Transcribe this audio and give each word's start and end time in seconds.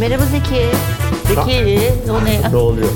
Merhaba 0.00 0.22
Zeki. 0.24 0.66
Zeki, 1.26 1.80
o 2.10 2.24
ne 2.24 2.34
ya? 2.34 2.48
Ne 2.52 2.56
oluyor? 2.56 2.88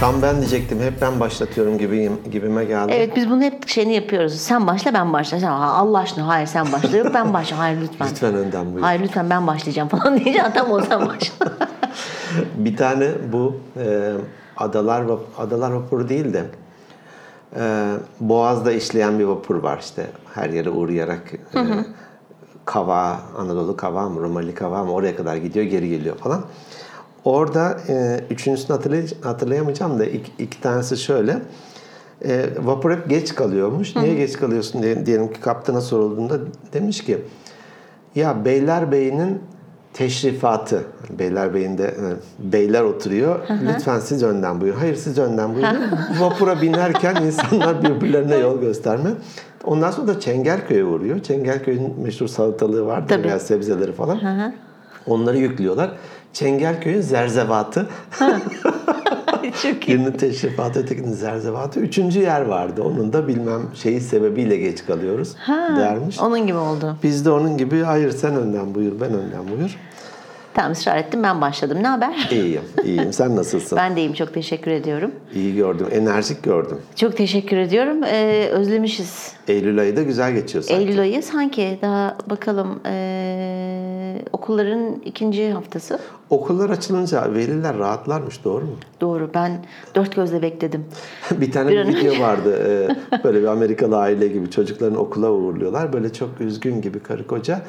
Tam 0.00 0.22
ben 0.22 0.36
diyecektim. 0.36 0.80
Hep 0.80 1.00
ben 1.00 1.20
başlatıyorum 1.20 1.78
gibi 1.78 2.12
gibime 2.32 2.64
geldi. 2.64 2.92
Evet 2.94 3.16
biz 3.16 3.30
bunu 3.30 3.42
hep 3.42 3.68
şeyini 3.68 3.94
yapıyoruz. 3.94 4.32
Sen 4.32 4.66
başla 4.66 4.94
ben 4.94 5.12
başla. 5.12 5.40
Sen, 5.40 5.46
"Ha, 5.48 5.64
Allah 5.66 5.98
aşkına 5.98 6.28
hayır 6.28 6.46
sen 6.46 6.72
başla. 6.72 6.96
Yok 6.96 7.14
ben 7.14 7.32
başla. 7.32 7.58
Hayır 7.58 7.78
lütfen. 7.82 8.08
Lütfen 8.10 8.34
önden 8.34 8.72
buyur. 8.72 8.84
Hayır 8.84 9.00
lütfen 9.00 9.30
ben 9.30 9.46
başlayacağım 9.46 9.88
falan 9.98 10.14
diyeceğim. 10.20 10.48
Tamam 10.54 10.72
o 10.72 10.80
sen 10.80 11.00
başla. 11.08 11.46
Bir 12.56 12.76
tane 12.76 13.08
bu 13.32 13.56
e, 13.78 14.12
adalar 14.56 15.04
adalar 15.38 15.70
vapuru 15.70 16.08
değil 16.08 16.32
de 16.32 16.44
e, 17.56 17.92
Boğaz'da 18.20 18.72
işleyen 18.72 19.18
bir 19.18 19.24
vapur 19.24 19.54
var 19.62 19.78
işte 19.80 20.06
her 20.34 20.50
yere 20.50 20.70
uğrayarak 20.70 21.22
e, 21.54 21.58
Kava, 22.64 23.20
Anadolu 23.38 23.76
Kava 23.76 24.08
mı, 24.08 24.20
Romali 24.20 24.54
Kava 24.54 24.84
mı 24.84 24.92
oraya 24.92 25.16
kadar 25.16 25.36
gidiyor 25.36 25.64
geri 25.66 25.88
geliyor 25.88 26.16
falan. 26.16 26.40
Orada 27.24 27.76
e, 27.88 28.20
üçüncüsünü 28.30 28.76
hatırlay- 28.76 29.20
hatırlayamayacağım 29.22 29.98
da 29.98 30.04
iki, 30.04 30.32
iki 30.38 30.60
tanesi 30.60 30.96
şöyle. 30.96 31.42
E, 32.24 32.46
vapur 32.62 32.90
hep 32.90 33.08
geç 33.10 33.34
kalıyormuş. 33.34 33.96
Niye 33.96 34.14
geç 34.14 34.32
kalıyorsun 34.32 34.82
diye, 34.82 35.06
diyelim 35.06 35.32
ki 35.32 35.40
kaptana 35.40 35.80
sorulduğunda 35.80 36.38
demiş 36.72 37.04
ki 37.04 37.18
ya 38.14 38.44
Beylerbeyi'nin 38.44 39.40
teşrifatı. 39.92 40.82
Beylerbeyi'nde 41.18 41.84
e, 41.84 42.52
beyler 42.52 42.82
oturuyor. 42.82 43.38
Lütfen 43.74 43.98
siz 43.98 44.22
önden 44.22 44.60
buyurun. 44.60 44.78
Hayır 44.78 44.96
siz 44.96 45.18
önden 45.18 45.54
buyurun. 45.54 45.76
Vapura 46.20 46.62
binerken 46.62 47.16
insanlar 47.22 47.82
birbirlerine 47.82 48.36
yol 48.36 48.60
gösterme. 48.60 49.10
Ondan 49.66 49.90
sonra 49.90 50.08
da 50.08 50.20
Çengelköy'e 50.20 50.84
uğruyor. 50.84 51.22
Çengelköy'ün 51.22 52.00
meşhur 52.00 52.28
salatalığı 52.28 52.86
vardır 52.86 53.08
Tabii. 53.08 53.24
veya 53.24 53.38
sebzeleri 53.38 53.92
falan. 53.92 54.52
Onları 55.06 55.38
yüklüyorlar. 55.38 55.90
Çengelköy'ün 56.32 57.00
zerzevatı. 57.00 57.86
Çok 59.62 59.88
iyi. 59.88 59.98
Birinin 59.98 60.12
teşrifatı, 60.12 60.80
ötekinin 60.80 61.12
zerzevatı. 61.12 61.80
Üçüncü 61.80 62.20
yer 62.20 62.40
vardı. 62.40 62.82
Onun 62.82 63.12
da 63.12 63.28
bilmem 63.28 63.62
şeyi 63.74 64.00
sebebiyle 64.00 64.56
geç 64.56 64.86
kalıyoruz 64.86 65.36
dermiş. 65.48 66.20
Onun 66.20 66.46
gibi 66.46 66.58
oldu. 66.58 66.96
Biz 67.02 67.24
de 67.24 67.30
onun 67.30 67.56
gibi 67.56 67.82
hayır 67.82 68.10
sen 68.10 68.36
önden 68.36 68.74
buyur, 68.74 69.00
ben 69.00 69.12
önden 69.14 69.48
buyur. 69.56 69.76
Tamam 70.54 70.72
ısrar 70.72 70.96
ettim 70.96 71.22
ben 71.22 71.40
başladım. 71.40 71.78
Ne 71.82 71.88
haber? 71.88 72.28
İyiyim, 72.30 72.62
iyiyim. 72.84 73.12
Sen 73.12 73.36
nasılsın? 73.36 73.76
Ben 73.78 73.96
de 73.96 74.00
iyiyim 74.00 74.12
çok 74.12 74.34
teşekkür 74.34 74.70
ediyorum. 74.70 75.10
İyi 75.34 75.54
gördüm, 75.54 75.86
enerjik 75.92 76.42
gördüm. 76.42 76.78
Çok 76.96 77.16
teşekkür 77.16 77.56
ediyorum. 77.56 78.04
Ee, 78.04 78.48
özlemişiz. 78.52 79.32
Eylül 79.48 79.78
ayı 79.80 79.96
da 79.96 80.02
güzel 80.02 80.32
geçiyor 80.32 80.64
sanki. 80.64 80.82
Eylül 80.82 81.00
ayı 81.00 81.22
sanki 81.22 81.78
daha 81.82 82.16
bakalım 82.30 82.80
ee, 82.86 84.18
okulların 84.32 85.02
ikinci 85.04 85.50
haftası. 85.52 85.98
Okullar 86.30 86.70
açılınca 86.70 87.34
veliler 87.34 87.78
rahatlarmış, 87.78 88.44
doğru 88.44 88.64
mu? 88.64 88.72
Doğru 89.00 89.30
ben 89.34 89.52
dört 89.94 90.16
gözle 90.16 90.42
bekledim. 90.42 90.84
bir 91.30 91.52
tane 91.52 91.70
Bir 91.70 91.86
bir 91.88 91.96
video 91.96 92.20
vardı. 92.20 92.58
e, 93.12 93.24
böyle 93.24 93.42
bir 93.42 93.46
Amerikalı 93.46 93.96
aile 93.98 94.28
gibi 94.28 94.50
çocuklarını 94.50 94.98
okula 94.98 95.30
uğurluyorlar. 95.30 95.92
Böyle 95.92 96.12
çok 96.12 96.40
üzgün 96.40 96.80
gibi 96.80 97.00
karı 97.00 97.26
koca. 97.26 97.62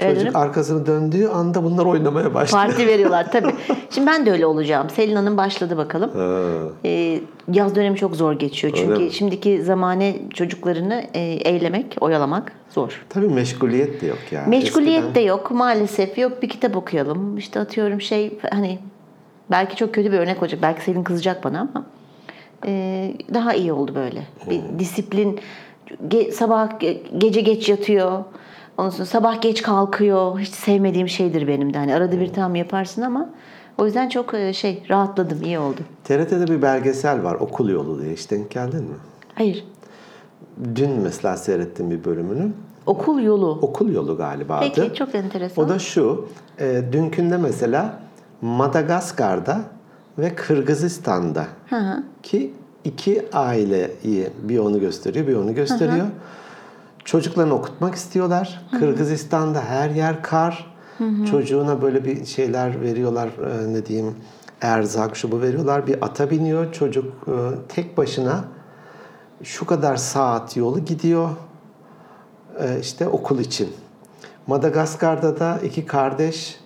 Çocuk 0.00 0.36
arkasını 0.36 0.86
döndüğü 0.86 1.28
anda 1.28 1.64
bunlar 1.64 1.84
oynamaya 1.84 2.34
başlıyor. 2.34 2.64
Parti 2.66 2.86
veriyorlar 2.86 3.32
tabii. 3.32 3.54
Şimdi 3.90 4.06
ben 4.06 4.26
de 4.26 4.32
öyle 4.32 4.46
olacağım. 4.46 4.90
Selin 4.90 5.16
Hanım 5.16 5.36
başladı 5.36 5.76
bakalım. 5.76 6.10
Ha. 6.14 6.42
Ee, 6.84 7.20
yaz 7.52 7.74
dönemi 7.74 7.96
çok 7.96 8.16
zor 8.16 8.32
geçiyor. 8.32 8.72
Öyle 8.74 8.86
Çünkü 8.86 9.04
mi? 9.04 9.10
şimdiki 9.12 9.62
zamane 9.62 10.16
çocuklarını 10.34 11.04
e, 11.14 11.20
eylemek, 11.20 11.96
oyalamak 12.00 12.52
zor. 12.70 13.04
Tabii 13.08 13.28
meşguliyet 13.28 14.00
de 14.00 14.06
yok 14.06 14.18
yani. 14.30 14.48
Meşguliyet 14.48 14.98
Eskiden- 15.04 15.14
de 15.14 15.20
yok 15.20 15.50
maalesef. 15.50 16.18
Yok 16.18 16.42
bir 16.42 16.48
kitap 16.48 16.76
okuyalım. 16.76 17.38
İşte 17.38 17.60
atıyorum 17.60 18.00
şey 18.00 18.38
hani 18.50 18.78
belki 19.50 19.76
çok 19.76 19.94
kötü 19.94 20.12
bir 20.12 20.18
örnek 20.18 20.42
olacak. 20.42 20.60
Belki 20.62 20.84
Selin 20.84 21.02
kızacak 21.04 21.44
bana 21.44 21.60
ama 21.74 21.86
e, 22.66 23.12
daha 23.34 23.54
iyi 23.54 23.72
oldu 23.72 23.94
böyle. 23.94 24.22
Bir 24.50 24.78
disiplin 24.78 25.40
ge- 26.08 26.32
sabah 26.32 26.70
ge- 26.70 27.18
gece 27.18 27.40
geç 27.40 27.68
yatıyor. 27.68 28.24
Ondan 28.78 28.90
sonra 28.90 29.06
sabah 29.06 29.40
geç 29.42 29.62
kalkıyor. 29.62 30.38
Hiç 30.38 30.54
sevmediğim 30.54 31.08
şeydir 31.08 31.48
benim 31.48 31.74
de. 31.74 31.78
Hani 31.78 31.94
arada 31.94 32.20
bir 32.20 32.32
tam 32.32 32.54
yaparsın 32.54 33.02
ama 33.02 33.30
o 33.78 33.86
yüzden 33.86 34.08
çok 34.08 34.34
e, 34.34 34.52
şey 34.52 34.82
rahatladım. 34.90 35.42
iyi 35.42 35.58
oldu. 35.58 35.80
TRT'de 36.04 36.46
bir 36.46 36.62
belgesel 36.62 37.22
var 37.24 37.34
Okul 37.34 37.68
Yolu 37.68 38.02
diye. 38.02 38.12
Hiç 38.12 38.30
denk 38.30 38.50
geldin 38.50 38.82
mi? 38.82 38.96
Hayır. 39.34 39.64
Dün 40.74 40.90
mesela 40.90 41.36
seyrettim 41.36 41.90
bir 41.90 42.04
bölümünü. 42.04 42.52
Okul 42.86 43.22
yolu. 43.22 43.58
Okul 43.62 43.92
Yolu 43.92 44.16
galiba 44.16 44.56
adı. 44.56 44.72
Peki 44.74 44.94
çok 44.94 45.14
enteresan. 45.14 45.64
O 45.64 45.68
da 45.68 45.78
şu. 45.78 46.28
E, 46.58 46.82
dünkünde 46.92 47.36
mesela 47.36 47.98
Madagaskar'da 48.42 49.60
ve 50.18 50.34
Kırgızistan'da 50.34 51.46
Hı 51.70 51.76
hı. 51.76 52.02
ki 52.22 52.52
iki 52.84 53.26
aileyi 53.32 54.28
bir 54.42 54.58
onu 54.58 54.80
gösteriyor 54.80 55.26
bir 55.26 55.34
onu 55.34 55.54
gösteriyor. 55.54 56.06
Çocuklarını 57.06 57.54
okutmak 57.54 57.94
istiyorlar. 57.94 58.60
Kırgızistan'da 58.78 59.60
her 59.60 59.90
yer 59.90 60.22
kar. 60.22 60.76
Çocuğuna 61.30 61.82
böyle 61.82 62.04
bir 62.04 62.24
şeyler 62.24 62.80
veriyorlar 62.80 63.28
e, 63.28 63.72
ne 63.72 63.86
diyeyim 63.86 64.14
erzak 64.60 65.16
şu 65.16 65.32
bu 65.32 65.42
veriyorlar. 65.42 65.86
Bir 65.86 66.04
ata 66.04 66.30
biniyor 66.30 66.72
çocuk 66.72 67.04
e, 67.28 67.32
tek 67.68 67.96
başına 67.96 68.44
şu 69.42 69.66
kadar 69.66 69.96
saat 69.96 70.56
yolu 70.56 70.84
gidiyor 70.84 71.28
e, 72.60 72.80
işte 72.80 73.08
okul 73.08 73.38
için. 73.38 73.68
Madagaskar'da 74.46 75.40
da 75.40 75.58
iki 75.64 75.86
kardeş 75.86 76.60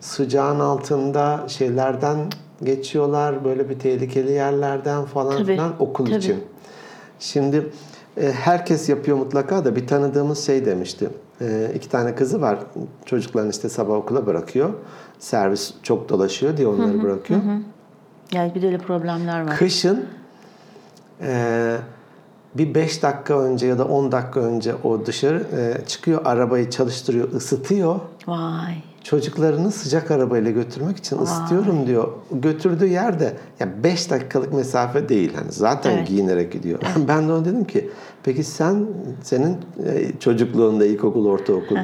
sıcağın 0.00 0.60
altında 0.60 1.44
şeylerden 1.48 2.18
geçiyorlar 2.62 3.44
böyle 3.44 3.68
bir 3.68 3.78
tehlikeli 3.78 4.32
yerlerden 4.32 5.04
falan 5.04 5.32
Tabii, 5.36 5.44
filan 5.44 5.72
okul 5.78 6.06
tabii. 6.06 6.16
için. 6.16 6.44
Şimdi 7.20 7.70
herkes 8.20 8.88
yapıyor 8.88 9.16
mutlaka 9.16 9.64
da 9.64 9.76
bir 9.76 9.86
tanıdığımız 9.86 10.46
şey 10.46 10.66
demişti. 10.66 11.10
E, 11.40 11.70
iki 11.74 11.88
tane 11.88 12.14
kızı 12.14 12.40
var. 12.40 12.58
Çocuklarını 13.04 13.50
işte 13.50 13.68
sabah 13.68 13.94
okula 13.94 14.26
bırakıyor. 14.26 14.70
Servis 15.18 15.74
çok 15.82 16.08
dolaşıyor 16.08 16.56
diye 16.56 16.68
onları 16.68 17.02
bırakıyor. 17.02 17.40
Yani 18.32 18.54
bir 18.54 18.62
de 18.62 18.66
öyle 18.66 18.78
problemler 18.78 19.46
var. 19.46 19.56
Kışın 19.56 20.04
e, 21.22 21.76
bir 22.54 22.74
5 22.74 23.02
dakika 23.02 23.38
önce 23.38 23.66
ya 23.66 23.78
da 23.78 23.84
10 23.84 24.12
dakika 24.12 24.40
önce 24.40 24.74
o 24.84 25.06
dışarı 25.06 25.46
e, 25.56 25.86
çıkıyor 25.86 26.20
arabayı 26.24 26.70
çalıştırıyor, 26.70 27.32
ısıtıyor. 27.32 28.00
Vay. 28.26 28.82
Çocuklarını 29.10 29.70
sıcak 29.70 30.10
arabayla 30.10 30.50
götürmek 30.50 30.96
için 30.96 31.18
ısıtıyorum 31.18 31.86
diyor. 31.86 32.08
Götürdüğü 32.32 32.86
yerde 32.86 33.36
ya 33.60 33.68
5 33.84 34.10
dakikalık 34.10 34.52
mesafe 34.52 35.08
değil. 35.08 35.32
Hani 35.34 35.52
zaten 35.52 35.90
Evet. 35.96 36.08
giyinerek 36.08 36.52
gidiyor. 36.52 36.78
Ben 37.08 37.28
de 37.28 37.32
ona 37.32 37.44
dedim 37.44 37.64
ki 37.64 37.90
peki 38.22 38.44
sen 38.44 38.86
senin 39.22 39.56
e, 39.86 40.18
çocukluğunda 40.20 40.86
ilkokul, 40.86 41.26
ortaokul 41.26 41.76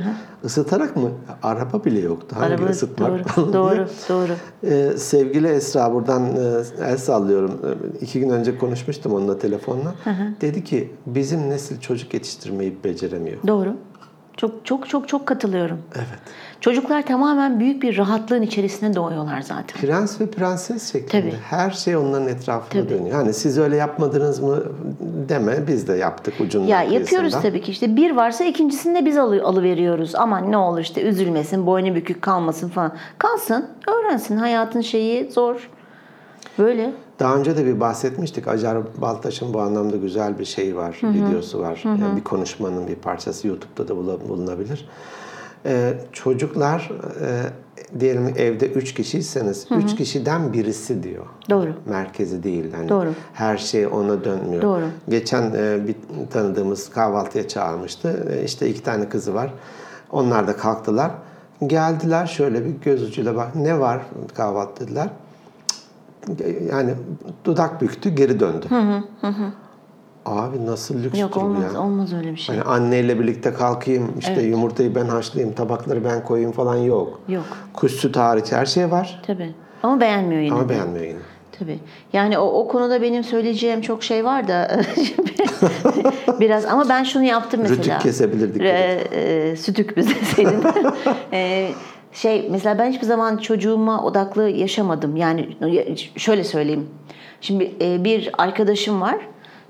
ısıtarak 0.44 0.96
mı? 0.96 1.10
Araba 1.42 1.84
bile 1.84 2.00
yoktu. 2.00 2.36
Hangi 2.38 2.54
Araba 2.54 2.66
ısıtmak 2.66 3.10
doğru, 3.10 3.22
falan 3.24 3.52
doğru, 3.52 3.74
diye. 3.74 3.86
doğru. 4.08 4.32
Ee, 4.64 4.92
sevgili 4.96 5.48
Esra 5.48 5.94
buradan 5.94 6.26
e, 6.26 6.62
el 6.84 6.96
sallıyorum. 6.96 7.60
Ee, 7.64 7.98
İki 8.04 8.20
gün 8.20 8.30
önce 8.30 8.58
konuşmuştum 8.58 9.12
onunla 9.14 9.38
telefonla. 9.38 9.94
Dedi 10.40 10.64
ki 10.64 10.92
bizim 11.06 11.50
nesil 11.50 11.80
çocuk 11.80 12.14
yetiştirmeyi 12.14 12.76
beceremiyor. 12.84 13.38
Doğru. 13.46 13.76
Çok 14.36 14.66
çok 14.66 14.88
çok 14.88 15.08
çok 15.08 15.26
katılıyorum. 15.26 15.78
Evet. 15.96 16.06
Çocuklar 16.62 17.06
tamamen 17.06 17.60
büyük 17.60 17.82
bir 17.82 17.98
rahatlığın 17.98 18.42
içerisinde 18.42 18.94
doğuyorlar 18.94 19.40
zaten. 19.40 19.80
Prens 19.80 20.20
ve 20.20 20.26
prenses 20.26 20.92
şeklinde. 20.92 21.30
Tabii. 21.30 21.40
Her 21.50 21.70
şey 21.70 21.96
onların 21.96 22.28
etrafında 22.28 22.82
Tabii. 22.82 22.98
dönüyor. 22.98 23.16
Hani 23.16 23.32
siz 23.34 23.58
öyle 23.58 23.76
yapmadınız 23.76 24.40
mı 24.40 24.62
deme 25.28 25.66
biz 25.66 25.88
de 25.88 25.92
yaptık 25.92 26.34
ucundan 26.40 26.66
Ya 26.68 26.82
yapıyoruz 26.82 27.08
kıyısından. 27.10 27.42
tabii 27.42 27.60
ki 27.62 27.70
işte 27.70 27.96
bir 27.96 28.10
varsa 28.10 28.44
ikincisini 28.44 28.94
de 29.00 29.06
biz 29.06 29.16
alı, 29.16 29.42
alıveriyoruz. 29.44 30.14
Aman 30.14 30.52
ne 30.52 30.56
olur 30.56 30.78
işte 30.80 31.02
üzülmesin, 31.02 31.66
boynu 31.66 31.94
bükük 31.94 32.22
kalmasın 32.22 32.68
falan. 32.68 32.92
Kalsın, 33.18 33.66
öğrensin. 33.88 34.36
Hayatın 34.36 34.80
şeyi 34.80 35.30
zor. 35.32 35.70
Böyle. 36.58 36.92
Daha 37.20 37.36
önce 37.36 37.56
de 37.56 37.66
bir 37.66 37.80
bahsetmiştik. 37.80 38.48
Acar 38.48 38.78
Baltaş'ın 39.00 39.54
bu 39.54 39.60
anlamda 39.60 39.96
güzel 39.96 40.38
bir 40.38 40.44
şey 40.44 40.76
var, 40.76 41.00
videosu 41.02 41.60
var. 41.60 41.80
Yani 41.84 42.16
bir 42.16 42.24
konuşmanın 42.24 42.86
bir 42.88 42.94
parçası 42.94 43.48
YouTube'da 43.48 43.88
da 43.88 44.28
bulunabilir. 44.28 44.88
Ee, 45.66 45.94
çocuklar 46.12 46.90
e, 47.20 48.00
diyelim 48.00 48.34
evde 48.36 48.66
üç 48.66 48.94
kişiyseniz 48.94 49.66
üç 49.70 49.96
kişiden 49.96 50.52
birisi 50.52 51.02
diyor. 51.02 51.26
Doğru. 51.50 51.74
Merkezi 51.86 52.42
değil. 52.42 52.72
Yani 52.72 52.88
Doğru. 52.88 53.08
Her 53.32 53.56
şey 53.56 53.86
ona 53.86 54.24
dönmüyor. 54.24 54.62
Doğru. 54.62 54.84
Geçen 55.08 55.42
e, 55.42 55.88
bir 55.88 55.96
tanıdığımız 56.30 56.90
kahvaltıya 56.90 57.48
çağırmıştı. 57.48 58.28
E, 58.32 58.44
işte 58.44 58.68
iki 58.68 58.82
tane 58.82 59.08
kızı 59.08 59.34
var. 59.34 59.54
Onlar 60.10 60.46
da 60.46 60.56
kalktılar. 60.56 61.10
Geldiler 61.66 62.26
şöyle 62.26 62.64
bir 62.64 62.70
göz 62.70 63.02
ucuyla 63.02 63.36
bak 63.36 63.54
ne 63.54 63.80
var 63.80 64.02
kahvaltı 64.34 64.84
dediler. 64.86 65.08
Yani 66.70 66.94
dudak 67.44 67.82
büktü 67.82 68.10
geri 68.10 68.40
döndü. 68.40 68.66
Abi 70.26 70.66
nasıl 70.66 71.02
lüks 71.02 71.20
Yok 71.20 71.36
olmaz, 71.36 71.74
ya. 71.74 71.80
olmaz 71.80 72.12
öyle 72.12 72.32
bir 72.32 72.36
şey. 72.36 72.56
Hani 72.56 72.68
anneyle 72.68 73.20
birlikte 73.20 73.52
kalkayım, 73.52 74.12
işte 74.18 74.42
yumurtayı 74.42 74.94
ben 74.94 75.04
haşlayayım, 75.06 75.54
tabakları 75.54 76.04
ben 76.04 76.24
koyayım 76.24 76.52
falan 76.52 76.76
yok. 76.76 77.20
Yok. 77.28 77.44
Kuş 77.74 77.92
sütü 77.92 78.20
hariç 78.20 78.52
her 78.52 78.66
şey 78.66 78.90
var 78.90 79.22
Tabii. 79.26 79.54
Ama 79.82 80.00
beğenmiyor 80.00 80.42
yine. 80.42 80.54
ama 80.54 80.64
de. 80.64 80.68
beğenmiyor 80.68 81.06
yine. 81.06 81.18
Tabii. 81.58 81.78
Yani 82.12 82.38
o, 82.38 82.44
o 82.44 82.68
konuda 82.68 83.02
benim 83.02 83.24
söyleyeceğim 83.24 83.80
çok 83.80 84.02
şey 84.02 84.24
var 84.24 84.48
da 84.48 84.80
biraz 86.40 86.64
ama 86.64 86.88
ben 86.88 87.04
şunu 87.04 87.24
yaptım 87.24 87.60
mesela. 87.62 87.78
Rütük 87.78 88.00
kesebilirdik. 88.00 88.62
Ee, 88.62 89.00
e, 89.12 89.56
sütük 89.56 89.96
bize 89.96 90.14
senin. 90.36 90.62
Ee, 91.32 91.68
şey 92.12 92.48
mesela 92.50 92.78
ben 92.78 92.92
hiçbir 92.92 93.06
zaman 93.06 93.36
çocuğuma 93.36 94.04
odaklı 94.04 94.48
yaşamadım. 94.48 95.16
Yani 95.16 95.48
şöyle 96.16 96.44
söyleyeyim. 96.44 96.86
Şimdi 97.40 97.72
e, 97.80 98.04
bir 98.04 98.30
arkadaşım 98.38 99.00
var. 99.00 99.16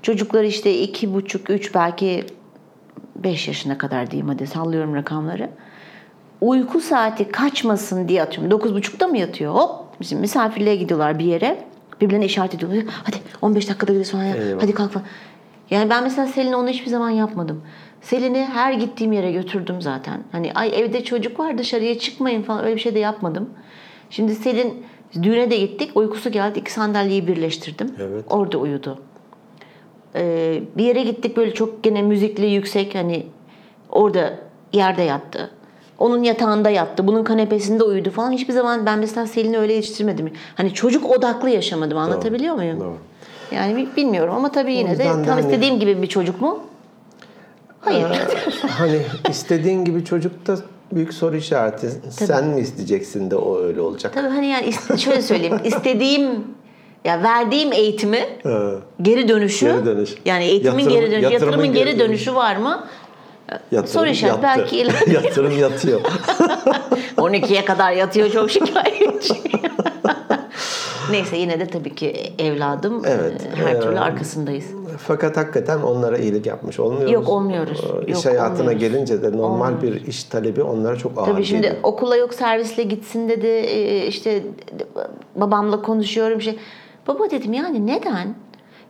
Çocukları 0.03 0.45
işte 0.47 0.79
iki 0.81 1.13
buçuk, 1.13 1.49
üç 1.49 1.75
belki 1.75 2.25
beş 3.15 3.47
yaşına 3.47 3.77
kadar 3.77 4.11
diyeyim 4.11 4.27
hadi 4.27 4.47
sallıyorum 4.47 4.95
rakamları. 4.95 5.49
Uyku 6.41 6.79
saati 6.79 7.31
kaçmasın 7.31 8.07
diye 8.07 8.23
atıyorum. 8.23 8.51
Dokuz 8.51 8.73
buçukta 8.73 9.07
mı 9.07 9.17
yatıyor? 9.17 9.53
Hop 9.53 9.71
bizim 10.01 10.19
misafirliğe 10.19 10.75
gidiyorlar 10.75 11.19
bir 11.19 11.25
yere. 11.25 11.63
Birbirlerine 12.01 12.25
işaret 12.25 12.55
ediyorlar. 12.55 12.83
Hadi 13.03 13.15
15 13.41 13.69
dakikada 13.69 13.91
gidiyoruz 13.91 14.13
ya. 14.13 14.45
Eyvah. 14.45 14.61
Hadi 14.61 14.73
kalk 14.73 14.91
falan. 14.91 15.05
Yani 15.69 15.89
ben 15.89 16.03
mesela 16.03 16.27
Selin'e 16.27 16.55
onu 16.55 16.69
hiçbir 16.69 16.89
zaman 16.89 17.09
yapmadım. 17.09 17.61
Selin'i 18.01 18.45
her 18.45 18.73
gittiğim 18.73 19.13
yere 19.13 19.31
götürdüm 19.31 19.81
zaten. 19.81 20.23
Hani 20.31 20.53
ay 20.53 20.81
evde 20.81 21.03
çocuk 21.03 21.39
var 21.39 21.57
dışarıya 21.57 21.99
çıkmayın 21.99 22.43
falan 22.43 22.63
öyle 22.63 22.75
bir 22.75 22.81
şey 22.81 22.95
de 22.95 22.99
yapmadım. 22.99 23.49
Şimdi 24.09 24.35
Selin 24.35 24.85
düğüne 25.23 25.51
de 25.51 25.57
gittik. 25.57 25.91
Uykusu 25.95 26.31
geldi. 26.31 26.59
iki 26.59 26.71
sandalyeyi 26.71 27.27
birleştirdim. 27.27 27.95
Evet. 27.99 28.25
Orada 28.29 28.57
uyudu. 28.57 28.99
Ee, 30.15 30.61
bir 30.77 30.83
yere 30.83 31.03
gittik 31.03 31.37
böyle 31.37 31.53
çok 31.53 31.83
gene 31.83 32.01
müzikli 32.01 32.45
yüksek 32.45 32.95
hani 32.95 33.25
orada 33.89 34.33
yerde 34.73 35.01
yattı. 35.01 35.49
Onun 35.99 36.23
yatağında 36.23 36.69
yattı. 36.69 37.07
Bunun 37.07 37.23
kanepesinde 37.23 37.83
uyudu 37.83 38.11
falan. 38.11 38.31
Hiçbir 38.31 38.53
zaman 38.53 38.85
ben 38.85 38.99
mesela 38.99 39.27
Selin'i 39.27 39.57
öyle 39.57 39.73
yetiştirmedim. 39.73 40.31
Hani 40.55 40.73
çocuk 40.73 41.05
odaklı 41.17 41.49
yaşamadım. 41.49 41.97
Anlatabiliyor 41.97 42.55
muyum? 42.55 42.79
Doğru. 42.79 42.97
Yani 43.51 43.75
bi- 43.77 43.95
bilmiyorum 43.97 44.33
ama 44.35 44.51
tabii 44.51 44.73
yine 44.73 44.97
de 44.99 45.03
tam 45.03 45.25
de 45.25 45.29
hani- 45.29 45.41
istediğim 45.41 45.79
gibi 45.79 46.01
bir 46.01 46.07
çocuk 46.07 46.41
mu? 46.41 46.59
Hayır. 47.81 48.07
hani 48.69 48.99
istediğin 49.29 49.85
gibi 49.85 50.05
çocuk 50.05 50.47
da 50.47 50.57
büyük 50.91 51.13
soru 51.13 51.35
işareti. 51.35 51.89
Sen 52.09 52.47
mi 52.47 52.61
isteyeceksin 52.61 53.31
de 53.31 53.35
o 53.35 53.59
öyle 53.59 53.81
olacak? 53.81 54.13
tabii 54.13 54.27
hani 54.27 54.47
yani 54.47 54.73
şöyle 54.97 55.21
söyleyeyim. 55.21 55.59
istediğim 55.63 56.43
ya 57.05 57.23
verdiğim 57.23 57.73
eğitimi 57.73 58.17
Ee, 58.45 58.49
geri 59.01 59.27
dönüşü 59.27 59.65
Geri 59.65 59.85
dönüş. 59.85 60.15
yani 60.25 60.43
eğitimin 60.43 60.79
Yatırım- 60.83 60.93
geri 61.01 61.11
dönüşü, 61.11 61.33
yatırımın 61.33 61.55
yatırımın 61.65 61.73
geri 61.73 61.99
dönüşü 61.99 62.35
var 62.35 62.55
mı? 62.55 62.83
yatırım 63.71 63.87
Soru 63.93 64.07
işareti, 64.09 64.43
belki 64.43 64.75
yatırım 65.13 65.59
yatıyor. 65.59 66.01
12'ye 67.17 67.65
kadar 67.65 67.91
yatıyor 67.91 68.29
çok 68.29 68.51
şikayetçi. 68.51 69.33
Neyse 71.11 71.37
yine 71.37 71.59
de 71.59 71.67
tabii 71.67 71.95
ki 71.95 72.33
evladım 72.39 73.01
Evet, 73.05 73.41
e, 73.53 73.55
her 73.65 73.75
e, 73.75 73.79
türlü 73.79 73.99
arkasındayız. 73.99 74.65
Fakat 74.97 75.37
hakikaten 75.37 75.79
onlara 75.81 76.17
iyilik 76.17 76.45
yapmış 76.45 76.79
olmuyoruz. 76.79 77.11
Yok, 77.11 77.29
olmuyoruz. 77.29 77.81
İş 78.07 78.13
Yok, 78.13 78.25
hayatına 78.25 78.59
olmuyoruz. 78.59 78.79
gelince 78.79 79.21
de 79.23 79.37
normal 79.37 79.81
bir 79.81 80.07
iş 80.07 80.23
talebi 80.23 80.63
onlara 80.63 80.95
çok 80.95 81.17
ağır 81.17 81.25
Tabii 81.25 81.45
şimdi 81.45 81.61
geliyor. 81.61 81.79
okula 81.83 82.15
yok 82.15 82.33
servisle 82.33 82.83
gitsin 82.83 83.29
dedi 83.29 83.47
e, 83.47 84.07
işte 84.07 84.43
babamla 85.35 85.81
konuşuyorum 85.81 86.41
şey. 86.41 86.59
Baba 87.07 87.31
dedim 87.31 87.53
yani 87.53 87.87
neden? 87.87 88.35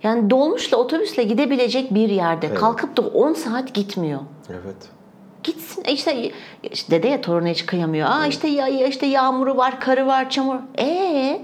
Yani 0.04 0.30
dolmuşla 0.30 0.78
otobüsle 0.78 1.24
gidebilecek 1.24 1.94
bir 1.94 2.10
yerde 2.10 2.54
kalkıp 2.54 2.98
da 2.98 3.02
10 3.02 3.34
saat 3.34 3.74
gitmiyor. 3.74 4.20
Evet. 4.50 4.76
Gitsin 5.44 5.84
e 5.86 5.92
işte, 5.92 6.32
işte 6.72 6.92
dede 6.92 7.08
ya 7.08 7.22
toruna 7.22 7.48
hiç 7.48 7.66
kıyamıyor. 7.66 8.08
Aa 8.10 8.28
işte 8.28 8.48
ya, 8.48 8.88
işte 8.88 9.06
yağmuru 9.06 9.58
var, 9.58 9.80
karı 9.80 10.08
var, 10.08 10.30
çamur. 10.30 10.56
Ee, 10.80 11.42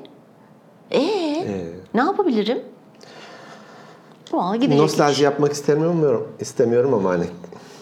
ee, 0.92 1.74
ne 1.94 2.02
yapabilirim? 2.02 2.62
Valla 4.32 4.56
gidecek. 4.56 4.80
Nostalji 4.80 5.24
yapmak 5.24 5.52
istemiyorum, 5.52 6.28
istemiyorum 6.40 6.94
ama 6.94 7.10
hani 7.10 7.26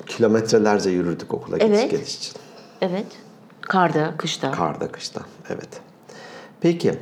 kilometrelerce 0.06 0.90
yürürdük 0.90 1.34
okula 1.34 1.58
gidiş 1.58 1.80
Evet. 1.80 1.92
geliş 1.92 2.16
için. 2.16 2.34
Evet. 2.82 3.06
Karda, 3.62 4.14
kışta. 4.18 4.52
Karda, 4.52 4.92
kışta. 4.92 5.22
Evet. 5.50 5.70
Peki. 6.62 6.94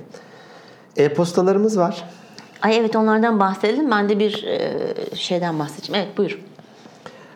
E-postalarımız 0.98 1.78
var. 1.80 2.04
Ay 2.62 2.78
evet 2.78 2.96
onlardan 2.96 3.40
bahsedelim. 3.40 3.92
Ben 3.92 4.10
de 4.10 4.20
bir 4.20 4.44
e, 4.44 4.72
şeyden 5.16 5.60
bahsedeceğim. 5.60 6.04
Evet 6.06 6.18
buyur. 6.18 6.40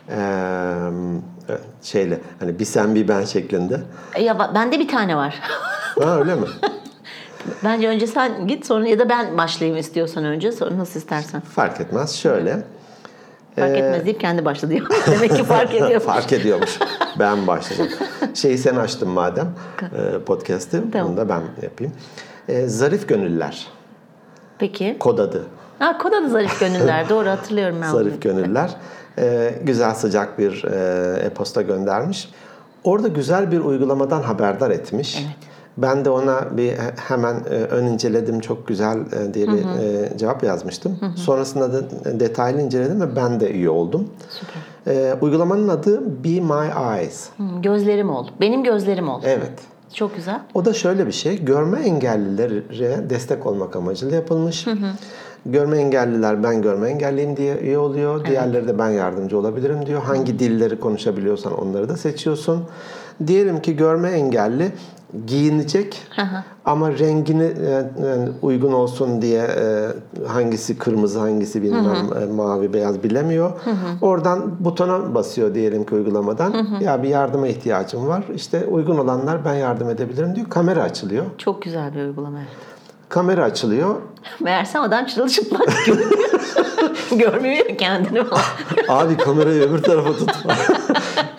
Ee, 0.09 1.55
şeyle 1.83 2.19
hani 2.39 2.59
bir 2.59 2.65
sen 2.65 2.95
bir 2.95 3.07
ben 3.07 3.23
şeklinde. 3.25 3.81
E, 4.15 4.23
Ya 4.23 4.51
bende 4.55 4.79
bir 4.79 4.87
tane 4.87 5.15
var. 5.15 5.39
Ha 6.03 6.19
öyle 6.19 6.35
mi? 6.35 6.47
Bence 7.63 7.87
önce 7.87 8.07
sen 8.07 8.47
git 8.47 8.65
sonra 8.65 8.87
ya 8.87 8.99
da 8.99 9.09
ben 9.09 9.37
başlayayım 9.37 9.79
istiyorsan 9.79 10.25
önce 10.25 10.51
sonra 10.51 10.77
nasıl 10.77 10.99
istersen. 10.99 11.41
Fark 11.41 11.81
etmez. 11.81 12.15
Şöyle. 12.15 12.63
Fark 13.55 13.77
etmez 13.77 14.05
deyip 14.05 14.19
kendi 14.19 14.45
başladı. 14.45 14.73
Demek 15.07 15.35
ki 15.35 15.43
fark 15.43 15.73
ediyor. 15.75 15.99
Fark 16.01 16.33
ediyormuş. 16.33 16.79
Ben 17.19 17.47
başladım. 17.47 17.87
Şeyi 18.33 18.57
sen 18.57 18.75
açtın 18.75 19.09
madem 19.09 19.47
podcast'ı. 20.25 20.91
Tamam. 20.91 21.07
Bunu 21.07 21.17
da 21.17 21.29
ben 21.29 21.41
yapayım. 21.61 21.93
E, 22.49 22.67
zarif 22.67 23.07
gönüller. 23.09 23.67
Peki. 24.59 24.97
Kod 24.99 25.17
adı. 25.17 25.43
Ha 25.79 25.97
kod 25.97 26.11
adı 26.13 26.29
zarif 26.29 26.59
gönüller. 26.59 27.09
Doğru 27.09 27.29
hatırlıyorum 27.29 27.77
ben. 27.81 27.91
Zarif 27.91 28.21
gönüller. 28.21 28.75
E, 29.19 29.53
güzel 29.63 29.93
sıcak 29.93 30.39
bir 30.39 30.63
e, 30.63 31.19
e-posta 31.25 31.61
göndermiş. 31.61 32.29
Orada 32.83 33.07
güzel 33.07 33.51
bir 33.51 33.59
uygulamadan 33.59 34.21
haberdar 34.21 34.71
etmiş. 34.71 35.15
Evet. 35.25 35.35
Ben 35.77 36.05
de 36.05 36.09
ona 36.09 36.57
bir 36.57 36.73
hemen 37.07 37.35
e, 37.35 37.55
ön 37.55 37.85
inceledim 37.85 38.39
çok 38.39 38.67
güzel 38.67 38.97
e, 38.97 39.33
diye 39.33 39.47
bir 39.47 39.57
e, 39.83 40.17
cevap 40.17 40.43
yazmıştım. 40.43 40.99
Sonrasında 41.15 41.73
da 41.73 41.81
detaylı 42.19 42.61
inceledim 42.61 43.01
ve 43.01 43.15
ben 43.15 43.39
de 43.39 43.51
üye 43.51 43.69
oldum. 43.69 44.09
Süper. 44.29 44.95
E, 44.95 45.13
uygulamanın 45.21 45.67
adı 45.67 46.23
Be 46.23 46.29
My 46.29 46.97
Eyes. 46.99 47.29
Hı, 47.37 47.43
gözlerim 47.61 48.09
ol. 48.09 48.27
Benim 48.41 48.63
gözlerim 48.63 49.09
ol. 49.09 49.21
Evet. 49.25 49.59
Çok 49.93 50.15
güzel. 50.15 50.39
O 50.53 50.65
da 50.65 50.73
şöyle 50.73 51.07
bir 51.07 51.11
şey, 51.11 51.45
görme 51.45 51.79
engellilere 51.79 53.09
destek 53.09 53.45
olmak 53.45 53.75
amacıyla 53.75 54.15
yapılmış. 54.15 54.67
Görme 55.45 55.77
engelliler 55.77 56.43
ben 56.43 56.61
görme 56.61 56.89
engelliyim 56.89 57.37
diye 57.37 57.57
üye 57.57 57.77
oluyor. 57.77 58.25
Diğerleri 58.25 58.67
de 58.67 58.79
ben 58.79 58.89
yardımcı 58.89 59.37
olabilirim 59.37 59.85
diyor. 59.85 60.01
Hangi 60.01 60.39
dilleri 60.39 60.79
konuşabiliyorsan 60.79 61.53
onları 61.53 61.89
da 61.89 61.97
seçiyorsun. 61.97 62.63
Diyelim 63.27 63.61
ki 63.61 63.75
görme 63.75 64.09
engelli 64.09 64.71
giyinecek 65.25 66.07
ama 66.65 66.91
rengini 66.91 67.43
e, 67.43 67.69
yani 68.07 68.29
uygun 68.41 68.73
olsun 68.73 69.21
diye 69.21 69.41
e, 69.41 69.87
hangisi 70.27 70.77
kırmızı 70.77 71.19
hangisi 71.19 71.63
bilmem 71.63 72.09
e, 72.21 72.25
mavi 72.25 72.73
beyaz 72.73 73.03
bilemiyor. 73.03 73.51
Oradan 74.01 74.65
butona 74.65 75.15
basıyor 75.15 75.55
diyelim 75.55 75.85
ki 75.85 75.95
uygulamadan. 75.95 76.67
Ya 76.81 77.03
bir 77.03 77.09
yardıma 77.09 77.47
ihtiyacım 77.47 78.07
var. 78.07 78.23
İşte 78.35 78.65
uygun 78.65 78.97
olanlar 78.97 79.45
ben 79.45 79.53
yardım 79.53 79.89
edebilirim 79.89 80.35
diyor. 80.35 80.49
Kamera 80.49 80.83
açılıyor. 80.83 81.25
Çok 81.37 81.61
güzel 81.61 81.95
bir 81.95 82.01
uygulama. 82.01 82.39
Kamera 83.09 83.43
açılıyor. 83.43 83.95
Meğerse 84.39 84.79
adam 84.79 85.05
çırılçıplak. 85.05 85.69
Görmüyor 87.11 87.77
kendini. 87.77 88.23
Abi 88.87 89.17
kamerayı 89.17 89.61
öbür 89.61 89.83
tarafa 89.83 90.13
tutma. 90.13 90.53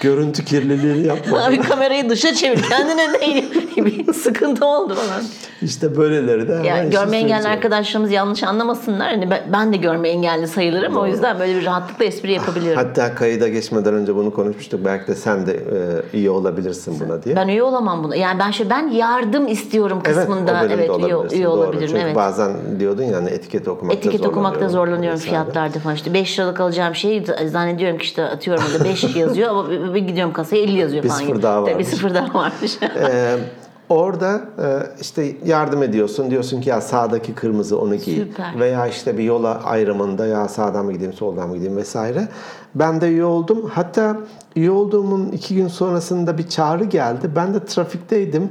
Görüntü 0.00 0.45
kirliliğini 0.45 1.07
yapma. 1.07 1.45
Abi 1.45 1.61
kamerayı 1.61 2.09
dışa 2.11 2.35
çevir. 2.35 2.62
Kendine 2.69 3.21
değil. 3.21 3.45
Bir 3.87 4.13
sıkıntı 4.13 4.67
oldu 4.67 4.95
falan. 4.95 5.23
İşte 5.63 5.97
böyleleri 5.97 6.49
de. 6.49 6.53
Yani 6.53 6.81
işin 6.81 6.91
görme 6.91 7.17
engelli 7.17 7.49
arkadaşlarımız 7.49 8.11
yanlış 8.13 8.43
anlamasınlar. 8.43 9.09
Hani 9.09 9.31
ben- 9.31 9.43
ben 9.53 9.73
de 9.73 9.77
görme 9.77 10.09
engelli 10.09 10.49
sayılırım. 10.49 10.97
O 10.97 11.07
yüzden 11.07 11.39
böyle 11.41 11.57
bir 11.57 11.65
rahatlıkla 11.67 12.05
espri 12.05 12.33
yapabiliyorum. 12.33 12.83
Hatta 12.87 13.15
kayıda 13.15 13.49
geçmeden 13.49 13.95
önce 13.95 14.15
bunu 14.15 14.35
konuşmuştuk. 14.35 14.81
Belki 14.85 15.07
de 15.07 15.15
sen 15.15 15.47
de 15.47 15.53
e, 15.53 16.17
iyi 16.19 16.31
olabilirsin 16.31 17.01
buna 17.01 17.23
diye. 17.23 17.37
Ben 17.37 17.49
üye 17.49 17.63
olamam 17.63 18.05
buna. 18.05 18.17
Yani 18.17 18.39
ben 18.39 18.51
şey 18.51 18.71
ben 18.71 18.89
yardım 18.89 19.49
istiyorum 19.49 19.99
Evet, 20.07 20.17
kısmında 20.17 20.61
bölümde 20.61 20.75
evet, 20.85 20.99
üye, 20.99 21.39
üye 21.39 21.45
Doğru. 21.45 21.53
olabilirim. 21.53 21.89
Çünkü 21.89 22.03
evet. 22.03 22.17
bazen 22.17 22.51
diyordun 22.81 23.03
ya 23.03 23.17
hani 23.17 23.31
etiket 23.31 23.69
okumakta 23.69 23.99
Etiket 23.99 24.27
okumakta 24.27 24.69
zorlanıyorum 24.69 25.19
vesaire. 25.21 25.31
fiyatlarda 25.31 25.79
falan. 25.79 25.97
İşte 25.97 26.15
5 26.15 26.39
liralık 26.39 26.61
alacağım 26.61 26.95
şeyi 26.95 27.25
zannediyorum 27.47 27.99
ki 27.99 28.05
işte 28.05 28.25
atıyorum 28.25 28.65
orada 28.73 28.85
5 28.85 29.17
yazıyor 29.17 29.51
ama 29.51 29.71
bir, 29.71 29.95
bir 29.95 30.01
gidiyorum 30.01 30.33
kasaya 30.33 30.63
50 30.63 30.79
yazıyor 30.79 31.03
Bir 31.05 31.09
falan. 31.09 31.19
sıfır 31.21 31.33
gibi. 31.35 31.43
daha 31.43 31.61
Tabii 31.61 31.71
varmış. 31.71 31.87
bir 31.87 31.91
sıfır 31.93 32.15
daha 32.15 32.35
varmış. 32.35 32.79
Ee, 32.83 33.37
orada 33.91 34.41
e, 34.59 34.67
işte 35.01 35.37
yardım 35.45 35.83
ediyorsun. 35.83 36.31
Diyorsun 36.31 36.61
ki 36.61 36.69
ya 36.69 36.81
sağdaki 36.81 37.35
kırmızı 37.35 37.81
onu 37.81 37.95
giy. 37.97 38.17
Süper. 38.17 38.61
Veya 38.61 38.87
işte 38.87 39.19
bir 39.19 39.25
yola 39.25 39.61
ayrımında 39.65 40.27
ya 40.27 40.49
sağdan 40.49 40.85
mı 40.85 40.93
gideyim 40.93 41.13
soldan 41.13 41.49
mı 41.49 41.55
gideyim 41.55 41.77
vesaire. 41.77 42.29
Ben 42.75 43.01
de 43.01 43.09
üye 43.09 43.25
oldum. 43.25 43.71
Hatta 43.75 44.17
üye 44.57 44.71
olduğumun 44.71 45.29
iki 45.33 45.55
gün 45.55 45.69
sonrasında 45.69 46.39
bir 46.39 46.49
çağrı 46.49 46.85
geldi. 46.85 47.31
Ben 47.37 47.55
de 47.55 47.65
trafikteydim. 47.65 48.49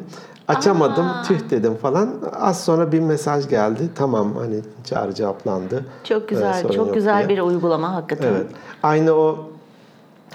Açamadım, 0.47 1.05
tüh 1.27 1.49
dedim 1.49 1.75
falan. 1.81 2.09
Az 2.39 2.63
sonra 2.63 2.91
bir 2.91 2.99
mesaj 2.99 3.49
geldi. 3.49 3.89
Tamam 3.95 4.35
hani 4.35 4.55
çağrı 4.83 5.13
cevaplandı. 5.13 5.85
Çok 6.03 6.23
Ee, 6.23 6.25
güzel, 6.25 6.61
sorun 6.61 6.73
çok 6.73 6.93
güzel 6.93 7.27
diye. 7.27 7.29
bir 7.37 7.41
uygulama 7.43 7.95
hakikaten. 7.95 8.27
Evet. 8.31 8.47
Aynı 8.83 9.11
o 9.13 9.49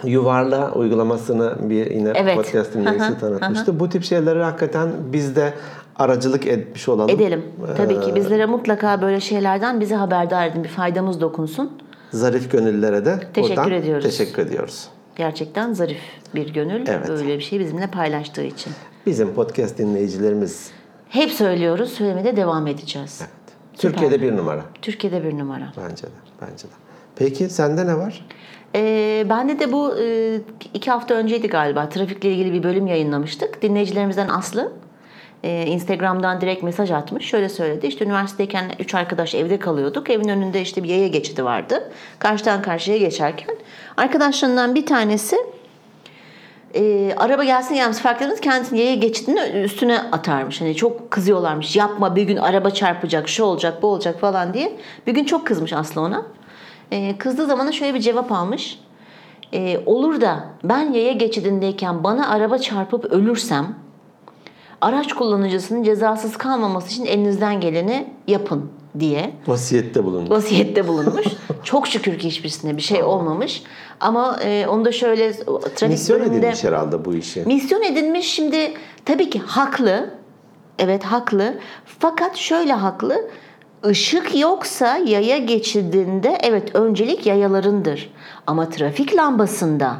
yuvarla 0.04 0.72
uygulamasını 0.72 1.70
bir 1.70 1.90
yine 1.90 2.12
Evet. 2.14 2.36
podcast 2.36 2.74
dinleyicisi 2.74 3.18
tanıtmıştı. 3.20 3.80
Bu 3.80 3.88
tip 3.88 4.04
şeyleri 4.04 4.42
hakikaten 4.42 4.88
biz 5.12 5.36
de 5.36 5.52
aracılık 5.96 6.46
etmiş 6.46 6.88
olalım. 6.88 7.10
Edelim. 7.10 7.42
Tabii 7.76 7.94
Ee, 7.94 8.00
ki 8.00 8.14
bizlere 8.14 8.46
mutlaka 8.46 9.02
böyle 9.02 9.20
şeylerden 9.20 9.80
bizi 9.80 9.94
haberdar 9.94 10.46
edin. 10.46 10.64
Bir 10.64 10.68
faydamız 10.68 11.20
dokunsun. 11.20 11.72
Zarif 12.12 12.52
gönüllere 12.52 13.04
de 13.04 13.20
Teşekkür 13.34 13.72
ediyoruz. 13.72 14.04
teşekkür 14.04 14.42
ediyoruz. 14.46 14.88
Gerçekten 15.16 15.72
zarif 15.72 16.00
bir 16.34 16.52
gönül 16.54 16.84
Evet. 16.88 17.08
böyle 17.08 17.36
bir 17.38 17.42
şey 17.42 17.60
bizimle 17.60 17.86
paylaştığı 17.86 18.42
için. 18.44 18.72
Bizim 19.06 19.34
podcast 19.34 19.78
dinleyicilerimiz 19.78 20.70
Hep 21.08 21.30
söylüyoruz, 21.30 21.90
söylemeye 21.92 22.36
devam 22.36 22.66
edeceğiz. 22.66 23.22
Türkiye'de 23.78 24.22
bir 24.22 24.36
numara. 24.36 24.62
Türkiye'de 24.82 25.24
bir 25.24 25.38
numara. 25.38 25.72
Bence 25.76 26.02
de. 26.02 26.08
Bence 26.42 26.64
de. 26.64 26.72
Peki 27.16 27.48
sende 27.50 27.86
ne 27.86 27.98
var? 27.98 28.26
Ee, 28.74 29.26
bende 29.30 29.58
de 29.58 29.72
bu 29.72 29.98
e, 29.98 30.38
iki 30.74 30.90
hafta 30.90 31.14
önceydi 31.14 31.48
galiba. 31.48 31.88
Trafikle 31.88 32.32
ilgili 32.32 32.52
bir 32.52 32.62
bölüm 32.62 32.86
yayınlamıştık. 32.86 33.62
Dinleyicilerimizden 33.62 34.28
Aslı 34.28 34.72
e, 35.44 35.66
Instagram'dan 35.66 36.40
direkt 36.40 36.62
mesaj 36.62 36.90
atmış. 36.90 37.24
Şöyle 37.24 37.48
söyledi. 37.48 37.86
İşte 37.86 38.04
üniversitedeyken 38.04 38.70
üç 38.78 38.94
arkadaş 38.94 39.34
evde 39.34 39.58
kalıyorduk. 39.58 40.10
Evin 40.10 40.28
önünde 40.28 40.60
işte 40.60 40.82
bir 40.82 40.88
yaya 40.88 41.08
geçidi 41.08 41.44
vardı. 41.44 41.92
Karşıdan 42.18 42.62
karşıya 42.62 42.96
geçerken 42.96 43.56
arkadaşlarından 43.96 44.74
bir 44.74 44.86
tanesi 44.86 45.36
e, 46.74 47.14
araba 47.16 47.44
gelsin 47.44 47.74
gelmez 47.74 48.00
fark 48.00 48.22
etmez 48.22 48.40
kendisini 48.40 48.78
yaya 48.78 48.94
geçidinin 48.94 49.62
üstüne 49.62 49.98
atarmış. 49.98 50.60
Hani 50.60 50.74
çok 50.74 51.10
kızıyorlarmış. 51.10 51.76
Yapma 51.76 52.16
bir 52.16 52.22
gün 52.22 52.36
araba 52.36 52.70
çarpacak, 52.70 53.28
şu 53.28 53.44
olacak, 53.44 53.82
bu 53.82 53.86
olacak 53.86 54.20
falan 54.20 54.54
diye. 54.54 54.76
Bir 55.06 55.14
gün 55.14 55.24
çok 55.24 55.46
kızmış 55.46 55.72
Aslı 55.72 56.00
ona. 56.00 56.26
E, 56.94 57.18
kızdığı 57.18 57.46
zaman 57.46 57.66
da 57.66 57.72
şöyle 57.72 57.94
bir 57.94 58.00
cevap 58.00 58.32
almış. 58.32 58.78
E, 59.52 59.80
olur 59.86 60.20
da 60.20 60.44
ben 60.64 60.92
yaya 60.92 61.12
geçidindeyken 61.12 62.04
bana 62.04 62.28
araba 62.28 62.58
çarpıp 62.58 63.04
ölürsem 63.04 63.74
araç 64.80 65.12
kullanıcısının 65.12 65.82
cezasız 65.82 66.36
kalmaması 66.36 66.88
için 66.88 67.04
elinizden 67.04 67.60
geleni 67.60 68.06
yapın 68.26 68.70
diye 68.98 69.34
Vasiyette 69.46 70.04
bulundu. 70.04 70.30
vasiyette 70.30 70.88
bulunmuş. 70.88 71.26
Çok 71.64 71.86
şükür 71.86 72.18
ki 72.18 72.28
hiçbirisine 72.28 72.76
bir 72.76 72.82
şey 72.82 73.02
olmamış. 73.02 73.62
Ama 74.00 74.38
e, 74.44 74.66
onu 74.68 74.84
da 74.84 74.92
şöyle 74.92 75.32
trafik 75.32 75.88
Misyon 75.88 76.20
bölümünde 76.20 76.38
edilmiş 76.38 76.64
herhalde 76.64 77.04
bu 77.04 77.14
işi. 77.14 77.40
misyon 77.46 77.82
edilmiş. 77.82 78.26
Şimdi 78.34 78.72
tabii 79.04 79.30
ki 79.30 79.38
haklı. 79.38 80.10
Evet 80.78 81.04
haklı. 81.04 81.54
Fakat 81.98 82.36
şöyle 82.36 82.72
haklı. 82.72 83.30
Işık 83.90 84.38
yoksa 84.38 84.96
yaya 84.96 85.38
geçidinde 85.38 86.38
evet 86.42 86.74
öncelik 86.74 87.26
yayalarındır. 87.26 88.10
Ama 88.46 88.68
trafik 88.68 89.16
lambasında 89.16 89.96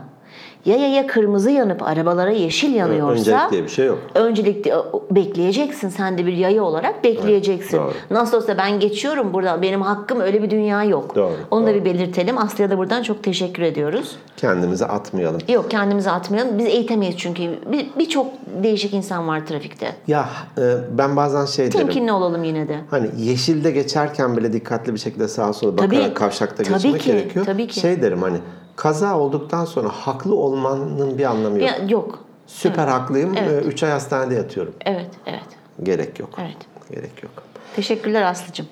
ya 0.67 0.77
yaya 0.77 1.07
kırmızı 1.07 1.51
yanıp 1.51 1.83
arabalara 1.83 2.31
yeşil 2.31 2.75
yanıyorsa 2.75 3.13
Öncelik 3.33 3.51
diye 3.51 3.63
bir 3.65 3.69
şey 3.69 3.87
yok. 3.87 3.99
öncelikle 4.15 4.75
bekleyeceksin. 5.11 5.89
Sen 5.89 6.19
de 6.19 6.27
bir 6.27 6.33
yaya 6.33 6.63
olarak 6.63 7.05
bekleyeceksin. 7.05 7.79
doğru. 7.79 7.93
Nasıl 8.11 8.37
olsa 8.37 8.59
ben 8.59 8.81
geçiyorum 8.81 9.33
burada. 9.35 9.63
Benim 9.63 9.83
hakkım 9.83 10.21
öyle 10.21 10.43
bir 10.43 10.51
dünya 10.51 10.85
yok. 10.85 11.15
Doğru, 11.17 11.33
Onu 11.51 11.67
da 11.67 11.71
doğru. 11.71 11.75
bir 11.81 11.85
belirtelim. 11.85 12.39
Aslı'ya 12.39 12.71
da 12.71 12.79
buradan 12.79 13.03
çok 13.03 13.23
teşekkür 13.23 13.63
ediyoruz. 13.63 14.17
Kendimizi 14.37 14.87
atmayalım. 14.87 15.41
Yok 15.49 15.71
kendimizi 15.71 16.11
atmayalım. 16.11 16.59
Biz 16.59 16.67
eğitemeyiz 16.67 17.17
çünkü. 17.19 17.43
Bir- 17.73 17.87
Birçok 17.99 18.27
değişik 18.63 18.95
insan 18.95 19.29
var 19.29 19.47
trafikte. 19.47 19.93
Ya 20.07 20.29
e, 20.59 20.63
ben 20.99 21.17
bazen 21.17 21.45
şey 21.47 21.67
derim. 21.67 21.79
Temkinli 21.79 22.13
olalım 22.13 22.45
yine 22.45 22.69
de. 22.69 22.77
Hani 22.91 23.09
yeşilde 23.19 23.71
geçerken 23.71 24.37
bile 24.37 24.53
dikkatli 24.53 24.95
bir 24.95 24.99
şekilde 24.99 25.29
sağa 25.29 25.53
sola 25.53 25.73
bakarak 25.79 25.91
Tabii. 26.05 26.15
kavşakta 26.15 26.63
Tabii 26.63 26.75
geçmek 26.83 27.01
ki, 27.03 27.13
gerekiyor. 27.13 27.45
tabii 27.47 27.67
ki. 27.67 27.81
Şey 27.81 28.03
derim 28.03 28.23
hani 28.23 28.37
kaza 28.77 29.19
olduktan 29.19 29.65
sonra 29.65 29.89
haklı 29.89 30.35
olmanın 30.35 31.19
bir 31.19 31.25
anlamı 31.25 31.59
yok. 31.59 31.69
Ya, 31.69 31.77
yok. 31.89 32.19
Süper 32.47 32.89
haklıyım. 32.89 33.35
Evet. 33.37 33.67
3 33.67 33.83
ay 33.83 33.91
hastanede 33.91 34.35
yatıyorum. 34.35 34.75
Evet, 34.87 35.11
evet. 35.27 35.45
Gerek 35.83 36.21
yok. 36.21 36.31
Evet. 36.39 36.57
Gerek 36.91 37.23
yok. 37.23 37.33
Teşekkürler 37.77 38.23
Aslı'cığım. 38.23 38.67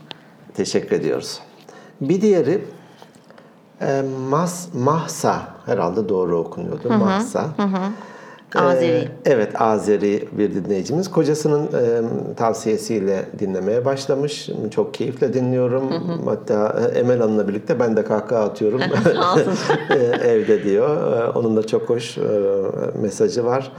Teşekkür 0.54 0.97
ediyoruz. 0.97 1.40
Bir 2.00 2.21
diğeri 2.21 2.64
e, 3.80 4.02
Mas, 4.28 4.68
Mahsa 4.75 5.42
herhalde 5.66 6.09
doğru 6.09 6.38
okunuyordu. 6.38 6.88
Mahsa. 6.90 7.49
Ee, 7.59 7.62
Azeri. 8.56 9.09
evet 9.25 9.61
Azeri 9.61 10.28
bir 10.32 10.54
dinleyicimiz. 10.54 11.11
Kocasının 11.11 11.66
e, 11.66 12.35
tavsiyesiyle 12.37 13.25
dinlemeye 13.38 13.85
başlamış. 13.85 14.49
Çok 14.71 14.94
keyifle 14.94 15.35
dinliyorum. 15.35 15.92
Hatta 16.25 16.82
e, 16.94 16.99
Emel 16.99 17.18
Hanım'la 17.18 17.49
birlikte 17.49 17.80
ben 17.80 17.97
de 17.97 18.04
kahkaha 18.04 18.42
atıyorum. 18.44 18.80
E, 19.90 20.28
evde 20.28 20.64
diyor. 20.64 21.12
E, 21.18 21.30
Onun 21.38 21.56
da 21.56 21.66
çok 21.66 21.88
hoş 21.88 22.18
e, 22.18 22.23
mesajı 23.02 23.44
var. 23.44 23.73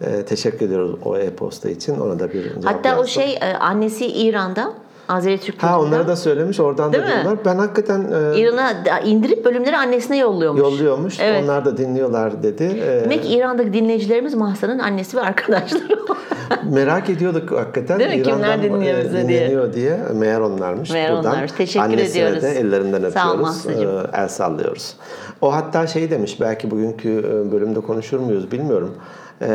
E, 0.00 0.22
teşekkür 0.24 0.66
ediyoruz 0.66 0.94
o 1.04 1.16
e-posta 1.16 1.70
için. 1.70 2.00
Ona 2.00 2.18
da 2.18 2.32
bir 2.32 2.52
Hatta 2.64 2.88
o 2.88 2.92
yazdım. 2.92 3.08
şey 3.08 3.32
e, 3.34 3.54
annesi 3.60 4.06
İran'da. 4.06 4.72
Azeri 5.10 5.38
Türk 5.40 5.62
Ha 5.62 5.80
onları 5.80 6.08
da 6.08 6.16
söylemiş. 6.16 6.60
Oradan 6.60 6.92
Değil 6.92 7.04
da 7.04 7.08
mi? 7.08 7.12
diyorlar. 7.14 7.38
Ben 7.44 7.56
hakikaten 7.58 8.00
e, 8.00 8.38
İran'a 8.40 9.00
indirip 9.00 9.44
bölümleri 9.44 9.76
annesine 9.76 10.18
yolluyormuş. 10.18 10.60
yolluyormuş. 10.60 11.20
Evet. 11.20 11.44
Onlar 11.44 11.64
da 11.64 11.76
dinliyorlar 11.76 12.42
dedi. 12.42 12.64
E, 12.64 13.04
Demek 13.04 13.32
İran'daki 13.32 13.72
dinleyicilerimiz 13.72 14.34
Mahsa'nın 14.34 14.78
annesi 14.78 15.16
ve 15.16 15.20
arkadaşları. 15.20 15.82
merak 16.70 17.10
ediyorduk 17.10 17.50
hakikaten. 17.52 17.98
Değil 17.98 18.16
mi? 18.16 18.22
Kimler 18.22 18.58
İran'dan, 18.58 18.62
dinliyor 18.62 18.98
e, 18.98 19.04
bizi 19.04 19.28
diye. 19.28 19.72
diye. 19.72 19.98
Meğer 20.14 20.40
onlarmış. 20.40 20.90
Meğer 20.90 21.12
Buradan 21.12 21.32
onlarmış. 21.32 21.52
Teşekkür 21.52 21.84
annesine 21.84 22.22
ediyoruz. 22.22 22.42
de 22.42 22.50
ellerinden 22.50 23.00
Sağ 23.00 23.06
öpüyoruz. 23.06 23.40
Mahsucum. 23.40 23.98
e, 23.98 24.02
el 24.12 24.28
sallıyoruz. 24.28 24.94
O 25.40 25.54
hatta 25.54 25.86
şey 25.86 26.10
demiş. 26.10 26.40
Belki 26.40 26.70
bugünkü 26.70 27.18
e, 27.18 27.52
bölümde 27.52 27.80
konuşur 27.80 28.18
muyuz 28.20 28.52
bilmiyorum. 28.52 28.94
E, 29.42 29.46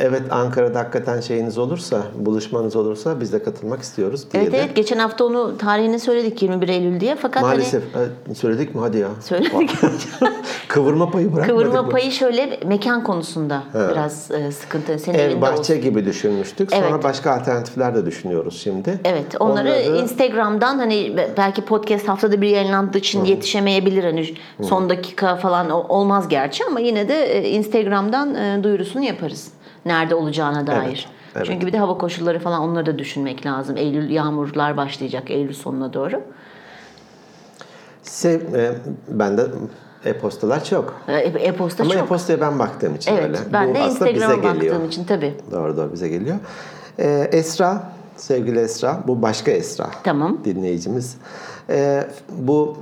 evet 0.00 0.22
Ankara'da 0.30 0.78
hakikaten 0.78 1.20
şeyiniz 1.20 1.58
olursa, 1.58 2.02
buluşmanız 2.14 2.76
olursa 2.76 3.20
biz 3.20 3.32
de 3.32 3.42
katılmak 3.42 3.82
istiyoruz 3.82 4.32
diye 4.32 4.42
evet 4.42 4.52
de. 4.52 4.58
evet 4.58 4.76
geçen 4.76 4.98
hafta 4.98 5.24
onu 5.24 5.58
tarihini 5.58 5.98
söyledik 5.98 6.42
21 6.42 6.68
Eylül 6.68 7.00
diye. 7.00 7.16
Fakat 7.16 7.42
Maalesef 7.42 7.82
e, 8.30 8.34
söyledik 8.34 8.74
mi 8.74 8.80
hadi 8.80 8.98
ya. 8.98 9.08
hani 9.08 9.22
söyledik. 9.22 9.70
Kıvırma 10.68 11.10
payı 11.10 11.26
bırakmadık 11.32 11.50
Kıvırma 11.50 11.82
mı? 11.82 11.90
payı 11.90 12.12
şöyle 12.12 12.60
mekan 12.66 13.04
konusunda 13.04 13.62
biraz 13.74 14.30
e, 14.30 14.52
sıkıntı. 14.52 14.98
Senin 14.98 15.18
Ev 15.18 15.40
bahçe 15.40 15.60
olsun. 15.60 15.80
gibi 15.80 16.04
düşünmüştük. 16.06 16.70
Sonra 16.70 16.86
Evet. 16.90 17.04
başka 17.04 17.32
alternatifler 17.32 17.94
de 17.94 18.06
düşünüyoruz 18.06 18.60
şimdi. 18.62 19.00
Evet 19.04 19.40
onları, 19.40 19.80
Instagram'dan 20.02 20.78
hani 20.78 21.16
belki 21.36 21.62
podcast 21.62 22.08
haftada 22.08 22.40
bir 22.42 22.48
yayınlandığı 22.48 22.98
için 22.98 23.24
yetişemeyebilir. 23.24 24.04
Hani 24.04 24.34
son 24.62 24.90
dakika 24.90 25.36
falan 25.36 25.70
olmaz 25.70 26.28
gerçi 26.28 26.64
ama 26.64 26.80
yine 26.80 27.08
de 27.08 27.24
e, 27.24 27.50
Instagram'dan 27.50 28.34
e, 28.34 28.64
duyurusunu 28.64 29.04
yaparız. 29.14 29.48
Nerede 29.86 30.14
olacağına 30.14 30.66
dair. 30.66 31.08
evet. 31.36 31.46
Çünkü 31.46 31.66
bir 31.66 31.72
de 31.72 31.78
hava 31.78 31.98
koşulları 31.98 32.38
falan 32.38 32.60
onları 32.60 32.86
da 32.86 32.98
düşünmek 32.98 33.46
lazım. 33.46 33.76
Eylül 33.76 34.10
yağmurlar 34.10 34.76
başlayacak 34.76 35.30
Eylül 35.30 35.54
sonuna 35.54 35.92
doğru. 35.92 36.20
Sev, 38.02 38.54
e, 38.54 38.72
bende 39.08 39.46
e-postalar 40.04 40.64
çok. 40.64 41.00
E, 41.08 41.12
E-posta 41.18 41.84
Ama 41.84 41.92
çok. 41.92 42.02
e-postaya 42.02 42.40
ben 42.40 42.58
baktığım 42.58 42.94
için 42.94 43.12
Evet 43.12 43.24
öyle. 43.24 43.38
ben 43.52 43.70
Bu 43.70 43.74
de 43.74 43.80
Instagram'a 43.86 44.34
geliyor. 44.34 44.74
baktığım 44.74 44.88
için 44.88 45.04
tabii. 45.04 45.34
Doğru 45.50 45.76
doğru 45.76 45.92
bize 45.92 46.08
geliyor. 46.08 46.36
Ee, 46.98 47.28
Esra, 47.32 47.82
sevgili 48.16 48.58
Esra, 48.60 49.00
bu 49.06 49.22
başka 49.22 49.50
Esra. 49.50 49.90
Tamam. 50.04 50.38
Dinleyicimiz. 50.44 51.16
Ee, 51.70 52.04
bu 52.38 52.76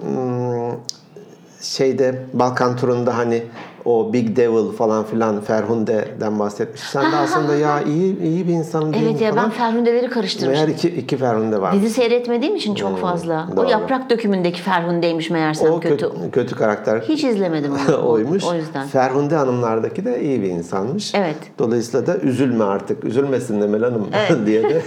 şeyde 1.61 2.23
Balkan 2.33 2.77
turunda 2.77 3.17
hani 3.17 3.43
o 3.85 4.13
Big 4.13 4.37
Devil 4.37 4.73
falan 4.73 5.05
filan 5.05 5.41
Ferhunde'den 5.41 6.39
bahsetmiş. 6.39 6.81
Sen 6.81 7.13
de 7.13 7.17
aslında 7.17 7.55
ya 7.55 7.83
iyi 7.83 8.23
iyi 8.23 8.49
bir 8.49 8.53
insan 8.53 8.93
değil 8.93 9.07
Evet 9.11 9.21
ya 9.21 9.31
falan. 9.31 9.45
ben 9.45 9.51
Ferhundeleri 9.51 10.11
karıştırmıştım. 10.11 10.67
Meğer 10.67 10.79
iki, 10.79 10.89
iki 10.89 11.17
Ferhunde 11.17 11.61
var. 11.61 11.73
Dizi 11.73 11.91
seyretmediğim 11.91 12.57
için 12.57 12.75
çok 12.75 12.99
fazla. 12.99 13.49
O 13.53 13.57
doğru. 13.57 13.71
yaprak 13.71 14.11
dökümündeki 14.11 14.63
Ferhunde'ymiş 14.63 15.31
meğersem 15.31 15.73
o 15.73 15.81
kötü. 15.81 15.97
kötü, 15.97 16.31
kötü 16.33 16.57
karakter 16.57 17.01
Hiç 17.01 17.25
izlemedim 17.25 17.73
onu. 17.89 17.97
oymuş. 18.09 18.45
O 18.45 18.55
yüzden. 18.55 18.87
Ferhunde 18.87 19.37
Hanımlardaki 19.37 20.05
de 20.05 20.23
iyi 20.23 20.43
bir 20.43 20.49
insanmış. 20.49 21.15
Evet. 21.15 21.37
Dolayısıyla 21.59 22.07
da 22.07 22.19
üzülme 22.19 22.65
artık. 22.65 23.05
Üzülmesin 23.05 23.61
Emel 23.61 23.83
Hanım 23.83 24.07
diye 24.47 24.63
de 24.63 24.83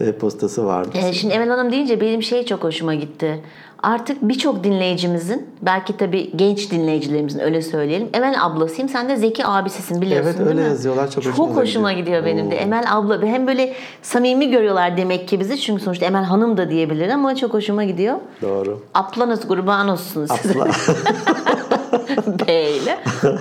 e-postası 0.00 0.66
vardı. 0.66 0.90
Ee, 0.94 1.12
şimdi 1.12 1.34
Emel 1.34 1.48
Hanım 1.48 1.72
deyince 1.72 2.00
benim 2.00 2.22
şey 2.22 2.44
çok 2.46 2.64
hoşuma 2.64 2.94
gitti. 2.94 3.40
Artık 3.84 4.16
birçok 4.22 4.64
dinleyicimizin, 4.64 5.46
belki 5.62 5.96
tabii 5.96 6.36
genç 6.36 6.70
dinleyicilerimizin 6.70 7.38
öyle 7.40 7.62
söyleyelim. 7.62 8.08
Emel 8.14 8.44
ablasıyım, 8.44 8.88
sen 8.88 9.08
de 9.08 9.16
Zeki 9.16 9.46
abisisin 9.46 10.00
biliyorsun 10.00 10.26
Evet, 10.28 10.38
değil 10.38 10.48
öyle 10.50 10.60
mi? 10.62 10.68
yazıyorlar, 10.68 11.10
çok 11.10 11.22
Çok 11.24 11.32
hoşumuza 11.32 11.60
hoşuma 11.60 11.92
gidiyor. 11.92 12.06
gidiyor 12.22 12.36
benim 12.36 12.50
de. 12.50 12.56
Emel 12.56 12.84
abla. 12.90 13.22
Hem 13.26 13.46
böyle 13.46 13.72
samimi 14.02 14.50
görüyorlar 14.50 14.96
demek 14.96 15.28
ki 15.28 15.40
bizi. 15.40 15.60
Çünkü 15.60 15.82
sonuçta 15.82 16.06
Emel 16.06 16.24
Hanım 16.24 16.56
da 16.56 16.70
diyebilir 16.70 17.08
ama 17.08 17.34
çok 17.36 17.54
hoşuma 17.54 17.84
gidiyor. 17.84 18.16
Doğru. 18.42 18.80
Aplanız 18.94 19.48
kurban 19.48 19.88
olsun 19.88 20.26
size. 20.26 20.54
Apla. 20.62 20.66
B 22.48 22.70
ile. 22.70 22.98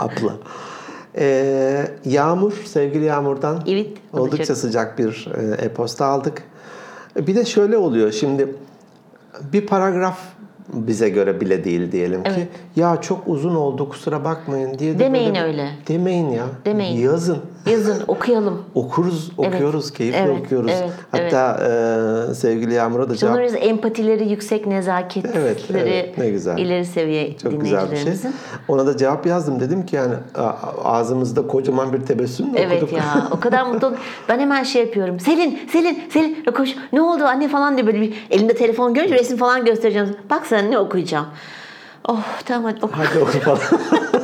Apla. 0.00 0.32
Ee, 1.18 1.86
Yağmur, 2.04 2.52
sevgili 2.64 3.04
Yağmur'dan 3.04 3.62
Evet, 3.68 3.86
oldukça 4.12 4.44
çok- 4.46 4.56
sıcak 4.56 4.98
bir 4.98 5.28
e, 5.60 5.64
e-posta 5.64 6.06
aldık. 6.06 6.42
Bir 7.16 7.34
de 7.34 7.44
şöyle 7.44 7.76
oluyor 7.76 8.12
şimdi 8.12 8.54
bir 9.52 9.66
paragraf 9.66 10.18
bize 10.72 11.08
göre 11.08 11.40
bile 11.40 11.64
değil 11.64 11.92
diyelim 11.92 12.22
ki. 12.24 12.30
Evet. 12.36 12.48
Ya 12.76 13.00
çok 13.00 13.22
uzun 13.28 13.54
oldu 13.54 13.88
kusura 13.88 14.24
bakmayın 14.24 14.78
diye 14.78 14.94
de 14.94 14.98
Demeyin 14.98 15.34
böyle- 15.34 15.42
öyle. 15.46 15.70
Demeyin 15.88 16.30
ya. 16.30 16.44
Demeyin. 16.64 16.98
Yazın. 16.98 17.38
Yazın 17.66 18.02
okuyalım. 18.08 18.62
Okuruz, 18.74 19.30
okuyoruz, 19.36 19.92
keyifle 19.92 20.18
evet, 20.18 20.40
okuyoruz. 20.40 20.70
evet, 20.74 20.92
Hatta 21.10 21.60
e, 22.30 22.34
sevgili 22.34 22.74
Yağmur'a 22.74 23.08
da 23.08 23.16
cevap 23.16 23.34
Canlarız 23.34 23.54
empatileri 23.60 24.28
yüksek, 24.28 24.66
nezaketleri 24.66 25.38
Evet, 25.38 25.64
evet, 25.70 26.18
ne 26.18 26.30
güzel. 26.30 26.58
ileri 26.58 26.84
seviye 26.84 27.36
Çok 27.38 27.60
güzel 27.60 27.90
bir 27.90 27.96
şey. 27.96 28.12
Ona 28.68 28.86
da 28.86 28.96
cevap 28.96 29.26
yazdım. 29.26 29.60
Dedim 29.60 29.86
ki 29.86 29.96
yani 29.96 30.14
ağzımızda 30.84 31.46
kocaman 31.46 31.92
bir 31.92 32.00
tebessümle 32.00 32.60
Evet 32.60 32.82
okuduk. 32.82 32.98
ya 32.98 33.28
o 33.30 33.40
kadar 33.40 33.66
mutlu 33.66 33.86
oldum. 33.86 33.98
Ben 34.28 34.38
hemen 34.38 34.62
şey 34.62 34.82
yapıyorum. 34.84 35.20
Selin, 35.20 35.60
Selin, 35.72 35.98
Selin 36.12 36.44
koş. 36.54 36.76
Ne 36.92 37.02
oldu 37.02 37.24
anne 37.24 37.48
falan 37.48 37.76
diye 37.76 37.86
böyle 37.86 38.00
bir 38.00 38.26
elimde 38.30 38.54
telefon 38.54 38.94
görünce 38.94 39.14
resim 39.14 39.36
falan 39.36 39.64
göstereceğim. 39.64 40.16
Bak 40.30 40.46
sen 40.46 40.70
ne 40.70 40.78
okuyacağım. 40.78 41.26
Oh 42.08 42.22
tamam 42.44 42.72
hadi 42.72 42.86
oku. 42.86 42.94
Hadi 42.96 43.18
oku 43.18 43.38
falan. 43.40 43.58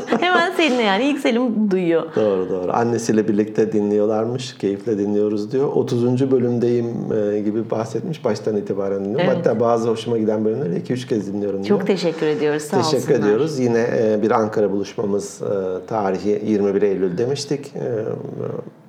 Selin'e 0.56 0.82
yani 0.82 1.04
ilk 1.04 1.18
Selin 1.20 1.70
duyuyor. 1.70 2.02
doğru 2.16 2.48
doğru. 2.50 2.72
Annesiyle 2.72 3.28
birlikte 3.28 3.72
dinliyorlarmış. 3.72 4.58
Keyifle 4.58 4.98
dinliyoruz 4.98 5.52
diyor. 5.52 5.68
30. 5.72 6.30
bölümdeyim 6.30 6.86
e, 7.34 7.40
gibi 7.40 7.70
bahsetmiş. 7.70 8.24
Baştan 8.24 8.56
itibaren 8.56 9.04
dinliyorum. 9.04 9.26
Evet. 9.26 9.36
Hatta 9.38 9.60
bazı 9.60 9.88
hoşuma 9.88 10.18
giden 10.18 10.44
bölümleri 10.44 10.80
2-3 10.80 11.08
kez 11.08 11.32
dinliyorum 11.32 11.64
diyor. 11.64 11.78
Çok 11.78 11.86
teşekkür 11.86 12.26
ediyoruz. 12.26 12.62
Sağ 12.62 12.76
Teşekkür 12.82 12.96
olsunlar. 12.98 13.18
ediyoruz. 13.18 13.58
Yine 13.58 13.86
e, 13.98 14.22
bir 14.22 14.30
Ankara 14.30 14.70
buluşmamız 14.72 15.42
e, 15.42 15.86
tarihi 15.86 16.42
21 16.46 16.82
Eylül 16.82 17.18
demiştik. 17.18 17.72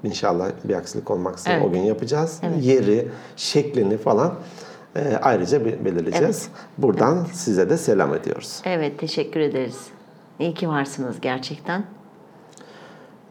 İnşallah 0.03 0.49
bir 0.63 0.73
aksilik 0.73 1.11
olmaksızın 1.11 1.51
Evet. 1.51 1.65
o 1.65 1.71
gün 1.71 1.79
yapacağız. 1.79 2.41
Yeri, 2.61 3.07
şeklini 3.35 3.97
falan 3.97 4.33
ayrıca 5.21 5.65
be- 5.65 5.85
belirleyeceğiz. 5.85 6.47
Buradan 6.77 7.17
size 7.33 7.69
de 7.69 7.77
selam 7.77 8.13
ediyoruz. 8.13 8.61
Evet 8.65 8.99
teşekkür 8.99 9.39
ederiz. 9.39 9.75
İyi 10.39 10.53
ki 10.53 10.69
varsınız 10.69 11.21
gerçekten. 11.21 11.83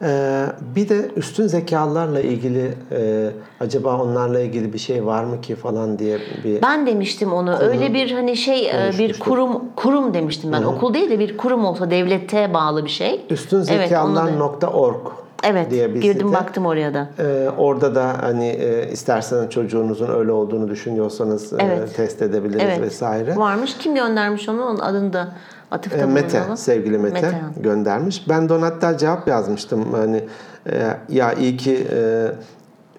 E, 0.02 0.42
bir 0.76 0.88
de 0.88 1.10
üstün 1.16 1.46
zekalarla 1.46 2.20
ilgili 2.20 2.74
e, 2.92 3.30
acaba 3.60 4.02
onlarla 4.02 4.40
ilgili 4.40 4.72
bir 4.72 4.78
şey 4.78 5.06
var 5.06 5.24
mı 5.24 5.40
ki 5.40 5.56
falan 5.56 5.98
diye 5.98 6.18
bir 6.44 6.62
Ben 6.62 6.86
demiştim 6.86 7.32
onu. 7.32 7.58
Öyle 7.58 7.94
bir 7.94 8.12
hani 8.12 8.36
şey 8.36 8.70
e, 8.70 8.90
bir 8.98 9.18
kurum 9.18 9.62
kurum 9.76 10.14
demiştim 10.14 10.52
ben. 10.52 10.62
Okul 10.62 10.94
değil 10.94 11.10
de 11.10 11.18
bir 11.18 11.36
kurum 11.36 11.64
olsa 11.64 11.90
devlete 11.90 12.54
bağlı 12.54 12.84
bir 12.84 12.90
şey. 12.90 13.26
Üstünzekalar.org 13.30 15.06
Evet, 15.44 15.70
diye 15.70 15.94
bir 15.94 16.00
girdim 16.00 16.28
site. 16.28 16.40
baktım 16.40 16.66
oraya 16.66 16.94
da. 16.94 17.08
Ee, 17.18 17.48
orada 17.58 17.94
da 17.94 18.16
hani 18.22 18.46
e, 18.48 18.90
isterseniz 18.92 19.50
çocuğunuzun 19.50 20.10
öyle 20.18 20.32
olduğunu 20.32 20.68
düşünüyorsanız 20.68 21.52
e, 21.52 21.56
Evet. 21.60 21.96
test 21.96 22.22
edebiliriz 22.22 22.62
Evet. 22.64 22.80
vesaire. 22.80 23.36
Varmış. 23.36 23.76
Kim 23.78 23.94
göndermiş 23.94 24.48
onu? 24.48 24.64
Onun 24.64 24.78
adını 24.78 25.12
da 25.12 25.28
atıfta 25.70 25.98
E, 25.98 26.06
Mete, 26.06 26.38
bulunalım. 26.38 26.56
sevgili 26.56 26.98
Mete, 26.98 27.14
Mete. 27.14 27.40
göndermiş. 27.60 28.28
Ben 28.28 28.48
de 28.48 28.52
ona 28.52 28.66
hatta 28.66 28.98
cevap 28.98 29.28
yazmıştım. 29.28 29.92
Hani 29.92 30.24
e, 30.72 30.96
ya 31.08 31.32
iyi 31.32 31.56
ki 31.56 31.86
e, 31.92 32.26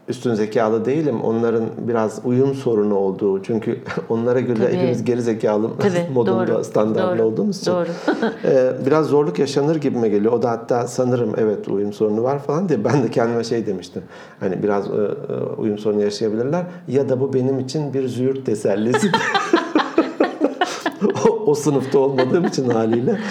üstün 0.08 0.34
zekalı 0.34 0.86
değilim. 0.86 1.22
Onların 1.22 1.64
biraz 1.78 2.20
uyum 2.24 2.54
sorunu 2.54 2.96
olduğu. 2.96 3.44
Çünkü 3.44 3.80
onlara 4.10 4.40
göre 4.40 4.60
Tabii. 4.60 4.76
hepimiz 4.76 5.04
geri 5.06 5.22
zekalı 5.22 5.70
Tabii, 5.80 6.08
modunda 6.14 6.48
doğru, 6.48 6.64
standartlı 6.64 7.18
doğru, 7.18 7.28
olduğumuz 7.28 7.58
için. 7.62 7.72
doğru. 7.72 7.88
e, 8.46 8.74
biraz 8.86 9.06
zorluk 9.06 9.40
yaşanır 9.40 9.76
gibime 9.76 10.10
geliyor. 10.10 10.34
O 10.34 10.42
da 10.42 10.50
hatta 10.52 10.88
sanırım 10.88 11.34
evet 11.38 11.68
uyum 11.68 11.94
sorunu 11.94 12.24
var 12.24 12.40
falan 12.40 12.70
diye 12.70 12.84
ben 12.86 13.04
de 13.04 13.12
kendime 13.12 13.44
şey 13.44 13.66
demiştim. 13.66 14.02
Hani 14.40 14.64
biraz 14.64 14.88
e, 14.88 14.92
uyum 15.58 15.78
sorunu 15.78 16.02
yaşayabilirler 16.02 16.64
ya 16.88 17.10
da 17.10 17.20
bu 17.20 17.34
benim 17.34 17.60
için 17.60 17.94
bir 17.94 18.08
züğürt 18.08 18.46
tesellisi. 18.46 19.12
O, 21.48 21.56
sınıfta 21.56 22.00
olmadığım 22.00 22.46
için 22.46 22.70
haliyle. 22.70 23.18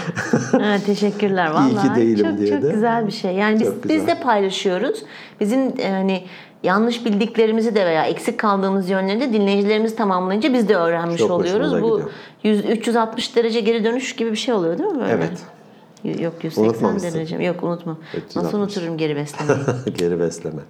Ha, 0.53 0.77
teşekkürler 0.87 1.51
vallahi. 1.51 1.73
İyi 1.73 1.95
ki 1.95 2.01
değilim 2.01 2.31
çok, 2.31 2.39
diye 2.39 2.49
çok 2.53 2.63
de. 2.63 2.73
güzel 2.73 3.07
bir 3.07 3.13
şey. 3.13 3.33
Yani 3.35 3.61
biz 3.61 3.89
biz 3.89 4.07
de 4.07 4.21
paylaşıyoruz. 4.21 5.03
Bizim 5.41 5.61
e, 5.61 5.91
hani 5.91 6.25
yanlış 6.63 7.05
bildiklerimizi 7.05 7.75
de 7.75 7.87
veya 7.87 8.05
eksik 8.05 8.39
kaldığımız 8.39 8.91
yönleri 8.91 9.21
de 9.21 9.33
dinleyicilerimiz 9.33 9.97
tamamlayınca 9.97 10.53
biz 10.55 10.69
de 10.69 10.77
öğrenmiş 10.77 11.19
Çok 11.19 11.31
oluyoruz. 11.31 11.73
Bu 11.83 11.99
gidiyor. 11.99 12.11
100 12.43 12.65
360 12.65 13.37
derece 13.37 13.61
geri 13.61 13.85
dönüş 13.85 14.17
gibi 14.17 14.31
bir 14.31 14.37
şey 14.37 14.55
oluyor 14.55 14.79
değil 14.79 14.91
mi 14.91 15.01
böyle? 15.01 15.13
Evet. 15.13 16.21
Yok 16.21 16.35
180 16.43 16.65
Unutmamışsın. 16.65 17.15
derece. 17.15 17.37
Yok 17.37 17.63
unutma. 17.63 17.99
360. 18.17 18.37
Nasıl 18.37 18.59
unuturum 18.59 18.97
geri 18.99 19.17
beslemeyi? 19.17 19.59
Geri 19.99 20.21
besleme. 20.21 20.63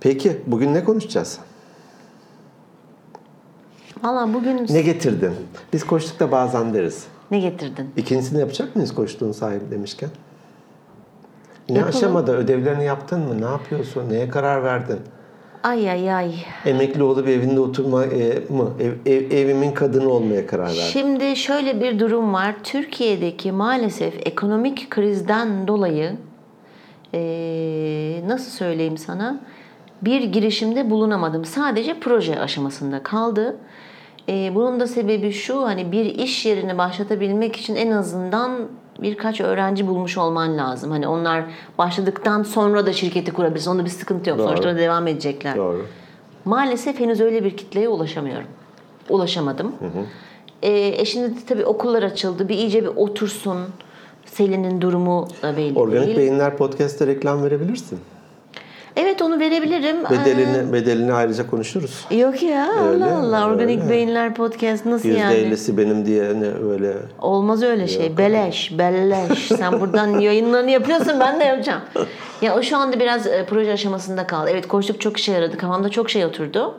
Peki 0.00 0.36
bugün 0.46 0.74
ne 0.74 0.84
konuşacağız? 0.84 1.38
Valla 4.02 4.34
bugün 4.34 4.66
Ne 4.70 4.82
getirdin? 4.82 5.32
Biz 5.72 5.84
koştukta 5.86 6.32
bazen 6.32 6.74
deriz. 6.74 7.06
ne 7.30 7.38
getirdin? 7.40 7.90
İkincisini 7.96 8.40
yapacak 8.40 8.76
mıyız 8.76 8.94
koştuğun 8.94 9.32
sahip 9.32 9.70
demişken? 9.70 10.10
Ne 11.68 11.78
Yapalım. 11.78 11.96
aşamada 11.96 12.32
ödevlerini 12.32 12.84
yaptın 12.84 13.20
mı? 13.20 13.40
Ne 13.40 13.44
yapıyorsun? 13.44 14.10
Neye 14.10 14.28
karar 14.28 14.64
verdin? 14.64 14.98
Ay 15.62 15.90
ay 15.90 16.12
ay. 16.14 16.34
Emekli 16.66 17.02
olup 17.02 17.28
evinde 17.28 17.60
oturma 17.60 18.04
e, 18.04 18.42
mı? 18.48 18.70
Ev, 18.80 18.92
ev- 19.12 19.30
evimin 19.30 19.72
kadını 19.72 20.08
olmaya 20.08 20.46
karar 20.46 20.66
verdin. 20.66 20.80
Şimdi 20.80 21.36
şöyle 21.36 21.80
bir 21.80 21.98
durum 21.98 22.32
var. 22.32 22.54
Türkiye'deki 22.64 23.52
maalesef 23.52 24.14
ekonomik 24.26 24.90
krizden 24.90 25.68
dolayı 25.68 26.12
eee, 27.12 28.28
nasıl 28.28 28.50
söyleyeyim 28.50 28.98
sana 28.98 29.40
bir 30.02 30.20
girişimde 30.22 30.90
bulunamadım. 30.90 31.44
Sadece 31.44 32.00
proje 32.00 32.40
aşamasında 32.40 33.02
kaldı. 33.02 33.56
Eee, 34.28 34.52
bunun 34.54 34.80
da 34.80 34.86
sebebi 34.86 35.32
şu 35.32 35.62
hani 35.62 35.92
bir 35.92 36.04
iş 36.04 36.46
yerini 36.46 36.78
başlatabilmek 36.78 37.56
için 37.56 37.76
en 37.76 37.90
azından 37.90 38.52
birkaç 39.02 39.40
öğrenci 39.40 39.86
bulmuş 39.86 40.18
olman 40.18 40.58
lazım. 40.58 40.90
Hani 40.90 41.08
onlar 41.08 41.44
başladıktan 41.78 42.42
sonra 42.42 42.86
da 42.86 42.92
şirketi 42.92 43.32
kurabilirsin. 43.32 43.70
Onda 43.70 43.84
bir 43.84 43.90
sıkıntı 43.90 44.30
yok. 44.30 44.38
Doğru. 44.38 44.48
Sonuçta 44.48 44.76
devam 44.76 45.06
edecekler. 45.06 45.56
Doğru. 45.56 45.86
Maalesef 46.44 47.00
henüz 47.00 47.20
öyle 47.20 47.44
bir 47.44 47.56
kitleye 47.56 47.88
ulaşamıyorum. 47.88 48.46
Ulaşamadım. 49.08 49.72
Ee, 50.62 50.70
e 50.70 51.04
şimdi 51.04 51.46
tabii 51.46 51.64
okullar 51.64 52.02
açıldı. 52.02 52.48
Bir 52.48 52.54
iyice 52.54 52.82
bir 52.82 52.88
otursun. 52.96 53.58
Selin'in 54.26 54.80
durumu 54.80 55.28
da 55.42 55.56
belli 55.56 55.78
Organik 55.78 56.06
değil. 56.06 56.16
Beyinler 56.16 56.56
Podcast'ta 56.56 57.06
reklam 57.06 57.44
verebilirsin. 57.44 57.98
Evet 58.96 59.22
onu 59.22 59.40
verebilirim. 59.40 59.96
Bedelini, 60.10 60.72
bedelini 60.72 61.12
ayrıca 61.12 61.46
konuşuruz. 61.46 62.04
Ee, 62.10 62.16
yok 62.16 62.42
ya 62.42 62.68
Öyle, 62.88 63.04
Allah 63.04 63.18
Allah. 63.18 63.46
Organik 63.46 63.80
öyle. 63.80 63.90
Beyinler 63.90 64.34
Podcast 64.34 64.86
nasıl 64.86 65.08
yani? 65.08 65.34
%50'si 65.34 65.76
benim 65.76 66.06
diye 66.06 66.22
ne 66.22 66.70
öyle 66.72 66.92
Olmaz 67.20 67.62
öyle 67.62 67.88
şey. 67.88 68.18
Beleş, 68.18 68.78
belleş. 68.78 69.48
Sen 69.48 69.80
buradan 69.80 70.06
yayınlarını 70.20 70.70
yapıyorsun 70.70 71.20
ben 71.20 71.40
de 71.40 71.44
yapacağım. 71.44 71.80
Ya 72.42 72.56
o 72.56 72.62
şu 72.62 72.76
anda 72.76 73.00
biraz 73.00 73.26
e, 73.26 73.46
proje 73.48 73.72
aşamasında 73.72 74.26
kaldı. 74.26 74.50
Evet 74.52 74.68
koştuk 74.68 75.00
çok 75.00 75.16
işe 75.16 75.32
yaradı. 75.32 75.58
Kafamda 75.58 75.88
çok 75.88 76.10
şey 76.10 76.24
oturdu. 76.24 76.74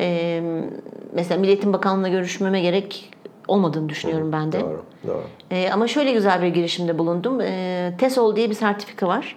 Ee, 0.00 0.42
mesela 1.12 1.40
Milliyetin 1.40 1.72
Bakanlığı'na 1.72 2.08
görüşmeme 2.08 2.60
gerek 2.60 3.10
olmadığını 3.48 3.88
düşünüyorum 3.88 4.32
ben 4.32 4.52
de. 4.52 4.60
doğru. 4.60 4.84
Doğru. 5.06 5.22
Ee, 5.50 5.70
ama 5.72 5.88
şöyle 5.88 6.12
güzel 6.12 6.42
bir 6.42 6.46
girişimde 6.48 6.98
bulundum. 6.98 7.40
Ee, 7.40 7.92
TESOL 7.98 8.36
diye 8.36 8.50
bir 8.50 8.54
sertifika 8.54 9.08
var. 9.08 9.36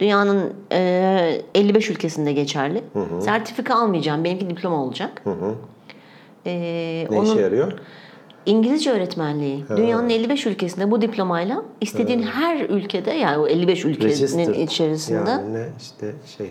Dünyanın 0.00 0.52
e, 0.72 1.42
55 1.54 1.90
ülkesinde 1.90 2.32
geçerli. 2.32 2.84
Sertifika 3.20 3.74
almayacağım. 3.74 4.24
Benimki 4.24 4.50
diploma 4.50 4.84
olacak. 4.84 5.22
Ee, 6.46 7.06
Ne 7.10 7.22
işe 7.22 7.40
yarıyor? 7.40 7.72
İngilizce 8.46 8.90
öğretmenliği. 8.90 9.64
Dünyanın 9.76 10.10
55 10.10 10.46
ülkesinde 10.46 10.90
bu 10.90 11.02
diplomayla 11.02 11.62
istediğin 11.80 12.22
her 12.22 12.60
ülkede 12.60 13.10
yani 13.10 13.38
o 13.38 13.46
55 13.46 13.84
ülkenin 13.84 14.10
Registered. 14.10 14.54
içerisinde 14.54 15.30
Yani 15.30 15.54
ne 15.54 15.66
işte 15.80 16.12
şey 16.36 16.50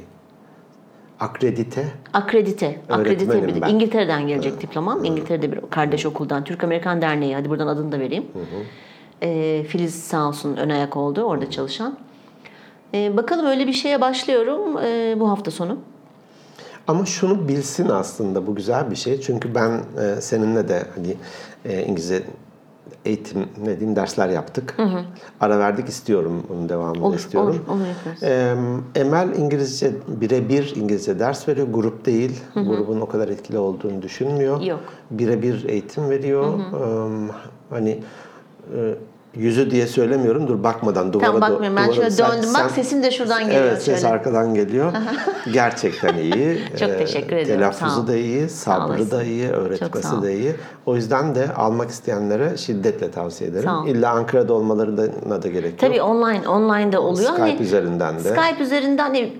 akredite 1.19 1.85
akredite. 2.13 2.81
Akredite 2.89 3.47
bir 3.47 3.61
ben. 3.61 3.69
İngiltere'den 3.69 4.27
gelecek 4.27 4.61
diplomam. 4.61 5.03
İngiltere'de 5.05 5.51
bir 5.51 5.59
kardeş 5.69 6.05
okuldan. 6.05 6.43
Türk 6.43 6.63
Amerikan 6.63 7.01
Derneği. 7.01 7.35
Hadi 7.35 7.49
buradan 7.49 7.67
adını 7.67 7.91
da 7.91 7.99
vereyim. 7.99 8.25
Ee, 9.23 9.63
Filiz 9.67 10.03
sağ 10.03 10.27
olsun 10.27 10.57
ön 10.57 10.69
ayak 10.69 10.97
oldu 10.97 11.21
orada 11.21 11.49
çalışan. 11.51 11.97
Ee, 12.93 13.17
bakalım 13.17 13.45
öyle 13.45 13.67
bir 13.67 13.73
şeye 13.73 14.01
başlıyorum 14.01 14.77
ee, 14.77 15.15
bu 15.19 15.29
hafta 15.29 15.51
sonu. 15.51 15.77
Ama 16.87 17.05
şunu 17.05 17.47
bilsin 17.47 17.89
aslında 17.89 18.47
bu 18.47 18.55
güzel 18.55 18.91
bir 18.91 18.95
şey. 18.95 19.21
Çünkü 19.21 19.55
ben 19.55 19.71
e, 20.01 20.21
seninle 20.21 20.67
de 20.67 20.83
hani 20.95 21.15
e, 21.65 21.83
İngilizce 21.83 22.23
eğitim 23.05 23.45
ne 23.63 23.79
diyeyim 23.79 23.95
dersler 23.95 24.29
yaptık. 24.29 24.77
Ara 25.39 25.59
verdik 25.59 25.89
istiyorum 25.89 26.43
bunun 26.49 26.69
devamını 26.69 27.05
Olur, 27.05 27.15
istiyorum. 27.15 27.49
olur, 27.49 27.77
olur 27.77 27.85
yaparız. 27.87 28.23
E, 28.23 28.55
Emel 28.99 29.35
İngilizce 29.37 29.91
birebir 30.07 30.73
İngilizce 30.75 31.19
ders 31.19 31.47
veriyor. 31.47 31.67
Grup 31.73 32.05
değil. 32.05 32.41
Grubun 32.55 33.01
o 33.01 33.05
kadar 33.05 33.27
etkili 33.27 33.57
olduğunu 33.57 34.01
düşünmüyor. 34.01 34.61
Yok. 34.61 34.79
Birebir 35.11 35.69
eğitim 35.69 36.09
veriyor. 36.09 36.59
E, 36.59 37.31
hani 37.69 37.99
e, 38.75 38.95
yüzü 39.35 39.71
diye 39.71 39.87
söylemiyorum. 39.87 40.47
Dur 40.47 40.63
bakmadan 40.63 41.13
duvara 41.13 41.27
do- 41.29 41.41
bakmıyorum. 41.41 41.77
Ben 41.77 41.91
şöyle 41.91 42.11
sen- 42.11 42.31
döndüm. 42.31 42.53
Bak 42.53 42.71
sesim 42.71 43.03
de 43.03 43.11
şuradan 43.11 43.45
geliyor. 43.45 43.63
Evet 43.63 43.83
ses 43.83 44.01
şöyle. 44.01 44.13
arkadan 44.13 44.53
geliyor. 44.53 44.93
Gerçekten 45.53 46.17
iyi. 46.17 46.59
Çok 46.79 46.89
Ee, 46.89 46.97
teşekkür 46.97 47.37
sağ 47.45 47.45
Telaffuzu 47.45 48.07
da 48.07 48.15
iyi, 48.15 48.49
sabrı 48.49 49.11
da 49.11 49.23
iyi, 49.23 49.49
öğretmesi 49.49 50.21
de 50.21 50.37
iyi. 50.37 50.55
O 50.85 50.95
yüzden 50.95 51.35
de 51.35 51.53
almak 51.53 51.89
isteyenlere 51.89 52.57
şiddetle 52.57 53.11
tavsiye 53.11 53.49
ederim. 53.49 53.69
İlla 53.87 54.09
Ankara'da 54.09 54.53
olmalarına 54.53 55.41
da 55.41 55.47
gerek 55.47 55.71
yok. 55.71 55.79
Tabii 55.79 56.01
online 56.01 56.49
online 56.49 56.91
de 56.91 56.97
oluyor. 56.99 57.29
Skype 57.29 57.41
hani, 57.41 57.61
üzerinden 57.61 58.15
de. 58.15 58.19
Skype 58.19 58.63
üzerinden 58.63 59.03
hani 59.03 59.33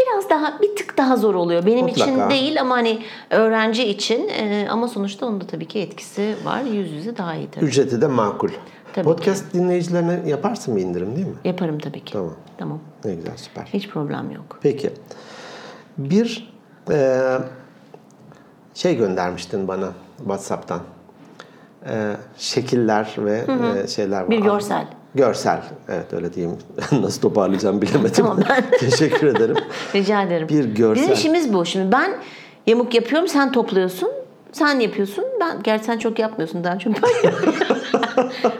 biraz 0.00 0.30
daha 0.30 0.60
bir 0.62 0.76
tık 0.76 0.98
daha 0.98 1.16
zor 1.16 1.34
oluyor. 1.34 1.66
Benim 1.66 1.88
için 1.88 2.10
Mutlaka. 2.10 2.30
değil 2.30 2.60
ama 2.60 2.74
hani 2.74 3.02
öğrenci 3.30 3.84
için 3.84 4.28
e, 4.28 4.66
ama 4.70 4.88
sonuçta 4.88 5.26
onun 5.26 5.40
da 5.40 5.46
tabii 5.46 5.68
ki 5.68 5.78
etkisi 5.78 6.34
var. 6.44 6.62
Yüz 6.62 6.92
yüze 6.92 7.16
daha 7.16 7.34
iyi 7.34 7.50
tabii. 7.50 7.64
Ücreti 7.64 8.00
de 8.00 8.06
makul. 8.06 8.48
Tabii 8.92 9.04
Podcast 9.04 9.54
dinleyicilerine 9.54 10.20
yaparsın 10.26 10.76
bir 10.76 10.82
indirim 10.82 11.16
değil 11.16 11.26
mi? 11.26 11.34
Yaparım 11.44 11.78
tabii 11.78 12.04
ki. 12.04 12.12
Tamam. 12.12 12.34
Tamam. 12.58 12.78
Ne 13.04 13.14
güzel 13.14 13.36
süper. 13.36 13.62
Hiç 13.62 13.88
problem 13.88 14.30
yok. 14.30 14.58
Peki. 14.62 14.90
Bir 15.98 16.52
e, 16.90 17.26
şey 18.74 18.96
göndermiştin 18.96 19.68
bana 19.68 19.88
WhatsApp'tan. 20.18 20.80
E, 21.86 22.16
şekiller 22.36 23.14
ve 23.18 23.44
e, 23.84 23.88
şeyler 23.88 24.20
var. 24.20 24.30
Bir 24.30 24.38
görsel. 24.38 24.86
Görsel. 25.14 25.62
Evet 25.88 26.12
öyle 26.12 26.32
diyeyim. 26.34 26.56
Nasıl 26.92 27.20
toparlayacağım 27.20 27.82
bilemedim. 27.82 28.12
Tamam, 28.14 28.38
ben- 28.48 28.70
Teşekkür 28.78 29.26
ederim. 29.26 29.56
Rica 29.94 30.22
ederim. 30.22 30.48
Bir 30.48 30.64
görsel. 30.64 31.02
Bizim 31.02 31.14
işimiz 31.14 31.52
bu. 31.52 31.66
Şimdi 31.66 31.92
ben 31.92 32.14
yamuk 32.66 32.94
yapıyorum, 32.94 33.28
sen 33.28 33.52
topluyorsun. 33.52 34.08
Sen 34.52 34.80
yapıyorsun. 34.80 35.24
Ben 35.40 35.62
gerçi 35.62 35.84
sen 35.84 35.98
çok 35.98 36.18
yapmıyorsun 36.18 36.64
daha 36.64 36.78
çok 36.78 36.92
ben 37.02 37.28
yapıyorum. 37.30 37.78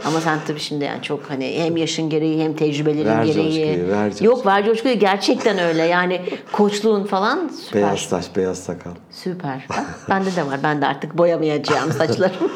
Ama 0.04 0.20
sen 0.20 0.38
tabii 0.46 0.60
şimdi 0.60 0.84
yani 0.84 1.02
çok 1.02 1.30
hani 1.30 1.54
hem 1.58 1.76
yaşın 1.76 2.10
gereği 2.10 2.44
hem 2.44 2.54
tecrübelerin 2.56 3.06
Ver 3.08 3.24
gereği. 3.24 3.34
coşkuyu, 3.74 3.88
ver 3.88 4.10
coşkuyu. 4.10 4.30
Yok 4.30 4.46
ver 4.46 4.64
coşkuyu 4.64 4.98
gerçekten 4.98 5.58
öyle. 5.58 5.82
Yani 5.82 6.20
koçluğun 6.52 7.04
falan 7.04 7.50
süper. 7.66 7.82
Beyaz 7.82 7.98
saç, 8.00 8.24
beyaz 8.36 8.58
sakal. 8.58 8.90
Süper. 9.10 9.66
Bak, 9.70 9.84
bende 10.08 10.36
de 10.36 10.46
var. 10.46 10.60
Ben 10.62 10.82
de 10.82 10.86
artık 10.86 11.18
boyamayacağım 11.18 11.92
saçlarımı. 11.92 12.50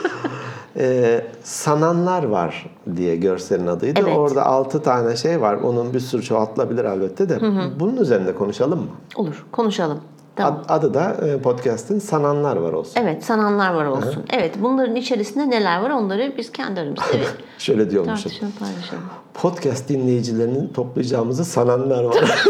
Ee, 0.77 1.25
sananlar 1.43 2.23
var 2.23 2.71
diye 2.97 3.17
görselin 3.17 3.67
adıydı. 3.67 4.01
Evet. 4.05 4.17
Orada 4.17 4.47
altı 4.47 4.83
tane 4.83 5.17
şey 5.17 5.41
var. 5.41 5.55
Onun 5.55 5.95
bir 5.95 6.01
sürü 6.01 6.23
çoğaltılabilir 6.23 6.85
elbette 6.85 7.29
de. 7.29 7.39
Bunun 7.81 7.97
üzerinde 7.97 8.35
konuşalım 8.35 8.79
mı? 8.79 8.87
Olur. 9.17 9.45
Konuşalım. 9.53 10.01
Tamam. 10.37 10.63
Ad- 10.69 10.79
Adı 10.79 10.95
da 10.95 11.11
e, 11.27 11.39
podcast'in 11.43 11.99
sananlar 11.99 12.57
var 12.57 12.73
olsun. 12.73 12.93
Evet, 13.03 13.25
sananlar 13.25 13.75
var 13.75 13.85
olsun. 13.87 14.25
Evet, 14.33 14.55
bunların 14.63 14.97
içerisinde 14.97 15.51
neler 15.51 15.83
var 15.83 15.91
onları 15.91 16.35
biz 16.39 16.53
kendi 16.53 16.81
aramızda 16.81 17.03
Şöyle 17.59 17.91
diyormuşum. 17.91 18.23
tartışalım, 18.31 18.53
paylaşalım. 18.59 19.03
Podcast 19.35 19.89
dinleyicilerinin 19.89 20.69
toplayacağımızı 20.69 21.45
sananlar 21.45 22.05
var. 22.05 22.25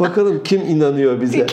Bakalım 0.00 0.42
kim 0.44 0.60
inanıyor 0.60 1.20
bize. 1.20 1.46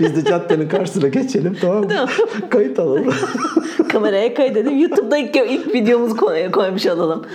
Biz 0.00 0.16
de 0.16 0.30
caddenin 0.30 0.68
karşısına 0.68 1.08
geçelim 1.08 1.56
tamam 1.60 1.84
mı? 1.84 2.06
Kayıt 2.50 2.78
alalım. 2.78 3.14
Kameraya 3.92 4.34
kaydedelim. 4.34 4.78
YouTube'da 4.78 5.18
ilk, 5.18 5.36
ilk 5.36 5.74
videomuzu 5.74 6.16
koy- 6.16 6.50
koymuş 6.50 6.86
olalım. 6.86 7.26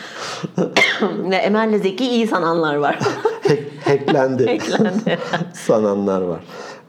ne 1.28 1.36
Emel'le 1.36 1.78
Zeki 1.78 2.06
iyi 2.06 2.28
sananlar 2.28 2.76
var. 2.76 2.99
Hack, 3.47 3.62
hacklendi. 3.86 4.45
Hacklendi. 4.47 5.19
sananlar 5.54 6.21
var. 6.21 6.39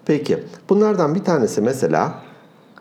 Peki. 0.07 0.39
Bunlardan 0.69 1.15
bir 1.15 1.25
tanesi 1.25 1.61
mesela 1.61 2.15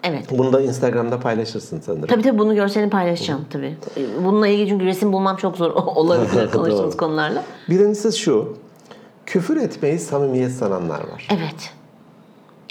evet. 0.03 0.25
bunu 0.32 0.53
da 0.53 0.62
Instagram'da 0.62 1.19
paylaşırsın 1.19 1.79
sanırım. 1.79 2.08
Tabii 2.08 2.21
tabii 2.21 2.38
bunu 2.38 2.56
görselini 2.56 2.89
paylaşacağım 2.89 3.45
tabii. 3.49 3.75
Bununla 4.23 4.47
ilgili 4.47 4.69
çünkü 4.69 4.86
resim 4.86 5.13
bulmam 5.13 5.38
çok 5.38 5.58
zor 5.58 5.71
olabilir 5.71 6.51
konuştuğumuz 6.51 6.97
konularla. 6.97 7.43
Birincisi 7.69 8.19
şu. 8.19 8.58
Küfür 9.25 9.58
etmeyi 9.58 9.99
samimiyet 9.99 10.51
sananlar 10.51 10.99
var. 10.99 11.27
Evet. 11.32 11.73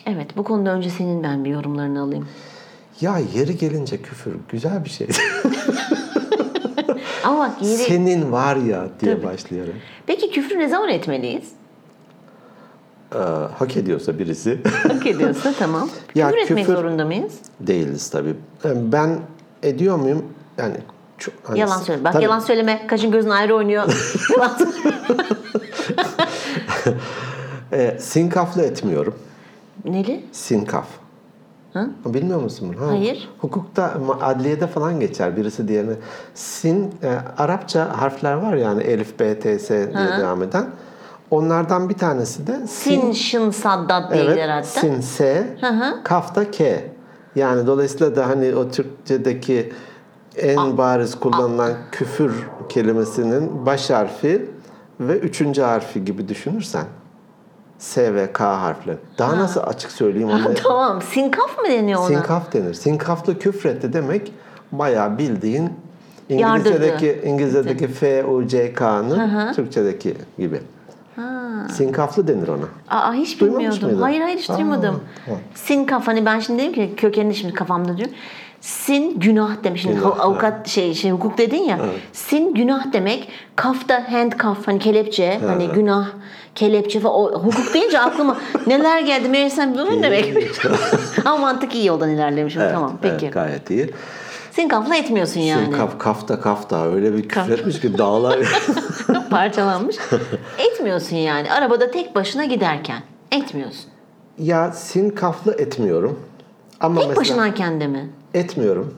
Evet 0.07 0.37
bu 0.37 0.45
konuda 0.45 0.71
önce 0.71 0.91
senin 0.91 1.23
ben 1.23 1.45
bir 1.45 1.51
yorumlarını 1.51 2.03
alayım. 2.03 2.29
Ya 3.01 3.19
yeri 3.35 3.57
gelince 3.57 4.03
küfür 4.03 4.33
güzel 4.49 4.85
bir 4.85 4.91
şey. 4.91 5.07
Ama 7.25 7.39
bak 7.39 7.63
yeri... 7.63 7.77
Senin 7.83 8.33
var 8.33 8.57
ya 8.57 8.89
diye 9.01 9.25
başlayarak. 9.25 9.75
Peki 10.07 10.31
küfrü 10.31 10.59
ne 10.59 10.69
zaman 10.69 10.89
etmeliyiz? 10.89 11.45
Ee, 13.15 13.19
hak 13.59 13.77
ediyorsa 13.77 14.19
birisi. 14.19 14.59
Hak 14.89 15.07
ediyorsa 15.07 15.53
tamam. 15.59 15.89
Ya 16.15 16.31
küfür 16.31 16.43
etmek 16.43 16.67
küfür- 16.67 16.77
zorunda 16.77 17.05
mıyız? 17.05 17.33
Değiliz 17.61 18.11
tabii. 18.11 18.35
Yani 18.65 18.93
Ben 18.93 19.19
ediyor 19.63 19.97
muyum? 19.97 20.25
Yani 20.59 20.75
çok, 21.19 21.35
hani- 21.45 21.59
Yalan 21.59 21.79
söyle. 21.79 22.05
Bak 22.05 22.13
Tabii. 22.13 22.25
yalan 22.25 22.41
söyleme. 22.41 22.87
Kaşın 22.87 23.11
gözün 23.11 23.31
ayrı 23.31 23.55
oynuyor. 23.57 23.85
yalan 24.37 24.57
söyle. 24.57 24.97
Ee, 27.73 27.97
sinkaflı 28.01 28.63
etmiyorum. 28.63 29.15
Neli? 29.85 30.25
Sinkaf. 30.33 30.87
Hı? 31.73 31.91
Bilmiyor 32.07 32.43
musun 32.43 32.75
bunu? 32.77 32.87
Ha. 32.87 32.91
Hayır. 32.91 33.29
Hukukta, 33.39 33.95
adliyede 34.21 34.67
falan 34.67 35.01
geçer 35.01 35.37
birisi 35.37 35.69
diğerine. 35.69 35.93
Sin, 36.35 36.83
e, 37.03 37.09
Arapça 37.39 38.01
harfler 38.01 38.35
var 38.35 38.55
yani 38.57 38.83
Elif, 38.83 39.21
B, 39.21 39.39
T, 39.41 39.59
S 39.59 39.95
diye 39.95 40.09
devam 40.19 40.43
eden. 40.43 40.67
Onlardan 41.31 41.89
bir 41.89 41.95
tanesi 41.95 42.47
de 42.47 42.67
Sin, 42.67 43.13
şın, 43.13 43.51
saddat 43.51 44.11
değiller 44.13 44.37
Evet, 44.37 44.49
hatta. 44.49 44.65
sin, 44.81 45.01
S, 45.01 45.47
hı. 45.61 46.03
kaf 46.05 46.35
da 46.35 46.51
K. 46.51 46.85
Yani 47.37 47.67
dolayısıyla 47.67 48.17
da 48.17 48.29
hani 48.29 48.55
o 48.55 48.69
Türkçedeki 48.71 49.73
en 50.37 50.79
bariz 50.79 51.21
kullanılan 51.21 51.73
küfür 51.93 52.33
kelimesinin 52.69 53.67
baş 53.67 53.91
harfi 53.91 54.47
ve 55.01 55.19
üçüncü 55.19 55.63
harfi 55.63 56.05
gibi 56.05 56.29
düşünürsen. 56.29 56.85
S 57.83 58.15
ve 58.15 58.33
K 58.33 58.61
harfleri. 58.61 58.97
Daha 59.19 59.39
nasıl 59.39 59.61
açık 59.61 59.93
söyleyeyim 59.93 60.29
onu? 60.31 60.55
tamam. 60.55 61.03
Sinkaf 61.03 61.59
mı 61.59 61.65
deniyor 61.69 62.01
ona? 62.01 62.07
Sinkaf 62.09 62.53
denir. 62.53 62.75
Sinkaflı 62.75 63.39
küfretti 63.39 63.93
demek 63.93 64.33
bayağı 64.73 65.19
bildiğin 65.19 65.71
Yardırdı. 66.29 66.69
İngilizce'deki 66.69 67.21
İngilizce'deki 67.29 67.89
F 67.89 68.25
U 68.25 68.47
C 68.47 68.73
K'nın 68.73 69.53
Türkçedeki 69.53 70.15
gibi. 70.39 70.61
Sinkaflı 71.71 72.29
denir 72.29 72.49
ona. 72.49 72.65
Aa 72.91 73.13
hiç 73.13 73.41
Duymamış 73.41 73.59
bilmiyordum. 73.61 73.89
mıydın? 73.89 74.03
Hayır 74.03 74.21
hayır 74.21 74.39
hiç 74.39 74.49
duymadım. 74.49 75.01
tamam. 75.27 75.41
Sinkaf 75.55 76.07
hani 76.07 76.27
ben 76.27 76.39
şimdi 76.41 76.63
dedim 76.63 76.73
ki 76.73 76.95
kökenini 76.97 77.35
şimdi 77.35 77.55
kafamda 77.55 77.97
diyorum. 77.97 78.15
Sin 78.63 79.21
günah 79.21 79.65
demiş. 79.65 79.83
Şimdi 79.83 79.95
Günah, 79.95 80.21
avukat 80.21 80.69
şey, 80.69 80.95
şey 80.95 81.11
hukuk 81.11 81.39
dedin 81.39 81.63
ya. 81.63 81.79
Sin 82.13 82.55
günah 82.55 82.93
demek. 82.93 83.29
Kaf 83.57 83.89
da 83.89 84.05
handcuff 84.13 84.69
hani 84.69 84.79
kelepçe 84.79 85.41
hani 85.47 85.69
günah 85.69 86.09
kelepçe 86.55 87.01
falan. 87.01 87.15
O, 87.15 87.43
hukuk 87.43 87.75
deyince 87.75 88.01
aklıma 88.01 88.37
neler 88.67 89.01
geldi 89.01 89.29
meğersem 89.29 89.75
bu 89.75 89.85
ne 89.85 90.03
demek. 90.03 90.35
Ama 91.25 91.37
mantık 91.37 91.75
iyi 91.75 91.87
yoldan 91.87 92.11
ilerlemişim. 92.11 92.63
tamam 92.73 92.99
peki. 93.03 93.25
Evet, 93.25 93.35
gayet 93.35 93.71
iyi. 93.71 93.91
Sinkafla 94.51 94.97
etmiyorsun 94.97 95.41
yani. 95.41 95.65
Sinkaf, 95.65 95.99
kafta 95.99 96.41
kafta 96.41 96.93
öyle 96.93 97.17
bir 97.17 97.29
küfretmiş 97.29 97.81
ki 97.81 97.99
dağlar. 97.99 98.39
Parçalanmış. 99.31 99.97
etmiyorsun 100.59 101.17
yani. 101.17 101.53
Arabada 101.53 101.91
tek 101.91 102.15
başına 102.15 102.45
giderken. 102.45 103.03
Etmiyorsun. 103.33 103.91
ya 104.39 104.73
sinkaflı 104.73 105.53
etmiyorum. 105.53 106.21
Ama 106.83 107.01
Tek 107.01 107.17
başınayken 107.17 107.81
de 107.81 107.87
mi? 107.87 108.11
etmiyorum. 108.35 108.95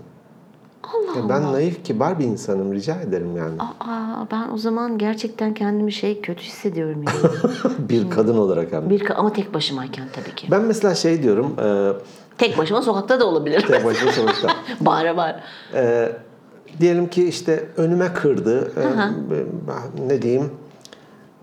Allah 0.82 1.18
Ya 1.18 1.28
ben 1.28 1.52
naif 1.52 1.84
kibar 1.84 2.18
bir 2.18 2.24
insanım 2.24 2.72
rica 2.74 3.00
ederim 3.00 3.36
yani. 3.36 3.54
Aa, 3.58 4.26
ben 4.30 4.48
o 4.54 4.56
zaman 4.58 4.98
gerçekten 4.98 5.54
kendimi 5.54 5.92
şey 5.92 6.20
kötü 6.20 6.42
hissediyorum 6.42 7.04
yani. 7.06 7.52
bir 7.88 8.10
kadın 8.10 8.36
olarak 8.38 8.72
hem. 8.72 8.90
Bir 8.90 9.10
ama 9.20 9.32
tek 9.32 9.54
başımayken 9.54 10.08
tabii 10.12 10.34
ki. 10.34 10.46
Ben 10.50 10.62
mesela 10.62 10.94
şey 10.94 11.22
diyorum. 11.22 11.56
E, 11.60 11.92
Tek 12.38 12.58
başıma 12.58 12.82
sokakta 12.82 13.20
da 13.20 13.26
olabilir. 13.26 13.66
tek 13.66 13.84
başıma 13.84 14.12
sonuçta. 14.12 14.48
bağıra 14.80 15.16
bağıra. 15.16 15.40
E, 15.74 16.12
diyelim 16.80 17.06
ki 17.10 17.28
işte 17.28 17.68
önüme 17.76 18.12
kırdı. 18.14 18.72
e, 18.76 20.08
ne 20.08 20.22
diyeyim? 20.22 20.50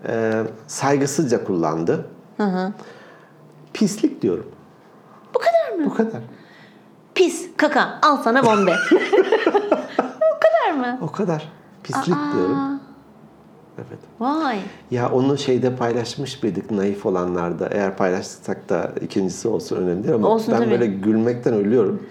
E, 0.08 0.42
saygısızca 0.66 1.44
kullandı. 1.44 2.06
Pislik 3.74 4.22
diyorum. 4.22 4.46
Bu 5.84 5.94
kadar. 5.94 6.20
Pis, 7.14 7.50
kaka, 7.56 7.98
al 8.02 8.16
sana 8.22 8.44
bombe. 8.46 8.74
Bu 10.00 10.38
kadar 10.40 10.78
mı? 10.78 10.98
O 11.02 11.12
kadar. 11.12 11.52
Pislik 11.82 12.16
diyorum. 12.34 12.80
Evet. 13.78 13.98
Vay. 14.20 14.58
Ya 14.90 15.10
onu 15.10 15.38
şeyde 15.38 15.76
paylaşmış 15.76 16.42
mıydık 16.42 16.70
naif 16.70 17.06
olanlarda? 17.06 17.68
Eğer 17.68 17.96
paylaşsak 17.96 18.68
da 18.68 18.92
ikincisi 19.00 19.48
olsun 19.48 19.76
önemli 19.76 20.04
değil 20.04 20.14
ama 20.14 20.28
Olsun 20.28 20.54
ben 20.54 20.58
tabii. 20.60 20.70
böyle 20.70 20.86
gülmekten 20.86 21.54
ölüyorum. 21.54 22.02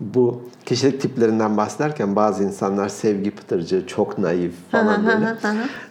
Bu 0.00 0.42
kişilik 0.66 1.00
tiplerinden 1.00 1.56
bahsederken 1.56 2.16
bazı 2.16 2.44
insanlar 2.44 2.88
sevgi 2.88 3.30
pıtırcı, 3.30 3.86
çok 3.86 4.18
naif 4.18 4.52
falan 4.70 5.06
böyle. 5.06 5.36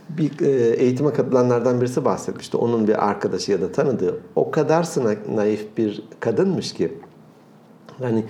Bir 0.09 0.39
e, 0.45 0.75
eğitime 0.75 1.13
katılanlardan 1.13 1.81
birisi 1.81 2.05
bahsetmişti. 2.05 2.57
Onun 2.57 2.87
bir 2.87 3.09
arkadaşı 3.09 3.51
ya 3.51 3.61
da 3.61 3.71
tanıdığı 3.71 4.19
o 4.35 4.51
kadar 4.51 4.87
naif 5.35 5.77
bir 5.77 6.03
kadınmış 6.19 6.73
ki 6.73 6.97
hani 8.03 8.25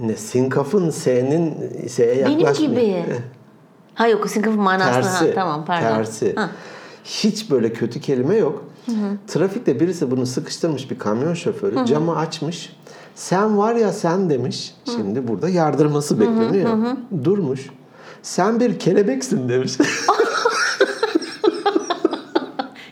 Ne 0.00 0.16
sinkafın 0.16 0.90
S'nin 0.90 1.54
S'ye 1.88 2.24
Benim 2.26 2.38
yaklaşmıyor. 2.38 2.72
gibi. 2.72 3.04
Ha 3.94 4.08
yok 4.08 4.30
sinkafın 4.30 4.60
manasını. 4.60 4.92
Tersi. 5.02 5.26
Ha, 5.26 5.34
tamam 5.34 5.64
pardon. 5.64 5.88
Tersi. 5.88 6.34
Ha. 6.34 6.50
Hiç 7.04 7.50
böyle 7.50 7.72
kötü 7.72 8.00
kelime 8.00 8.36
yok. 8.36 8.64
Trafikte 9.26 9.80
birisi 9.80 10.10
bunu 10.10 10.26
sıkıştırmış 10.26 10.90
bir 10.90 10.98
kamyon 10.98 11.34
şoförü. 11.34 11.86
Camı 11.86 12.16
açmış. 12.16 12.76
Sen 13.14 13.58
var 13.58 13.74
ya 13.74 13.92
sen 13.92 14.30
demiş. 14.30 14.74
Şimdi 14.84 15.28
burada 15.28 15.48
yardırması 15.48 16.20
bekleniyor. 16.20 16.68
Durmuş. 17.24 17.70
Sen 18.22 18.60
bir 18.60 18.78
kelebeksin 18.78 19.48
demiş. 19.48 19.72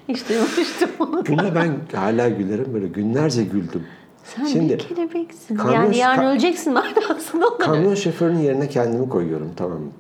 Hiç 0.09 0.29
duymamıştım 0.29 0.91
onu. 0.99 1.27
Buna 1.27 1.55
ben 1.55 1.79
hala 1.95 2.29
gülerim 2.29 2.75
böyle 2.75 2.87
günlerce 2.89 3.45
güldüm. 3.45 3.87
Sen 4.37 4.45
Şimdi 4.45 4.73
bir 4.73 4.79
kelebeksin. 4.79 5.57
kamyon- 5.57 5.73
yani 5.75 5.97
yarın 5.97 6.23
ka- 6.23 6.31
öleceksin 6.31 6.73
manasında 6.73 7.47
olur. 7.49 7.59
kamyon 7.59 7.95
şoförünün 7.95 8.39
yerine 8.41 8.69
kendimi 8.69 9.09
koyuyorum 9.09 9.51
tamam 9.57 9.79
mı? 9.79 9.91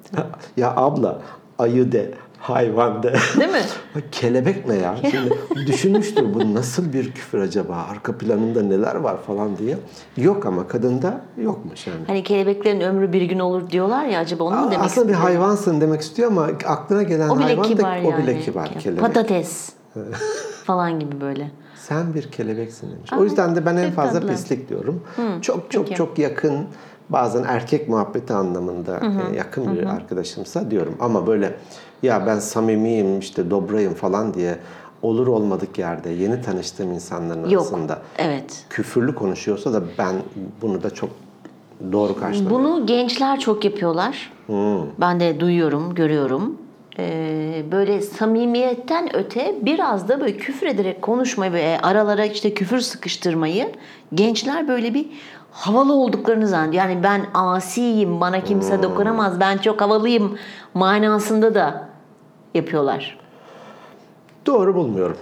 ya 0.56 0.72
abla 0.76 1.22
ayı 1.58 1.92
de 1.92 2.10
hayvan 2.38 3.02
de. 3.02 3.14
Değil 3.40 3.50
mi? 3.50 3.62
Kelebek 4.12 4.68
ne 4.68 4.74
ya? 4.74 4.96
Şimdi 5.10 5.38
düşünmüştür 5.66 6.34
bu 6.34 6.54
nasıl 6.54 6.92
bir 6.92 7.12
küfür 7.12 7.38
acaba? 7.38 7.86
Arka 7.90 8.18
planında 8.18 8.62
neler 8.62 8.94
var 8.94 9.16
falan 9.26 9.56
diye. 9.58 9.78
Yok 10.16 10.46
ama 10.46 10.68
kadında 10.68 11.20
yokmuş 11.38 11.86
yani. 11.86 11.98
Hani 12.06 12.22
kelebeklerin 12.22 12.80
ömrü 12.80 13.12
bir 13.12 13.22
gün 13.22 13.38
olur 13.38 13.70
diyorlar 13.70 14.04
ya 14.04 14.20
acaba 14.20 14.44
onu 14.44 14.56
mu 14.56 14.70
demek 14.70 14.84
Aslında 14.86 15.08
bir 15.08 15.14
hayvansın 15.14 15.80
demek 15.80 16.00
istiyor 16.00 16.30
ama 16.30 16.48
aklına 16.66 17.02
gelen 17.02 17.28
O 17.28 17.40
hayvan 17.40 17.78
da 17.78 17.88
yani. 17.96 18.06
o 18.14 18.18
bile 18.18 18.40
kibar 18.40 18.68
kelebek. 18.78 19.00
Patates 19.00 19.72
falan 20.64 21.00
gibi 21.00 21.20
böyle. 21.20 21.50
Sen 21.88 22.14
bir 22.14 22.22
kelebeksin 22.22 22.90
demiş. 22.92 23.12
o 23.18 23.24
yüzden 23.24 23.56
de 23.56 23.66
ben 23.66 23.76
en 23.76 23.90
fazla 23.90 24.20
tatlı. 24.20 24.28
pislik 24.28 24.68
diyorum. 24.68 25.02
çok 25.42 25.70
çok 25.70 25.84
peki. 25.84 25.96
çok 25.96 26.18
yakın 26.18 26.66
bazen 27.08 27.44
erkek 27.44 27.88
muhabbeti 27.88 28.32
anlamında 28.32 29.00
e, 29.32 29.36
yakın 29.36 29.74
bir 29.74 29.86
arkadaşımsa 29.86 30.70
diyorum. 30.70 30.96
Ama 31.00 31.26
böyle 31.26 31.54
ya 32.02 32.26
ben 32.26 32.38
samimiyim 32.38 33.18
işte 33.18 33.50
dobrayım 33.50 33.94
falan 33.94 34.34
diye 34.34 34.58
olur 35.02 35.26
olmadık 35.26 35.78
yerde 35.78 36.10
yeni 36.10 36.42
tanıştığım 36.42 36.92
insanların 36.92 37.48
Yok. 37.50 37.62
arasında 37.62 37.98
Evet. 38.18 38.64
küfürlü 38.70 39.14
konuşuyorsa 39.14 39.72
da 39.72 39.82
ben 39.98 40.14
bunu 40.62 40.82
da 40.82 40.90
çok 40.90 41.10
doğru 41.92 42.20
karşılamıyorum. 42.20 42.64
Bunu 42.76 42.86
gençler 42.86 43.40
çok 43.40 43.64
yapıyorlar. 43.64 44.32
Ben 45.00 45.20
de 45.20 45.40
duyuyorum, 45.40 45.94
görüyorum. 45.94 46.58
Ee, 46.98 47.62
böyle 47.72 48.00
samimiyetten 48.00 49.16
öte 49.16 49.54
biraz 49.62 50.08
da 50.08 50.20
böyle 50.20 50.36
küfür 50.36 50.66
ederek 50.66 51.02
konuşmayı 51.02 51.52
ve 51.52 51.78
aralara 51.82 52.24
işte 52.24 52.54
küfür 52.54 52.80
sıkıştırmayı 52.80 53.68
gençler 54.14 54.68
böyle 54.68 54.94
bir 54.94 55.06
havalı 55.52 55.92
olduklarını 55.92 56.46
zannediyor. 56.46 56.84
Yani 56.84 57.02
ben 57.02 57.26
asiyim, 57.34 58.20
bana 58.20 58.44
kimse 58.44 58.82
dokunamaz, 58.82 59.40
ben 59.40 59.58
çok 59.58 59.80
havalıyım 59.80 60.38
manasında 60.74 61.54
da 61.54 61.88
yapıyorlar. 62.54 63.18
Doğru 64.46 64.74
bulmuyorum. 64.74 65.16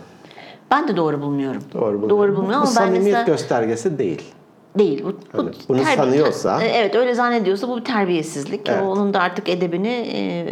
Ben 0.70 0.88
de 0.88 0.96
doğru 0.96 1.22
bulmuyorum. 1.22 1.62
Doğru 1.74 1.82
bulmuyorum. 1.82 2.10
Doğru 2.10 2.36
bulmuyorum 2.36 2.50
bu 2.52 2.54
ama 2.56 2.64
ben 2.66 2.70
samimiyet 2.70 3.04
mesela 3.04 3.24
göstergesi 3.24 3.98
değil. 3.98 4.22
değil. 4.78 5.04
Bu, 5.04 5.08
bu 5.08 5.38
Hani 5.38 5.50
bunu 5.68 5.82
sanıyorsa- 5.96 6.62
E, 6.62 6.66
Evet 6.66 6.94
öyle 6.94 7.14
zannediyorsa 7.14 7.68
bu 7.68 7.76
bir 7.76 7.84
terbiyesizlik. 7.84 8.68
Evet. 8.68 8.82
Onun 8.82 9.14
da 9.14 9.20
artık 9.20 9.48
edebini 9.48 9.88
e, 10.12 10.46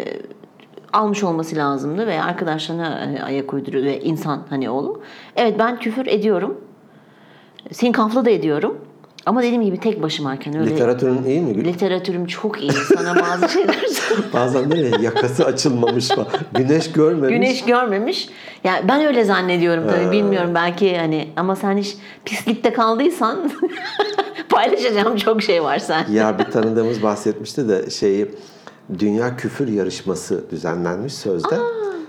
almış 0.97 1.25
olması 1.25 1.57
lazımdı 1.57 2.07
ve 2.07 2.23
arkadaşlarına 2.23 3.05
e, 3.19 3.23
ayak 3.23 3.55
uyduruyor 3.55 3.85
ve 3.85 4.01
insan 4.01 4.43
hani 4.51 4.71
oğlu. 4.71 5.03
Evet 5.37 5.59
ben 5.59 5.79
küfür 5.79 6.07
ediyorum. 6.07 6.61
Sinkaflı 7.73 8.25
da 8.25 8.31
ediyorum. 8.31 8.79
Ama 9.27 9.43
dediğim 9.43 9.63
gibi 9.63 9.81
tek 9.81 10.03
başımayken 10.03 10.57
öyle 10.59 10.71
Literatürün 10.71 11.25
iyi 11.25 11.41
mi? 11.41 11.65
literatürüm 11.65 12.27
çok 12.27 12.63
iyi. 12.63 12.73
Sana 12.73 13.17
bazı 13.17 13.49
şeyler. 13.53 13.87
Bazen 14.33 14.71
ya, 14.71 14.99
yakası 15.03 15.45
açılmamış 15.45 16.09
falan. 16.09 16.29
Güneş 16.55 16.93
görmemiş. 16.93 17.37
Güneş 17.37 17.65
görmemiş. 17.65 18.29
Yani 18.65 18.89
ben 18.89 19.07
öyle 19.07 19.25
zannediyorum 19.25 19.85
tabii. 19.91 20.13
Bilmiyorum 20.13 20.51
belki 20.55 20.99
hani 20.99 21.29
ama 21.37 21.57
sen 21.57 21.77
hiç 21.77 21.97
pislikte 22.25 22.73
kaldıysan 22.73 23.53
paylaşacağım 24.49 25.17
çok 25.17 25.43
şey 25.43 25.63
var 25.63 25.79
sen. 25.79 26.07
Ya 26.13 26.39
bir 26.39 26.45
tanıdığımız 26.45 27.03
bahsetmişti 27.03 27.69
de 27.69 27.91
şeyi 27.91 28.31
Dünya 28.99 29.37
Küfür 29.37 29.69
Yarışması 29.69 30.45
düzenlenmiş 30.51 31.15
sözde. 31.15 31.57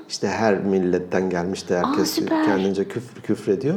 İşte 0.10 0.28
her 0.28 0.60
milletten 0.64 1.30
gelmiş 1.30 1.70
de 1.70 1.78
herkes 1.78 2.10
süper. 2.12 2.46
kendince 2.46 2.88
küfür 2.88 3.22
küfrediyor. 3.22 3.76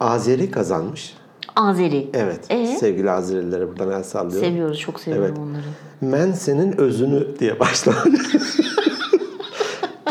Azeri 0.00 0.50
kazanmış. 0.50 1.16
Azeri. 1.56 2.10
Evet. 2.14 2.40
Ee? 2.50 2.66
Sevgili 2.66 3.10
Azerililere 3.10 3.68
buradan 3.68 3.90
el 3.90 4.02
sallıyorum. 4.02 4.48
Seviyoruz, 4.48 4.78
çok 4.80 5.00
seviyorum 5.00 5.26
Evet. 5.28 5.38
onları. 5.38 5.64
Men 6.14 6.32
senin 6.32 6.72
özünü 6.80 7.38
diye 7.40 7.60
başlamış. 7.60 8.20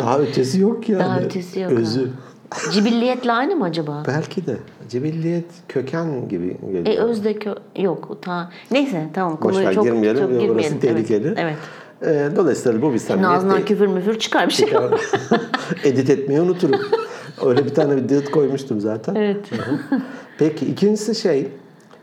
Daha 0.00 0.18
ötesi 0.18 0.60
yok 0.60 0.88
yani. 0.88 1.00
Daha 1.00 1.20
ötesi 1.20 1.60
yok. 1.60 1.72
Özü. 1.72 2.10
ha. 2.50 2.70
Cibilliyetle 2.72 3.32
aynı 3.32 3.56
mı 3.56 3.64
acaba? 3.64 4.02
Belki 4.06 4.46
de. 4.46 4.56
Cibilliyet 4.90 5.44
köken 5.68 6.28
gibi 6.28 6.56
geliyor. 6.60 6.86
E 6.86 6.98
özde 6.98 7.32
kö- 7.32 7.82
yok. 7.82 8.18
Ta 8.22 8.50
Neyse 8.70 9.08
tamam 9.14 9.38
Boş 9.42 9.56
ver, 9.56 9.74
çok 9.74 9.84
girmeyelim. 9.84 10.20
çok 10.22 10.30
Orası 10.30 10.46
girmeyelim. 10.46 10.80
tehlikeli. 10.80 11.26
Evet. 11.26 11.38
evet. 11.38 11.56
Ee, 12.02 12.28
dolayısıyla 12.36 12.82
bu 12.82 12.92
bir 12.92 12.98
samimiyet 12.98 13.36
ağzından 13.36 13.56
değil. 13.56 13.66
küfür 13.66 13.86
müfür 13.86 14.18
çıkar 14.18 14.48
bir 14.48 14.52
şey. 14.52 14.68
Edit 15.84 16.10
etmeyi 16.10 16.40
unuturum. 16.40 16.80
Öyle 17.46 17.64
bir 17.64 17.74
tane 17.74 17.96
bir 17.96 18.08
dıt 18.08 18.30
koymuştum 18.30 18.80
zaten. 18.80 19.14
Evet. 19.14 19.52
Hı 19.52 19.56
hı. 19.56 20.00
Peki 20.38 20.66
ikincisi 20.66 21.14
şey 21.14 21.48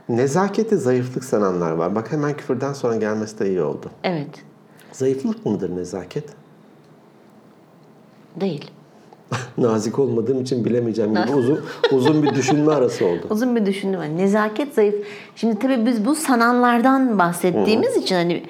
nezaketi 0.10 0.78
zayıflık 0.78 1.24
sananlar 1.24 1.72
var. 1.72 1.96
Bak 1.96 2.12
hemen 2.12 2.38
küfürden 2.38 2.74
sonra 2.74 2.96
gelmesi 2.96 3.40
de 3.40 3.50
iyi 3.50 3.62
oldu. 3.62 3.90
evet. 4.04 4.28
Zayıflık 4.92 5.46
mıdır 5.46 5.76
nezaket? 5.76 6.24
Değil. 8.42 8.72
Nazik 9.58 10.00
olmadığım 10.00 10.42
için 10.42 10.66
bilemeyeceğim 10.66 11.16
gibi 11.16 11.36
uzun 11.36 11.60
uzun 11.92 12.24
bir 12.24 12.36
düşünme 12.36 12.74
arası 12.74 13.06
oldu. 13.06 13.22
Uzun 13.30 13.56
bir 13.56 13.66
düşündüm. 13.66 14.00
Hani 14.00 14.18
nezaket 14.18 14.74
zayıf. 14.74 14.96
Şimdi 15.36 15.60
tabii 15.60 15.86
biz 15.86 16.06
bu 16.06 16.16
sananlardan 16.16 17.20
bahsettiğimiz 17.20 17.98
için 17.98 18.16
hani 18.16 18.44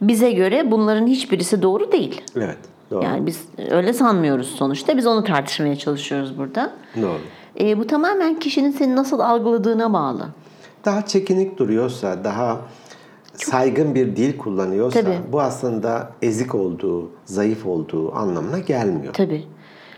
bize 0.00 0.32
göre 0.32 0.70
bunların 0.70 1.06
hiçbirisi 1.06 1.62
doğru 1.62 1.92
değil. 1.92 2.22
Evet. 2.36 2.58
Doğru. 2.90 3.04
Yani 3.04 3.26
biz 3.26 3.44
öyle 3.70 3.92
sanmıyoruz 3.92 4.46
sonuçta. 4.46 4.96
Biz 4.96 5.06
onu 5.06 5.24
tartışmaya 5.24 5.76
çalışıyoruz 5.76 6.38
burada. 6.38 6.72
Doğru. 7.02 7.18
E, 7.60 7.78
bu 7.78 7.86
tamamen 7.86 8.38
kişinin 8.38 8.70
seni 8.70 8.96
nasıl 8.96 9.20
algıladığına 9.20 9.92
bağlı. 9.92 10.28
Daha 10.84 11.06
çekinik 11.06 11.58
duruyorsa, 11.58 12.24
daha 12.24 12.60
saygın 13.34 13.94
bir 13.94 14.16
dil 14.16 14.38
kullanıyorsa 14.38 15.00
Tabii. 15.00 15.18
bu 15.32 15.40
aslında 15.40 16.10
ezik 16.22 16.54
olduğu, 16.54 17.10
zayıf 17.24 17.66
olduğu 17.66 18.14
anlamına 18.14 18.58
gelmiyor. 18.58 19.14
Tabii. 19.14 19.44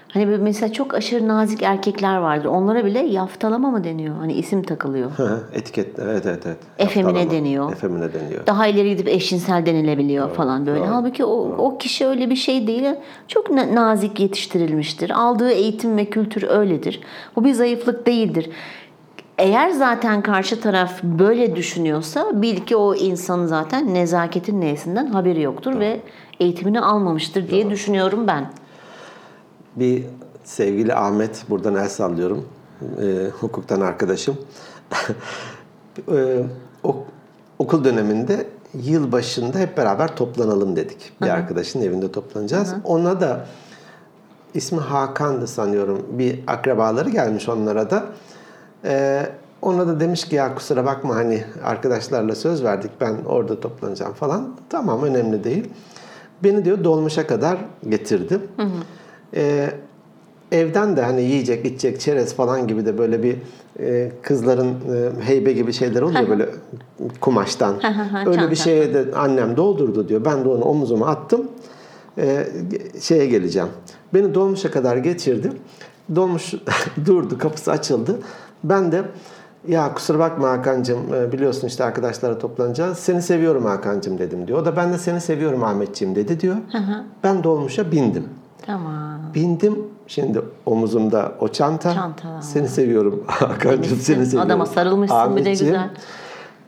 Hani 0.08 0.26
böyle 0.26 0.42
mesela 0.42 0.72
çok 0.72 0.94
aşırı 0.94 1.28
nazik 1.28 1.62
erkekler 1.62 2.16
vardır. 2.16 2.44
Onlara 2.44 2.84
bile 2.84 2.98
yaftalama 2.98 3.70
mı 3.70 3.84
deniyor? 3.84 4.16
Hani 4.16 4.32
isim 4.32 4.62
takılıyor. 4.62 5.10
Etiket, 5.52 5.98
evet 5.98 6.26
evet 6.26 6.42
evet. 6.46 6.58
Efemine 6.78 7.12
Haftalama. 7.18 7.30
deniyor. 7.30 7.72
Efemine 7.72 8.12
deniyor. 8.12 8.46
Daha 8.46 8.66
ileri 8.66 8.90
gidip 8.90 9.08
eşcinsel 9.08 9.66
denilebiliyor 9.66 10.30
falan 10.30 10.66
böyle. 10.66 10.80
doğru, 10.80 10.88
Halbuki 10.88 11.24
o, 11.24 11.54
o 11.58 11.78
kişi 11.78 12.06
öyle 12.06 12.30
bir 12.30 12.36
şey 12.36 12.66
değil. 12.66 12.84
Çok 13.28 13.50
na- 13.50 13.74
nazik 13.74 14.20
yetiştirilmiştir. 14.20 15.10
Aldığı 15.10 15.50
eğitim 15.50 15.96
ve 15.96 16.04
kültür 16.04 16.48
öyledir. 16.48 17.00
Bu 17.36 17.44
bir 17.44 17.52
zayıflık 17.52 18.06
değildir. 18.06 18.50
Eğer 19.38 19.70
zaten 19.70 20.22
karşı 20.22 20.60
taraf 20.60 21.02
böyle 21.02 21.56
düşünüyorsa 21.56 22.42
bil 22.42 22.56
ki 22.56 22.76
o 22.76 22.94
insanın 22.94 23.46
zaten 23.46 23.94
nezaketin 23.94 24.60
neyesinden 24.60 25.06
haberi 25.06 25.42
yoktur 25.42 25.80
ve 25.80 26.00
eğitimini 26.40 26.80
almamıştır 26.80 27.50
diye 27.50 27.70
düşünüyorum 27.70 28.26
ben. 28.26 28.50
Bir 29.78 30.04
sevgili 30.44 30.94
Ahmet, 30.94 31.44
buradan 31.48 31.74
el 31.74 31.88
sallıyorum. 31.88 32.48
Ee, 33.02 33.30
hukuktan 33.40 33.80
arkadaşım. 33.80 34.36
Ee, 36.12 36.42
o, 36.84 37.04
okul 37.58 37.84
döneminde 37.84 38.46
yıl 38.74 39.12
başında 39.12 39.58
hep 39.58 39.76
beraber 39.76 40.16
toplanalım 40.16 40.76
dedik. 40.76 41.12
Bir 41.22 41.28
arkadaşın 41.28 41.82
evinde 41.82 42.12
toplanacağız. 42.12 42.74
Ona 42.84 43.20
da 43.20 43.46
ismi 44.54 44.80
Hakan'dı 44.80 45.46
sanıyorum. 45.46 46.06
Bir 46.10 46.40
akrabaları 46.46 47.10
gelmiş 47.10 47.48
onlara 47.48 47.90
da. 47.90 48.06
Ee, 48.84 49.26
ona 49.62 49.86
da 49.86 50.00
demiş 50.00 50.24
ki 50.24 50.36
ya 50.36 50.54
kusura 50.54 50.84
bakma 50.84 51.14
hani 51.16 51.44
arkadaşlarla 51.64 52.34
söz 52.34 52.64
verdik 52.64 52.90
ben 53.00 53.16
orada 53.26 53.60
toplanacağım 53.60 54.12
falan. 54.12 54.56
Tamam 54.70 55.02
önemli 55.02 55.44
değil. 55.44 55.70
Beni 56.44 56.64
diyor 56.64 56.84
dolmuşa 56.84 57.26
kadar 57.26 57.58
getirdi. 57.88 58.40
Ee, 59.36 59.70
evden 60.52 60.96
de 60.96 61.02
hani 61.02 61.22
yiyecek, 61.22 61.66
içecek, 61.66 62.00
çerez 62.00 62.34
falan 62.34 62.66
gibi 62.66 62.86
de 62.86 62.98
böyle 62.98 63.22
bir 63.22 63.36
e, 63.80 64.12
kızların 64.22 64.68
e, 64.70 65.24
heybe 65.24 65.52
gibi 65.52 65.72
şeyler 65.72 66.02
oluyor 66.02 66.28
böyle 66.28 66.48
kumaştan. 67.20 67.74
Öyle 68.26 68.50
bir 68.50 68.56
şeye 68.56 68.94
de 68.94 69.04
annem 69.16 69.56
doldurdu 69.56 70.08
diyor. 70.08 70.24
Ben 70.24 70.44
de 70.44 70.48
onu 70.48 70.64
omuzuma 70.64 71.06
attım. 71.06 71.48
Ee, 72.18 72.46
şeye 73.00 73.26
geleceğim. 73.26 73.68
Beni 74.14 74.34
dolmuşa 74.34 74.70
kadar 74.70 74.96
geçirdi. 74.96 75.52
Dolmuş 76.14 76.54
durdu, 77.06 77.38
kapısı 77.38 77.70
açıldı. 77.70 78.18
Ben 78.64 78.92
de 78.92 79.02
Ya 79.68 79.94
kusura 79.94 80.18
bakma 80.18 80.50
Hakan'cığım 80.50 81.14
e, 81.14 81.32
biliyorsun 81.32 81.66
işte 81.66 81.84
arkadaşlara 81.84 82.38
toplanacağız. 82.38 82.98
Seni 82.98 83.22
seviyorum 83.22 83.64
Hakan'cığım 83.64 84.18
dedim 84.18 84.46
diyor. 84.48 84.58
O 84.58 84.64
da 84.64 84.76
ben 84.76 84.92
de 84.92 84.98
seni 84.98 85.20
seviyorum 85.20 85.64
Ahmetciğim 85.64 86.14
dedi 86.14 86.40
diyor. 86.40 86.56
Ben 87.24 87.44
dolmuşa 87.44 87.92
bindim. 87.92 88.24
Tamam. 88.68 89.20
Bindim. 89.34 89.78
Şimdi 90.06 90.40
omuzumda 90.66 91.32
o 91.40 91.48
çanta. 91.48 91.94
Çanta. 91.94 92.42
Seni 92.42 92.68
seviyorum 92.68 93.24
Hakan'cığım 93.26 93.98
seni 93.98 94.26
seviyorum. 94.26 94.38
Adama 94.50 94.66
sarılmışsın 94.66 95.16
bir 95.16 95.24
de 95.24 95.40
Ahmetciğim, 95.40 95.74
güzel. 95.74 95.90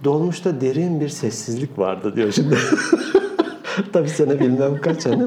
Dolmuşta 0.05 0.61
derin 0.61 1.01
bir 1.01 1.09
sessizlik 1.09 1.79
vardı 1.79 2.17
diyor 2.17 2.33
şimdi. 2.33 2.59
Tabii 3.93 4.09
sene 4.09 4.41
bilmem 4.41 4.81
kaç 4.81 5.07
hani. 5.07 5.23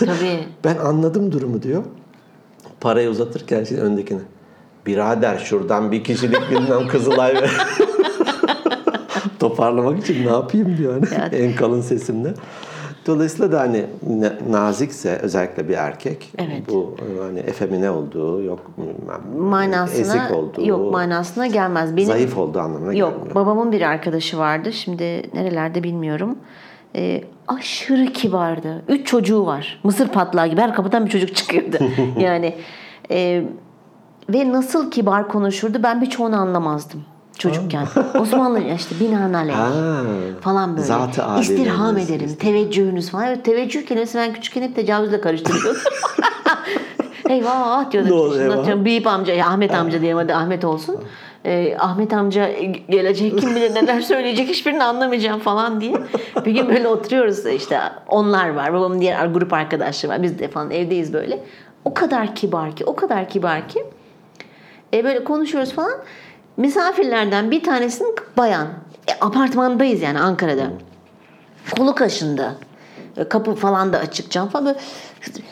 Tabii. 0.00 0.44
Ben 0.64 0.76
anladım 0.76 1.32
durumu 1.32 1.62
diyor. 1.62 1.82
Parayı 2.80 3.10
uzatırken 3.10 3.64
şimdi 3.64 3.80
öndekine. 3.80 4.20
Birader 4.86 5.38
şuradan 5.38 5.92
bir 5.92 6.04
kişilik 6.04 6.50
bilmem 6.50 6.88
Kızılay 6.88 7.34
ver. 7.34 7.50
Toparlamak 9.40 9.98
için 9.98 10.26
ne 10.26 10.30
yapayım 10.30 10.76
diyor 10.78 10.92
hani 10.92 11.04
Evet. 11.20 11.34
en 11.34 11.56
kalın 11.56 11.80
sesimle. 11.80 12.34
Dolayısıyla 13.06 13.52
da 13.52 13.60
hani 13.60 13.86
nazikse 14.50 15.16
özellikle 15.16 15.68
bir 15.68 15.74
erkek 15.74 16.32
Evet. 16.38 16.62
bu 16.68 16.96
hani 17.22 17.38
efemine 17.38 17.90
olduğu 17.90 18.42
yok 18.42 18.70
manasına 19.38 20.00
ezik 20.00 20.36
olduğu 20.36 20.66
yok 20.66 20.92
manasına 20.92 21.46
gelmez. 21.46 21.96
Benim 21.96 22.08
zayıf 22.08 22.38
olduğu 22.38 22.60
anlamına 22.60 22.94
yok 22.94 23.12
gelmiyor. 23.12 23.34
babamın 23.34 23.72
bir 23.72 23.80
arkadaşı 23.80 24.38
vardı. 24.38 24.72
Şimdi 24.72 25.04
nerelerde 25.34 25.82
bilmiyorum. 25.82 26.38
Ee, 26.96 27.24
aşırı 27.48 28.06
kibardı. 28.06 28.82
Üç 28.88 29.06
çocuğu 29.06 29.46
var. 29.46 29.80
Mısır 29.84 30.08
patlağı 30.08 30.46
gibi 30.46 30.60
her 30.60 30.74
kapıdan 30.74 31.06
bir 31.06 31.10
çocuk 31.10 31.36
çıkıyordu. 31.36 31.76
yani 32.18 32.54
e, 33.10 33.44
ve 34.28 34.52
nasıl 34.52 34.90
kibar 34.90 35.28
konuşurdu 35.28 35.82
ben 35.82 36.00
birçoğunu 36.00 36.36
anlamazdım 36.36 37.04
çocukken. 37.38 37.86
Osmanlı 38.20 38.60
işte 38.76 38.94
binaenaleyh 39.00 39.54
falan 40.40 40.76
böyle. 40.76 40.86
Zat-ı 40.86 41.22
İstirham 41.40 41.98
ederim. 41.98 42.34
Teveccühünüz 42.34 43.10
falan. 43.10 43.26
Evet 43.26 43.44
teveccüh 43.44 43.86
kelimesi 43.86 44.18
ben 44.18 44.32
küçükken 44.32 44.62
hep 44.62 44.76
tecavüzle 44.76 45.20
karıştırıyordum. 45.20 45.76
eyvah 47.28 47.90
diyordum. 47.90 48.10
Ne 48.10 48.14
oldu, 48.14 48.84
Büyük 48.84 49.06
amca, 49.06 49.34
ya 49.34 49.46
Ahmet 49.46 49.74
amca 49.74 50.00
diyelim 50.00 50.18
hadi 50.18 50.34
Ahmet 50.34 50.64
olsun. 50.64 50.96
Ee, 51.44 51.76
Ahmet 51.78 52.12
amca 52.12 52.50
gelecek 52.88 53.38
kim 53.38 53.56
bilir 53.56 53.74
neler 53.74 54.00
söyleyecek 54.00 54.48
hiçbirini 54.48 54.84
anlamayacağım 54.84 55.40
falan 55.40 55.80
diye. 55.80 55.94
Bir 56.44 56.52
gün 56.52 56.68
böyle 56.68 56.88
oturuyoruz 56.88 57.46
işte 57.46 57.80
onlar 58.08 58.48
var 58.48 58.72
babamın 58.72 59.00
diğer 59.00 59.26
grup 59.26 59.52
arkadaşları 59.52 60.12
var 60.12 60.22
biz 60.22 60.38
de 60.38 60.48
falan 60.48 60.70
evdeyiz 60.70 61.12
böyle. 61.12 61.44
O 61.84 61.94
kadar 61.94 62.34
kibar 62.34 62.76
ki 62.76 62.84
o 62.84 62.96
kadar 62.96 63.28
kibar 63.28 63.68
ki 63.68 63.84
e, 64.94 65.04
böyle 65.04 65.24
konuşuyoruz 65.24 65.72
falan. 65.72 65.94
Misafirlerden 66.56 67.50
bir 67.50 67.62
tanesinin 67.62 68.14
bayan. 68.36 68.68
E, 69.08 69.12
apartmandayız 69.20 70.02
yani 70.02 70.20
Ankara'da. 70.20 70.70
Kolu 71.76 71.94
kaşındı. 71.94 72.58
E, 73.16 73.28
Kapı 73.28 73.54
falan 73.54 73.92
da 73.92 73.98
açık 73.98 74.30
cam 74.30 74.48
falan. 74.48 74.66
Böyle 74.66 74.78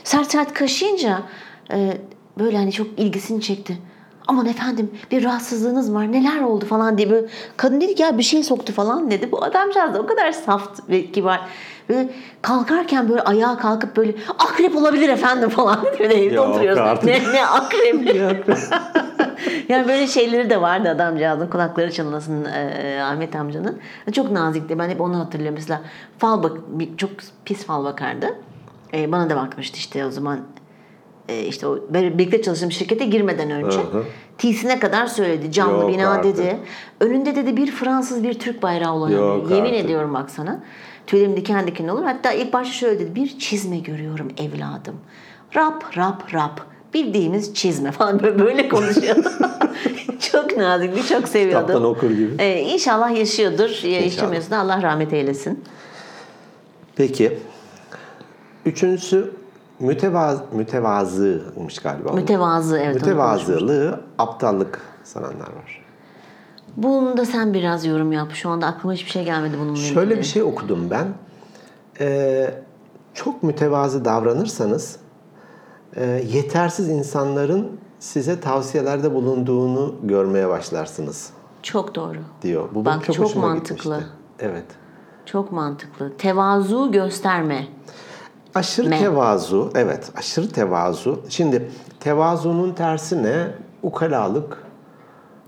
sert 0.04 0.32
sert 0.32 0.54
kaşıyınca 0.54 1.22
e, 1.72 1.96
böyle 2.38 2.56
hani 2.56 2.72
çok 2.72 2.86
ilgisini 2.98 3.40
çekti. 3.40 3.78
Aman 4.26 4.46
efendim 4.46 4.90
bir 5.10 5.24
rahatsızlığınız 5.24 5.94
var 5.94 6.12
neler 6.12 6.40
oldu 6.40 6.66
falan 6.66 6.98
diye 6.98 7.10
böyle 7.10 7.26
kadın 7.56 7.80
dedi 7.80 7.94
ki 7.94 8.02
ya 8.02 8.18
bir 8.18 8.22
şey 8.22 8.42
soktu 8.42 8.72
falan 8.72 9.10
dedi. 9.10 9.32
Bu 9.32 9.44
adamcağız 9.44 9.94
da 9.94 10.00
o 10.00 10.06
kadar 10.06 10.32
saft 10.32 10.90
ve 10.90 11.12
kibar. 11.12 11.40
Böyle 11.88 12.08
kalkarken 12.42 13.08
böyle 13.08 13.20
ayağa 13.20 13.56
kalkıp 13.58 13.96
böyle 13.96 14.14
akrep 14.38 14.76
olabilir 14.76 15.08
efendim 15.08 15.48
falan. 15.48 15.84
Böyle 15.98 16.14
evde 16.24 16.34
Yok 16.34 16.48
oturuyoruz. 16.48 17.04
Ne, 17.04 17.32
ne 17.32 17.46
akrep? 17.46 18.14
yani 19.68 19.88
böyle 19.88 20.06
şeyleri 20.06 20.50
de 20.50 20.60
vardı 20.60 20.88
adamcağızın 20.90 21.46
kulakları 21.46 21.92
çınlasın 21.92 22.44
e, 22.44 23.02
Ahmet 23.02 23.36
amcanın. 23.36 23.78
Çok 24.12 24.30
nazikti. 24.30 24.78
Ben 24.78 24.88
hep 24.88 25.00
onu 25.00 25.18
hatırlıyorum. 25.18 25.54
Mesela 25.54 25.80
fal 26.18 26.42
bak 26.42 26.52
çok 26.96 27.10
pis 27.44 27.64
fal 27.64 27.84
bakardı. 27.84 28.26
E, 28.94 29.12
bana 29.12 29.30
da 29.30 29.36
bakmıştı 29.36 29.76
işte 29.76 30.06
o 30.06 30.10
zaman 30.10 30.40
e, 31.28 31.40
işte 31.40 31.66
o 31.66 31.78
birlikte 31.90 32.42
çalıştığım 32.42 32.72
şirkete 32.72 33.04
girmeden 33.04 33.50
önce. 33.50 33.78
Hı. 33.78 34.04
T'sine 34.38 34.78
kadar 34.78 35.06
söyledi. 35.06 35.52
Camlı 35.52 35.82
Yok 35.82 35.88
bina 35.92 36.10
artık. 36.10 36.36
dedi. 36.38 36.58
Önünde 37.00 37.36
dedi 37.36 37.56
bir 37.56 37.70
Fransız 37.70 38.22
bir 38.22 38.34
Türk 38.38 38.62
bayrağı 38.62 38.92
olan. 38.92 39.10
Yok 39.10 39.50
Yemin 39.50 39.70
artık. 39.70 39.84
ediyorum 39.84 40.14
bak 40.14 40.30
sana. 40.30 40.60
Tüylerim 41.06 41.36
diken 41.36 41.66
diken 41.66 41.88
olur. 41.88 42.04
Hatta 42.04 42.32
ilk 42.32 42.52
başta 42.52 42.72
şöyle 42.72 43.00
dedi. 43.00 43.14
Bir 43.14 43.38
çizme 43.38 43.78
görüyorum 43.78 44.28
evladım. 44.38 44.96
Rap 45.56 45.96
rap 45.96 46.34
rap. 46.34 46.66
Bildiğimiz 46.94 47.54
çizme 47.54 47.92
falan 47.92 48.22
böyle, 48.22 48.38
böyle 48.38 48.68
konuşuyordu. 48.68 49.28
çok 50.32 50.56
nazikti, 50.56 51.08
çok 51.08 51.28
seviyordum. 51.28 51.66
Kitaptan 51.66 51.84
okur 51.84 52.10
gibi. 52.10 52.34
Ee, 52.38 52.60
inşallah 52.60 53.16
yaşıyordur. 53.16 53.84
Ya. 53.84 54.00
Yaşamıyorsa 54.00 54.58
Allah 54.58 54.82
rahmet 54.82 55.12
eylesin. 55.12 55.64
Peki. 56.96 57.38
Üçüncüsü 58.66 59.32
mütevaz, 59.80 60.40
mütevazıymış 60.52 61.78
galiba. 61.78 62.12
Mütevazı 62.12 62.78
evet. 62.78 62.94
Mütevazılığı 62.94 64.00
aptallık 64.18 64.80
sananlar 65.04 65.40
var. 65.40 65.81
Bunu 66.76 67.16
da 67.16 67.24
sen 67.26 67.54
biraz 67.54 67.84
yorum 67.86 68.12
yap. 68.12 68.32
Şu 68.32 68.48
anda 68.50 68.66
aklıma 68.66 68.94
hiçbir 68.94 69.10
şey 69.10 69.24
gelmedi 69.24 69.56
bununla 69.60 69.72
ilgili. 69.78 69.94
Şöyle 69.94 70.18
bir 70.18 70.22
şey 70.22 70.42
okudum 70.42 70.90
ben. 70.90 71.06
Ee, 72.00 72.54
çok 73.14 73.42
mütevazı 73.42 74.04
davranırsanız 74.04 74.96
e, 75.96 76.04
yetersiz 76.32 76.88
insanların 76.88 77.80
size 77.98 78.40
tavsiyelerde 78.40 79.14
bulunduğunu 79.14 79.94
görmeye 80.02 80.48
başlarsınız 80.48 81.30
Çok 81.62 81.94
doğru. 81.94 82.18
diyor. 82.42 82.68
Bu 82.74 82.84
Bak, 82.84 83.04
çok, 83.04 83.16
çok 83.16 83.36
mantıklı. 83.36 83.74
gitmişti. 83.96 84.06
Evet. 84.38 84.64
Çok 85.26 85.52
mantıklı. 85.52 86.12
Tevazu 86.18 86.92
gösterme. 86.92 87.66
Aşırı 88.54 88.88
Me. 88.88 88.98
tevazu, 88.98 89.70
evet 89.74 90.10
aşırı 90.16 90.48
tevazu. 90.48 91.20
Şimdi 91.28 91.70
tevazunun 92.00 92.72
tersi 92.72 93.22
ne? 93.22 93.46
Ukalalık, 93.82 94.61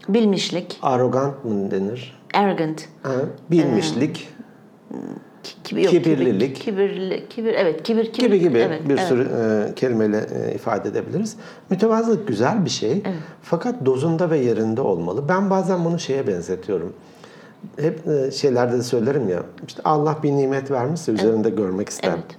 Bilmişlik. 0.09 0.79
arrogant 0.83 1.45
mı 1.45 1.71
denir? 1.71 2.21
Arrogant. 2.35 2.89
Ha, 3.03 3.13
bilmişlik 3.51 4.29
Kibir, 5.65 5.83
yok, 5.83 5.91
Kibirlilik. 5.91 6.57
Kibir, 6.57 6.89
kibirli, 6.89 7.29
kibir, 7.29 7.55
evet 7.55 7.83
kibir, 7.83 8.13
kibir. 8.13 8.27
gibi 8.27 8.41
gibi 8.41 8.59
evet, 8.59 8.89
bir 8.89 8.95
evet. 8.95 9.09
sürü 9.09 9.23
e, 9.23 9.75
kelimeyle 9.75 10.27
e, 10.35 10.55
ifade 10.55 10.89
edebiliriz. 10.89 11.37
Mütevazılık 11.71 12.29
güzel 12.29 12.65
bir 12.65 12.71
şey. 12.71 13.03
Fakat 13.43 13.87
dozunda 13.87 14.31
ve 14.31 14.39
yerinde 14.39 14.81
olmalı. 14.81 15.29
Ben 15.29 15.51
bazen 15.51 15.85
bunu 15.85 15.99
şeye 15.99 16.27
benzetiyorum. 16.27 16.93
Hep 17.77 18.09
e, 18.09 18.31
şeylerde 18.31 18.79
de 18.79 18.83
söylerim 18.83 19.29
ya. 19.29 19.43
işte 19.67 19.83
Allah 19.85 20.17
bir 20.23 20.33
nimet 20.33 20.71
vermişse 20.71 21.13
üzerinde 21.13 21.51
görmek 21.51 21.89
ister. 21.89 22.09
Evet. 22.09 22.39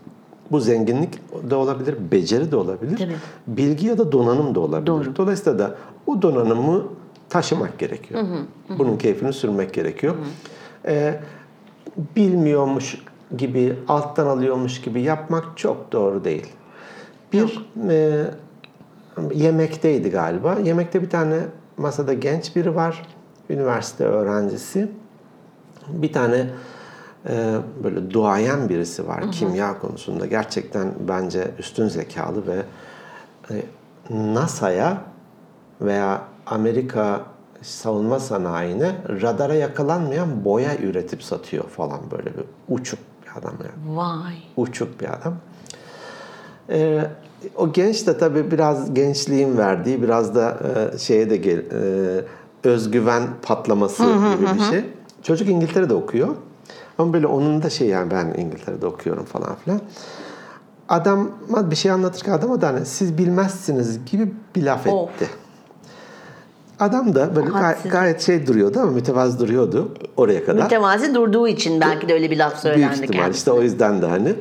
Bu 0.51 0.60
zenginlik 0.60 1.19
de 1.49 1.56
olabilir, 1.56 1.95
beceri 2.12 2.51
de 2.51 2.56
olabilir. 2.56 2.97
Tabii. 2.97 3.15
Bilgi 3.47 3.88
ya 3.88 3.97
da 3.97 4.12
donanım 4.12 4.56
da 4.56 4.60
olabilir. 4.60 4.88
Doğru. 4.88 5.15
Dolayısıyla 5.15 5.60
da 5.60 5.75
o 6.08 6.21
donanımı 6.21 6.84
taşımak 7.30 7.80
gerekiyor. 7.80 8.22
Bunun 8.78 8.98
keyfini 8.98 9.34
sürmek 9.34 9.74
gerekiyor. 9.74 10.16
Ee, 10.86 11.20
bilmiyormuş 12.16 13.02
gibi, 13.38 13.80
alttan 13.88 14.28
alıyormuş 14.28 14.82
gibi 14.82 15.02
yapmak 15.02 15.58
çok 15.58 15.92
doğru 15.92 16.24
değil. 16.24 16.54
Bir 17.34 17.70
e, 17.90 18.26
yemekteydi 19.34 20.10
galiba. 20.10 20.58
Yemekte 20.64 21.02
bir 21.02 21.10
tane 21.10 21.40
masada 21.78 22.14
genç 22.14 22.56
biri 22.56 22.76
var. 22.76 23.08
Üniversite 23.50 24.04
öğrencisi. 24.04 24.92
Bir 25.88 26.14
tane 26.14 26.46
e, 27.30 27.56
böyle 27.84 28.12
duayen 28.12 28.70
birisi 28.70 29.08
var 29.08 29.32
kimya 29.32 29.80
konusunda. 29.80 30.26
Gerçekten 30.26 30.94
bence 31.08 31.52
üstün 31.60 31.88
zekalı 31.88 32.48
ve 32.48 32.62
e, 33.52 33.64
NASA'ya 34.10 35.02
veya 35.82 36.22
Amerika 36.45 37.21
savunma 37.62 38.19
sanayine 38.19 38.95
radara 39.21 39.53
yakalanmayan 39.53 40.45
boya 40.45 40.77
üretip 40.77 41.23
satıyor 41.23 41.63
falan 41.63 41.99
böyle 42.12 42.25
bir 42.25 42.43
uçuk 42.69 42.99
bir 43.23 43.39
adam 43.39 43.53
yani. 43.60 43.97
Vay. 43.97 44.36
Uçuk 44.58 45.01
bir 45.01 45.13
adam. 45.13 45.34
Ee, 46.69 47.01
o 47.55 47.71
genç 47.73 48.08
de 48.08 48.17
tabii 48.17 48.51
biraz 48.51 48.93
gençliğin 48.93 49.58
verdiği 49.58 50.01
biraz 50.01 50.36
da 50.36 50.58
e, 50.93 50.97
şeye 50.97 51.29
de 51.29 51.38
gel, 51.38 51.58
e, 51.58 52.21
özgüven 52.63 53.23
patlaması 53.41 54.03
gibi 54.03 54.55
bir 54.58 54.63
şey. 54.63 54.86
Çocuk 55.23 55.49
İngiltere'de 55.49 55.93
okuyor. 55.93 56.35
Ama 56.98 57.13
böyle 57.13 57.27
onun 57.27 57.63
da 57.63 57.69
şey 57.69 57.87
yani 57.87 58.12
ben 58.12 58.33
İngiltere'de 58.37 58.85
okuyorum 58.85 59.25
falan 59.25 59.56
filan. 59.56 59.81
Adama 60.89 61.71
bir 61.71 61.75
şey 61.75 61.91
anlatırken 61.91 62.31
adama 62.31 62.62
da 62.62 62.67
hani 62.67 62.85
siz 62.85 63.17
bilmezsiniz 63.17 64.06
gibi 64.06 64.33
bir 64.56 64.63
laf 64.63 64.87
Of. 64.87 65.10
etti. 65.10 65.29
Adam 66.80 67.15
da 67.15 67.36
böyle 67.36 67.50
gay- 67.50 67.76
gayet 67.92 68.21
şey 68.21 68.48
duruyordu 68.48 68.80
ama 68.80 68.92
mütevazı 68.92 69.40
duruyordu 69.40 69.94
oraya 70.17 70.46
kadar. 70.46 70.63
Mütevazi 70.63 71.15
durduğu 71.15 71.48
için 71.48 71.82
belki 71.82 72.08
de 72.10 72.13
öyle 72.13 72.32
bir 72.32 72.38
laf 72.38 72.52
Büyük 72.52 72.62
söylendi 72.62 72.94
ihtimal 72.94 73.08
kendisine. 73.23 73.32
işte 73.38 73.52
o 73.52 73.62
yüzden 73.62 74.02
de 74.02 74.06
hani. 74.06 74.36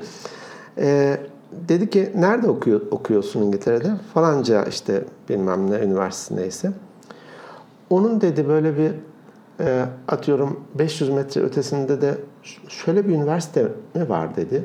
Ee, 0.79 1.21
dedi 1.69 1.91
ki 1.91 2.13
nerede 2.15 2.49
okuyor, 2.49 2.81
okuyorsun 2.91 3.43
İngiltere'de? 3.43 3.91
Falanca 4.15 4.65
işte 4.65 5.05
bilmem 5.29 5.71
ne 5.71 5.77
üniversitesi 5.77 6.41
neyse. 6.41 6.73
Onun 7.91 8.21
dedi 8.21 8.49
böyle 8.49 8.79
bir 8.79 8.91
e, 9.65 9.85
atıyorum 10.09 10.61
500 10.75 11.11
metre 11.11 11.41
ötesinde 11.41 12.01
de 12.01 12.15
şöyle 12.69 13.09
bir 13.09 13.15
üniversite 13.15 13.63
mi 13.95 14.09
var 14.09 14.37
dedi. 14.37 14.65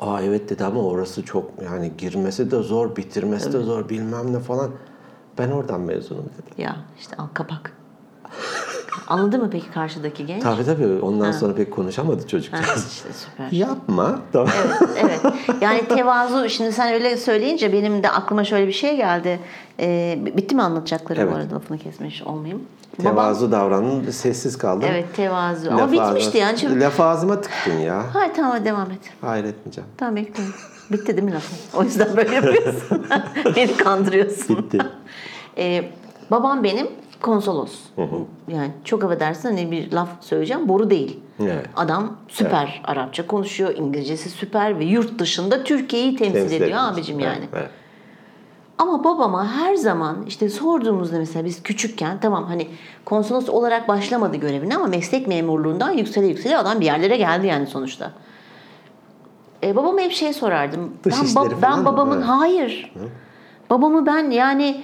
Aa 0.00 0.22
evet 0.22 0.50
dedi 0.50 0.64
ama 0.64 0.82
orası 0.82 1.22
çok 1.24 1.50
yani 1.64 1.92
girmesi 1.98 2.50
de 2.50 2.62
zor, 2.62 2.96
bitirmesi 2.96 3.52
de 3.52 3.58
zor 3.60 3.88
bilmem 3.88 4.32
ne 4.32 4.38
falan. 4.38 4.70
Ben 5.38 5.50
oradan 5.50 5.80
mezunum 5.80 6.24
dedi. 6.24 6.62
Ya 6.62 6.76
işte 7.00 7.16
al 7.16 7.26
kapak. 7.34 7.72
Anladı 9.08 9.38
mı 9.38 9.48
peki 9.52 9.70
karşıdaki 9.70 10.26
genç? 10.26 10.42
Tabii 10.42 10.64
tabii 10.64 10.86
ondan 10.86 11.32
sonra 11.32 11.54
pek 11.54 11.70
konuşamadı 11.72 12.26
çocuk. 12.26 12.54
Ha, 12.54 12.58
işte 12.90 13.08
süper. 13.12 13.52
Yapma. 13.52 14.18
Tamam. 14.32 14.48
evet. 15.00 15.20
Yani 15.60 15.88
tevazu 15.88 16.48
şimdi 16.48 16.72
sen 16.72 16.94
öyle 16.94 17.16
söyleyince 17.16 17.72
benim 17.72 18.02
de 18.02 18.10
aklıma 18.10 18.44
şöyle 18.44 18.66
bir 18.66 18.72
şey 18.72 18.96
geldi. 18.96 19.40
Ee, 19.80 20.18
bitti 20.36 20.54
mi 20.54 20.62
anlatacaklarım 20.62 21.22
Evet. 21.22 21.32
bu 21.32 21.36
arada 21.36 21.54
lafını 21.54 21.78
kesmiş 21.78 22.22
olmayayım. 22.22 22.62
Babam- 22.98 23.10
Tevazu 23.10 23.52
davranın, 23.52 24.10
sessiz 24.10 24.58
kaldım. 24.58 24.88
Evet 24.92 25.16
tevazu. 25.16 25.70
Ama 25.70 25.80
Laf 25.80 25.92
bitmişti 25.92 26.38
ağzıma- 26.38 26.38
yani. 26.38 26.58
Şimdi... 26.58 26.80
Laf 26.80 27.00
ağzıma 27.00 27.40
tıktın 27.40 27.78
ya. 27.78 28.02
Hayır 28.12 28.32
tamam 28.36 28.64
devam 28.64 28.90
et. 28.90 29.00
Hayır 29.20 29.44
etmeyeceğim. 29.44 29.90
Tamam 29.96 30.16
bekliyorum. 30.16 30.54
Bitti 30.92 31.06
değil 31.16 31.22
mi 31.22 31.32
lafın? 31.34 31.58
O 31.78 31.82
yüzden 31.82 32.16
böyle 32.16 32.34
yapıyorsun. 32.34 33.06
Beni 33.56 33.76
kandırıyorsun. 33.76 34.56
Bitti. 34.58 34.78
Ee, 35.58 35.84
babam 36.30 36.64
benim 36.64 36.86
konsolos. 37.20 37.80
Yani 38.48 38.70
çok 38.84 39.04
affedersin 39.04 39.48
hani 39.48 39.70
bir 39.70 39.92
laf 39.92 40.08
söyleyeceğim 40.20 40.68
boru 40.68 40.90
değil. 40.90 41.20
Evet. 41.42 41.66
Adam 41.76 42.16
süper 42.28 42.82
Arapça 42.84 43.26
konuşuyor, 43.26 43.74
İngilizcesi 43.76 44.30
süper 44.30 44.78
ve 44.78 44.84
yurt 44.84 45.18
dışında 45.18 45.64
Türkiye'yi 45.64 46.16
temsil, 46.16 46.34
Temsil 46.34 46.56
ediyor 46.56 46.68
ediyorsun. 46.68 46.92
abicim 46.94 47.20
Evet, 47.20 47.26
yani. 47.26 47.44
evet. 47.54 47.70
Ama 48.78 49.04
babama 49.04 49.52
her 49.52 49.74
zaman 49.74 50.16
işte 50.26 50.48
sorduğumuzda 50.48 51.18
mesela 51.18 51.44
biz 51.44 51.62
küçükken 51.62 52.20
tamam 52.20 52.44
hani 52.44 52.68
konsolos 53.04 53.48
olarak 53.48 53.88
başlamadı 53.88 54.36
görevine 54.36 54.76
ama 54.76 54.86
meslek 54.86 55.26
memurluğundan 55.28 55.90
yüksele 55.90 56.26
yüksele 56.26 56.58
adam 56.58 56.80
bir 56.80 56.84
yerlere 56.86 57.16
geldi 57.16 57.46
yani 57.46 57.66
sonuçta. 57.66 58.12
E, 59.62 59.76
babama 59.76 60.00
hep 60.00 60.12
şey 60.12 60.32
sorardım. 60.32 60.92
Dış 61.04 61.14
ben, 61.20 61.24
işleri 61.24 61.62
ben 61.62 61.78
mı? 61.78 61.84
babamın 61.84 62.16
Evet. 62.16 62.28
hayır. 62.28 62.92
Babamı 63.70 64.06
ben 64.06 64.30
yani 64.30 64.80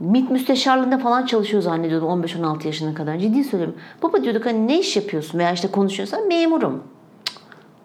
MİT 0.00 0.30
müsteşarlığında 0.30 0.98
falan 0.98 1.26
çalışıyor 1.26 1.62
zannediyordum 1.62 2.22
15-16 2.22 2.66
yaşına 2.66 2.94
kadar. 2.94 3.18
Ciddi 3.18 3.44
söylüyorum. 3.44 3.76
Baba 4.02 4.22
diyorduk 4.22 4.46
hani 4.46 4.68
ne 4.68 4.80
iş 4.80 4.96
yapıyorsun 4.96 5.38
veya 5.38 5.52
işte 5.52 5.68
konuşuyorsan 5.68 6.28
memurum. 6.28 6.82
Cık, 7.24 7.36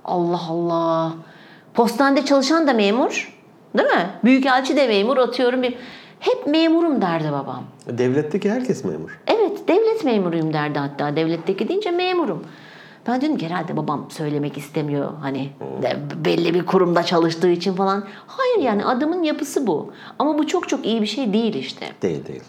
Allah 0.06 0.42
Allah. 0.50 1.14
Postanede 1.74 2.26
çalışan 2.26 2.68
da 2.68 2.74
memur. 2.74 3.38
Değil 3.78 3.90
mi? 3.90 4.10
Büyükelçi 4.24 4.76
de 4.76 4.88
memur 4.88 5.18
atıyorum. 5.18 5.62
Bir... 5.62 5.76
Hep 6.20 6.48
memurum 6.48 7.02
derdi 7.02 7.32
babam. 7.32 7.64
Devletteki 7.88 8.52
herkes 8.52 8.84
memur. 8.86 9.20
Evet 9.28 9.68
devlet 9.68 10.04
memuruyum 10.04 10.54
derdi 10.54 10.80
hatta. 10.80 11.16
Devletteki 11.16 11.68
deyince 11.68 11.92
memurum. 11.92 12.44
Ben 13.08 13.22
dedim 13.22 13.38
ki 13.38 13.46
herhalde 13.46 13.78
babam 13.78 14.06
söylemek 14.10 14.58
istemiyor 14.58 15.12
hani 15.22 15.50
de 15.82 15.98
belli 16.26 16.54
bir 16.54 16.66
kurumda 16.66 17.04
çalıştığı 17.04 17.50
için 17.50 17.74
falan. 17.74 18.04
Hayır 18.28 18.66
yani 18.66 18.86
adamın 18.86 19.24
yapısı 19.24 19.68
bu. 19.68 19.92
Ama 20.20 20.38
bu 20.38 20.48
çok 20.48 20.70
çok 20.70 20.86
iyi 20.86 21.02
bir 21.02 21.08
şey 21.08 21.34
değil 21.34 21.56
işte. 21.56 21.86
Değil 22.02 22.26
değil. 22.28 22.42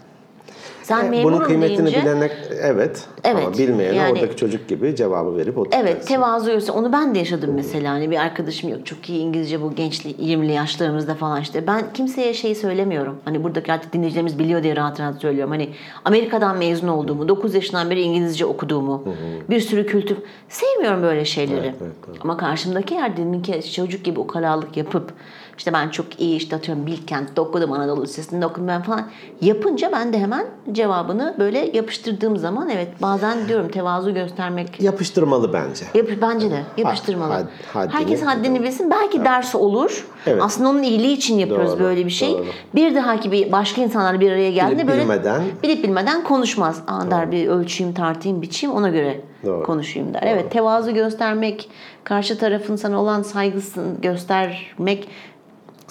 Sen 0.92 1.06
E, 1.06 1.10
memurum 1.10 1.36
Bunun 1.36 1.44
kıymetini 1.44 1.78
deyince 1.78 2.02
bilene 2.02 2.30
evet, 2.60 3.08
Evet, 3.24 3.46
ama 3.46 3.58
bilmeyene 3.58 3.96
yani- 3.96 4.12
oradaki 4.12 4.36
çocuk 4.36 4.68
gibi 4.68 4.96
cevabı 4.96 5.36
verip 5.36 5.58
oturacaksın. 5.58 5.86
Evet 5.86 6.06
tevazu. 6.06 6.72
Onu 6.72 6.92
ben 6.92 7.14
de 7.14 7.18
yaşadım 7.18 7.50
mesela. 7.54 7.92
Hani 7.92 8.10
bir 8.10 8.16
arkadaşım 8.16 8.70
yok. 8.70 8.86
Çok 8.86 9.10
iyi 9.10 9.20
İngilizce 9.20 9.62
bu 9.62 9.74
gençli 9.74 10.10
20'li 10.10 10.52
yaşlarımızda 10.52 11.14
falan 11.14 11.40
işte. 11.40 11.66
Ben 11.66 11.82
kimseye 11.94 12.34
şey 12.34 12.54
söylemiyorum. 12.54 13.16
Hani 13.24 13.44
buradaki 13.44 13.72
artık 13.72 13.92
dinleyicilerimiz 13.92 14.38
biliyor 14.38 14.62
diye 14.62 14.76
rahat 14.76 15.00
rahat 15.00 15.20
söylüyorum. 15.20 15.50
Hani 15.50 15.68
Amerika'dan 16.04 16.58
mezun 16.58 16.88
olduğumu, 16.88 17.28
9 17.28 17.54
yaşından 17.54 17.90
beri 17.90 18.00
İngilizce 18.00 18.46
okuduğumu, 18.46 19.04
bir 19.50 19.60
sürü 19.60 19.86
kültür. 19.86 20.16
Sevmiyorum 20.48 21.02
böyle 21.02 21.24
şeyleri. 21.24 21.58
Evet, 21.58 21.74
evet, 21.82 21.92
evet. 22.08 22.18
Ama 22.20 22.36
karşımdaki 22.36 22.94
yer 22.94 23.16
deminki 23.16 23.72
çocuk 23.72 24.04
gibi 24.04 24.20
ukalalık 24.20 24.76
yapıp 24.76 25.12
işte 25.58 25.72
ben 25.72 25.88
çok 25.88 26.20
iyi 26.20 26.36
işte 26.36 26.56
atıyorum 26.56 26.86
Bilkent'te 26.86 27.40
okudum 27.40 27.72
Anadolu 27.72 28.02
Lisesi'nde 28.02 28.46
okudum 28.46 28.68
ben 28.68 28.82
falan 28.82 29.10
yapınca 29.40 29.92
ben 29.92 30.12
de 30.12 30.18
hemen 30.18 30.46
cevabını 30.86 31.34
böyle 31.38 31.70
yapıştırdığım 31.72 32.36
zaman 32.36 32.68
evet 32.68 32.88
bazen 33.02 33.48
diyorum 33.48 33.68
tevazu 33.68 34.14
göstermek 34.14 34.80
Yapıştırmalı 34.80 35.52
bence. 35.52 35.84
Yap, 35.94 36.06
bence 36.22 36.50
de 36.50 36.62
yapıştırmalı. 36.76 37.32
had- 37.32 37.46
haddini- 37.74 37.92
Herkes 37.92 38.22
haddini 38.22 38.62
bilsin. 38.62 38.90
Belki 38.90 39.24
ders 39.24 39.54
olur. 39.54 40.06
Evet. 40.26 40.42
Aslında 40.42 40.68
onun 40.68 40.82
iyiliği 40.82 41.16
için 41.16 41.38
yapıyoruz 41.38 41.72
Doğru, 41.72 41.80
böyle 41.80 42.06
bir 42.06 42.10
şey. 42.10 42.32
doğru. 42.32 42.44
Bir 42.74 42.94
dahaki 42.94 43.32
bir 43.32 43.52
başka 43.52 43.82
insanlar 43.82 44.20
bir 44.20 44.30
araya 44.32 44.50
geldiğinde 44.50 44.76
Bilip 44.82 44.88
böyle 44.90 45.02
bilmeden- 45.02 45.42
bilip 45.62 45.84
bilmeden 45.84 46.24
konuşmaz. 46.24 46.82
Aa 46.86 47.10
der 47.10 47.30
bir 47.32 47.48
ölçeyim, 47.48 47.94
tartayım, 47.94 48.42
biçeyim 48.42 48.76
ona 48.76 48.88
göre 48.88 49.20
Doğru. 49.46 49.62
konuşayım 49.62 50.14
der. 50.14 50.22
Evet, 50.26 50.50
tevazu 50.50 50.94
göstermek, 50.94 51.70
karşı 52.04 52.38
tarafın 52.38 52.76
sana 52.76 53.00
olan 53.02 53.22
saygısını 53.22 54.00
göstermek 54.02 55.08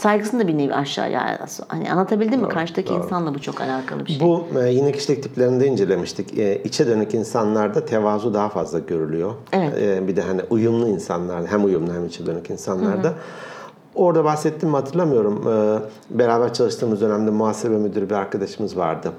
saygısını 0.02 0.44
da 0.44 0.48
bir 0.48 0.58
nevi 0.58 0.74
aşağıya 0.74 1.48
hani 1.68 1.92
anlatabildim 1.92 2.42
mi? 2.42 2.50
Karşıdaki 2.50 2.94
insanla 2.94 3.36
bu 3.36 3.42
çok 3.42 3.62
alakalı 3.62 4.06
bir 4.06 4.12
şey. 4.12 4.20
Bu 4.20 4.48
e, 4.60 4.70
yine 4.70 4.92
kişilik 4.92 5.24
tiplerinde 5.24 5.68
incelemiştik. 5.68 6.38
E, 6.38 6.62
içe 6.64 6.88
dönük 6.88 7.14
insanlarda 7.14 7.86
tevazu 7.86 8.34
daha 8.34 8.50
fazla 8.50 8.80
görülüyor. 8.80 9.34
Evet. 9.54 9.74
E, 9.82 10.08
bir 10.08 10.16
de 10.16 10.22
hani 10.22 10.42
uyumlu 10.50 10.88
insanlar, 10.88 11.48
hem 11.48 11.66
uyumlu 11.66 11.94
hem 11.94 12.06
içe 12.06 12.26
dönük 12.26 12.50
insanlarda. 12.50 13.14
Orada 13.96 14.24
bahsettim 14.24 14.70
mi 14.70 14.76
hatırlamıyorum. 14.76 15.48
E, 15.48 15.80
beraber 16.20 16.54
çalıştığımız 16.54 17.02
dönemde 17.02 17.32
muhasebe 17.32 17.78
müdürü 17.78 18.10
bir 18.10 18.16
arkadaşımız 18.16 18.78
vardı. 18.78 19.12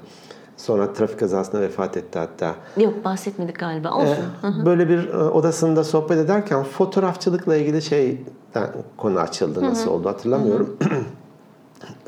Sonra 0.57 0.93
trafik 0.93 1.19
kazasında 1.19 1.61
vefat 1.61 1.97
etti 1.97 2.19
hatta. 2.19 2.55
Yok 2.77 3.05
bahsetmedik 3.05 3.59
galiba. 3.59 3.91
Olsun. 3.91 4.25
Böyle 4.65 4.89
bir 4.89 5.07
e, 5.07 5.17
odasında 5.17 5.83
sohbet 5.83 6.17
ederken 6.17 6.63
fotoğrafçılıkla 6.63 7.55
ilgili 7.55 7.81
şeyden 7.81 8.69
konu 8.97 9.19
açıldı. 9.19 9.63
Nasıl 9.63 9.91
oldu 9.91 10.09
hatırlamıyorum. 10.09 10.77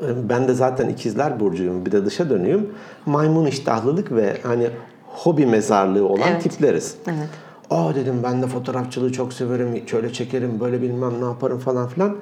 ben 0.28 0.48
de 0.48 0.54
zaten 0.54 0.88
ikizler 0.88 1.40
burcuyum. 1.40 1.86
Bir 1.86 1.92
de 1.92 2.04
dışa 2.04 2.30
dönüyüm. 2.30 2.70
Maymun 3.06 3.46
iştahlılık 3.46 4.12
ve 4.12 4.40
hani 4.42 4.70
hobi 5.06 5.46
mezarlığı 5.46 6.08
olan 6.08 6.28
Evet. 6.28 6.42
tipleriz. 6.42 6.96
Evet. 7.06 7.28
Aa 7.70 7.94
dedim 7.94 8.20
ben 8.22 8.42
de 8.42 8.46
fotoğrafçılığı 8.46 9.12
çok 9.12 9.32
severim. 9.32 9.88
Şöyle 9.88 10.12
çekerim, 10.12 10.60
böyle 10.60 10.82
bilmem 10.82 11.12
ne 11.20 11.24
yaparım 11.24 11.58
falan 11.58 11.88
filan. 11.88 12.16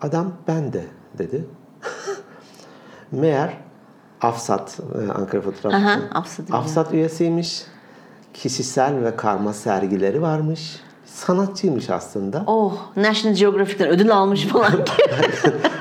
Adam 0.00 0.32
ben 0.48 0.72
de 0.72 0.84
dedi. 1.18 1.44
Meğer 3.12 3.56
Afsat, 4.22 4.78
e, 5.08 5.12
Ankara 5.12 5.40
Fotoğraf 5.42 5.74
Aha, 5.74 5.98
Afsat. 6.14 6.46
Afsat 6.52 6.94
üyesiymiş. 6.94 7.62
Kişisel 8.34 9.04
ve 9.04 9.16
karma 9.16 9.52
sergileri 9.52 10.22
varmış. 10.22 10.76
Sanatçıymış 11.06 11.90
aslında. 11.90 12.44
Oh, 12.46 12.72
National 12.96 13.36
Geographic'ten 13.36 13.88
ödül 13.88 14.10
almış 14.12 14.46
falan. 14.46 14.72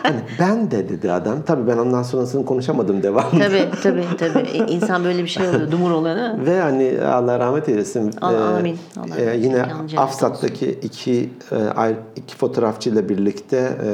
Hani 0.04 0.22
ben 0.39 0.72
de 0.72 0.89
dedi 0.89 1.12
adam. 1.12 1.42
Tabii 1.46 1.68
ben 1.68 1.78
ondan 1.78 2.04
sonrasını 2.04 2.46
konuşamadım 2.46 3.04
devamlı. 3.04 3.39
tabii 3.39 3.70
tabii 3.84 4.06
tabii. 4.18 4.48
İnsan 4.50 5.04
böyle 5.04 5.24
bir 5.24 5.28
şey 5.28 5.50
oluyor. 5.50 5.72
Dumur 5.72 5.92
oluyor 5.92 6.16
değil 6.16 6.30
mi? 6.30 6.46
Ve 6.46 6.62
hani 6.62 6.98
Allah 7.06 7.39
rahmet 7.39 7.70
eylesin. 7.70 8.14
Allah- 8.22 8.52
e, 8.52 8.58
amin. 8.58 8.78
Allah 9.00 9.32
e, 9.32 9.38
yine 9.38 9.66
Afsat'taki 9.98 10.72
iki 10.72 11.30
e, 11.52 11.96
iki 12.16 12.38
fotoğrafçıyla 12.38 13.10
birlikte 13.10 13.78
e, 13.86 13.92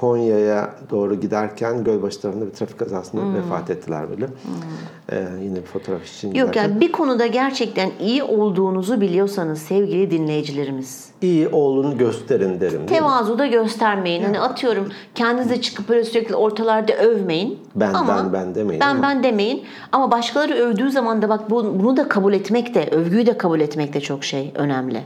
Konya'ya 0.00 0.70
doğru 0.90 1.20
giderken 1.20 1.84
Gölbaşı 1.84 2.20
tarafında 2.20 2.46
bir 2.46 2.50
trafik 2.50 2.78
kazasında 2.78 3.22
Hmm. 3.22 3.34
vefat 3.34 3.70
ettiler 3.70 4.04
böyle. 4.10 4.26
E, 5.12 5.28
yine 5.42 5.56
bir 5.56 5.62
fotoğraf 5.62 6.06
için 6.06 6.28
Yok 6.28 6.34
giderken. 6.48 6.62
yani 6.62 6.80
bir 6.80 6.92
konuda 6.92 7.26
gerçekten 7.26 7.90
iyi 8.00 8.22
olduğunuzu 8.22 9.00
biliyorsanız 9.00 9.58
sevgili 9.58 10.10
dinleyicilerimiz. 10.10 11.08
iyi 11.22 11.48
olduğunu 11.48 11.98
gösterin 11.98 12.60
derim. 12.60 12.86
Tevazu 12.86 13.38
da 13.38 13.46
göstermeyin. 13.46 14.22
Hani 14.24 14.40
atıyorum 14.40 14.88
kendinize 15.14 15.60
çıkıp 15.60 15.88
böyle 15.88 16.04
sürekli 16.04 16.34
ortalarda 16.36 16.92
övmeyin. 16.92 17.58
Ben, 17.74 17.94
Ama 17.94 18.16
ben, 18.16 18.32
ben 18.32 18.54
demeyin 18.54 18.80
Ben 18.80 18.88
ama- 18.90 19.02
ben 19.02 19.22
demeyin. 19.22 19.62
Ama 19.92 20.10
başkaları 20.10 20.54
övdüğü 20.54 20.90
zaman 20.90 21.22
da 21.22 21.28
bak 21.28 21.50
bu- 21.50 21.78
bunu 21.82 21.96
da 21.96 22.08
kabul 22.08 22.32
etmek 22.32 22.74
de, 22.74 22.88
övgüyü 22.92 23.26
de 23.26 23.38
kabul 23.38 23.60
etmek 23.60 23.92
de 23.94 24.00
çok 24.00 24.24
şey 24.24 24.52
önemli. 24.54 25.02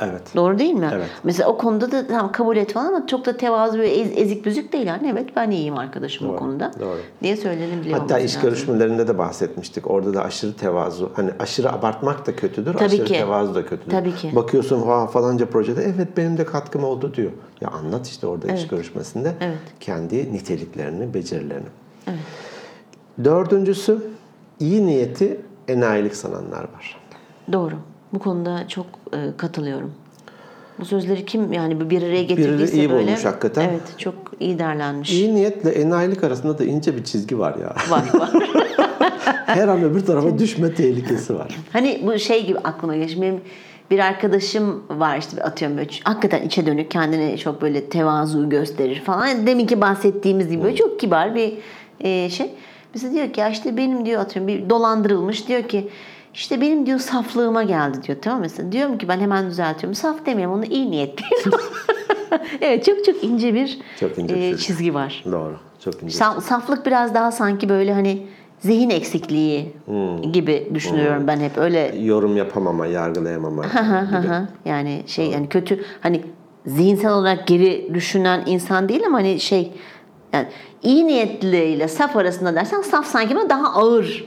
Evet. 0.00 0.22
Doğru 0.36 0.58
değil 0.58 0.74
mi? 0.74 0.90
Evet. 0.94 1.08
Mesela 1.24 1.48
o 1.48 1.58
konuda 1.58 1.92
da 1.92 2.06
tamam 2.06 2.32
kabul 2.32 2.56
et 2.56 2.72
falan 2.72 2.86
ama 2.86 3.06
çok 3.06 3.26
da 3.26 3.36
tevazu 3.36 3.78
ve 3.78 3.88
ez- 3.88 4.18
ezik 4.18 4.46
büzük 4.46 4.72
değil 4.72 4.86
yani. 4.86 5.08
Evet 5.12 5.28
ben 5.36 5.50
iyiyim 5.50 5.78
arkadaşım 5.78 6.28
bu 6.28 6.36
konuda. 6.36 6.70
doğru. 6.80 6.98
Diye 7.22 7.36
söylenebiliyor 7.36 7.98
Hatta 7.98 8.18
iş 8.18 8.36
lazım. 8.36 8.42
görüşmelerinde 8.50 9.08
de 9.08 9.18
bahsetmiştik. 9.18 9.90
Orada 9.90 10.14
da 10.14 10.22
aşırı 10.24 10.52
tevazu. 10.56 11.10
Hani 11.16 11.30
aşırı 11.38 11.72
abartmak 11.72 12.26
da 12.26 12.36
kötüdür, 12.36 12.72
Tabii 12.74 12.84
aşırı 12.84 13.04
ki. 13.04 13.12
tevazu 13.12 13.54
da 13.54 13.66
kötüdür. 13.66 13.90
Tabii 13.90 14.14
ki. 14.14 14.30
Bakıyorsun 14.36 14.82
ha 14.82 15.06
falanca 15.06 15.46
projede 15.46 15.82
evet 15.82 16.08
benim 16.16 16.38
de 16.38 16.44
katkım 16.44 16.84
oldu 16.84 17.14
diyor. 17.14 17.30
Ya 17.60 17.68
anlat 17.68 18.06
işte 18.06 18.26
orada 18.26 18.52
iş 18.52 18.66
görüşmesinde 18.68 19.32
Evet. 19.40 19.58
kendi 19.80 20.32
niteliklerini, 20.32 21.14
becerilerini. 21.14 21.66
Dördüncüsü 23.24 23.98
iyi 24.60 24.86
niyeti 24.86 25.40
enayilik 25.68 26.16
sananlar 26.16 26.60
var. 26.62 27.00
Doğru. 27.52 27.74
Bu 28.12 28.18
konuda 28.18 28.68
çok 28.68 28.86
e, 29.12 29.18
katılıyorum. 29.36 29.92
Bu 30.80 30.84
sözleri 30.84 31.26
kim 31.26 31.52
yani 31.52 31.90
bir 31.90 32.02
araya 32.02 32.22
getirdiyse 32.22 32.76
iyi 32.76 32.90
böyle. 32.90 33.06
bulmuş 33.06 33.24
hakikaten. 33.24 33.68
Evet 33.68 33.82
çok 33.98 34.14
iyi 34.40 34.58
derlenmiş. 34.58 35.12
İyi 35.12 35.34
niyetle 35.34 35.70
enayilik 35.70 36.24
arasında 36.24 36.58
da 36.58 36.64
ince 36.64 36.96
bir 36.96 37.04
çizgi 37.04 37.38
var 37.38 37.54
ya. 37.56 37.74
Var 37.90 38.04
var. 38.14 38.30
Her 39.46 39.68
an 39.68 39.82
öbür 39.82 40.06
tarafa 40.06 40.38
düşme 40.38 40.74
tehlikesi 40.74 41.34
var. 41.34 41.56
Hani 41.72 42.02
bu 42.06 42.18
şey 42.18 42.46
gibi 42.46 42.58
aklıma 42.58 42.96
geçti. 42.96 43.22
Benim 43.22 43.40
bir 43.90 43.98
arkadaşım 43.98 44.82
var 44.90 45.18
işte 45.18 45.42
atıyorum 45.42 45.76
böyle 45.76 45.90
hakikaten 46.04 46.42
içe 46.42 46.66
dönük 46.66 46.90
kendini 46.90 47.38
çok 47.38 47.62
böyle 47.62 47.84
tevazu 47.84 48.48
gösterir 48.48 49.00
falan. 49.00 49.46
Deminki 49.46 49.80
bahsettiğimiz 49.80 50.48
gibi 50.48 50.62
böyle 50.62 50.76
çok 50.76 51.00
kibar 51.00 51.34
bir 51.34 51.52
e, 52.00 52.30
şey. 52.30 52.50
Mesela 52.94 53.12
diyor 53.14 53.32
ki 53.32 53.40
ya 53.40 53.48
işte 53.48 53.76
benim 53.76 54.06
diyor 54.06 54.20
atıyorum 54.20 54.48
bir 54.48 54.70
dolandırılmış 54.70 55.48
diyor 55.48 55.62
ki 55.62 55.88
işte 56.34 56.60
benim 56.60 56.86
diyor 56.86 56.98
saflığıma 56.98 57.62
geldi 57.62 57.98
diyor 58.06 58.18
tamam 58.22 58.38
mı? 58.38 58.42
mesela. 58.42 58.72
Diyorum 58.72 58.98
ki 58.98 59.08
ben 59.08 59.20
hemen 59.20 59.46
düzeltiyorum. 59.46 59.94
Saf 59.94 60.26
demiyorum 60.26 60.54
onu 60.54 60.64
iyi 60.64 60.90
niyetliyim. 60.90 61.54
evet 62.60 62.84
çok 62.84 63.04
çok 63.04 63.24
ince 63.24 63.54
bir, 63.54 63.78
Çok 64.00 64.18
ince 64.18 64.34
bir 64.34 64.40
e, 64.40 64.56
çizgi 64.56 64.94
var. 64.94 65.24
Doğru. 65.32 65.56
Çok 65.84 66.02
ince. 66.02 66.18
Sa- 66.18 66.40
saflık 66.40 66.86
biraz 66.86 67.14
daha 67.14 67.32
sanki 67.32 67.68
böyle 67.68 67.92
hani 67.94 68.26
zihin 68.60 68.90
eksikliği 68.90 69.72
Hmm. 69.86 70.32
gibi 70.32 70.70
düşünüyorum 70.74 71.26
ben 71.26 71.40
hep 71.40 71.58
öyle 71.58 71.94
Yorum 72.02 72.36
yapamama, 72.36 72.86
yargılayamama. 72.86 73.64
Yani 74.64 75.02
şey 75.06 75.26
yani 75.30 75.48
kötü 75.48 75.84
hani 76.00 76.20
zihinsel 76.66 77.12
olarak 77.12 77.46
geri 77.46 77.90
düşünen 77.94 78.42
insan 78.46 78.88
değil 78.88 79.02
ama 79.06 79.18
hani 79.18 79.40
şey 79.40 79.72
yani 80.32 80.46
iyi 80.82 81.06
niyetliyle 81.06 81.88
saf 81.88 82.16
arasında 82.16 82.54
dersen 82.54 82.82
saf 82.82 83.06
sanki 83.06 83.36
bana 83.36 83.50
daha 83.50 83.72
ağır 83.74 84.24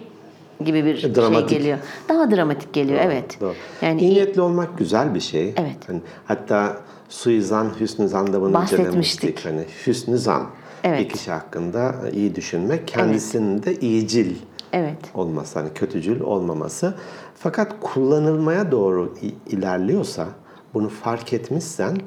gibi 0.66 0.86
bir 0.86 1.16
Dramatik. 1.16 1.50
şey 1.50 1.58
geliyor. 1.58 1.78
Daha 2.10 2.32
dramatik 2.32 2.74
geliyor 2.74 3.00
evet. 3.04 3.42
Doğru. 3.42 3.54
Yani 3.82 4.02
İyi 4.02 4.14
niyetli 4.14 4.42
olmak 4.42 4.78
güzel 4.78 5.16
bir 5.16 5.20
şey. 5.20 5.54
Evet. 5.58 5.78
Hani 5.88 6.02
hatta 6.26 6.78
suizan, 7.10 7.70
hüsnü 7.80 8.08
zan 8.08 8.34
da 8.34 8.42
bunu 8.42 8.54
Bahsetmiştik. 8.54 9.46
Hani 9.46 9.66
hüsnü 9.88 10.18
zan. 10.18 10.48
Evet. 10.84 11.00
Bir 11.00 11.10
kişi 11.10 11.32
hakkında 11.32 11.96
iyi 12.14 12.36
düşünmek, 12.36 12.88
kendisinin 12.88 13.64
de 13.64 13.76
iyicil 13.76 14.36
evet. 14.74 14.98
olması, 15.14 15.60
hani 15.60 15.74
kötücül 15.74 16.22
olmaması. 16.22 16.94
Fakat 17.36 17.76
kullanılmaya 17.82 18.72
doğru 18.72 19.16
ilerliyorsa, 19.48 20.28
bunu 20.74 20.90
fark 20.90 21.34
etmişsen 21.34 21.98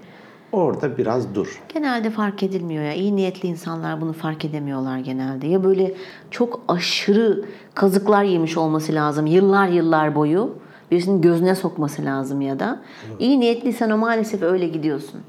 orada 0.55 0.99
biraz 0.99 1.35
dur. 1.35 1.63
Genelde 1.75 2.11
fark 2.11 2.43
edilmiyor 2.43 2.85
ya. 2.85 2.93
İyi 2.95 3.17
niyetli 3.17 3.49
insanlar 3.49 4.01
bunu 4.01 4.13
fark 4.13 4.45
edemiyorlar 4.45 4.99
genelde. 4.99 5.47
Ya 5.47 5.65
böyle 5.65 5.95
çok 6.31 6.61
aşırı 6.69 7.45
kazıklar 7.75 8.23
yemiş 8.23 8.57
olması 8.57 8.95
lazım 8.95 9.27
yıllar 9.27 9.69
yıllar 9.69 10.15
boyu. 10.15 10.55
Birisinin 10.91 11.23
gözüne 11.23 11.55
sokması 11.55 12.05
lazım 12.05 12.41
ya 12.41 12.59
da. 12.59 12.81
İyi 13.19 13.41
niyetliysen 13.41 13.91
o 13.91 13.97
maalesef 13.99 14.43
öyle 14.43 14.69
gidiyorsun. 14.69 15.21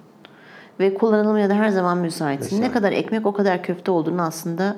Ve 0.79 0.93
kullanılmaya 0.93 1.49
da 1.49 1.53
her 1.53 1.69
zaman 1.69 1.97
müsaitsin. 1.97 2.61
Ne 2.61 2.71
kadar 2.71 2.91
ekmek 2.91 3.25
o 3.25 3.33
kadar 3.33 3.63
köfte 3.63 3.91
olduğunu 3.91 4.21
aslında 4.21 4.75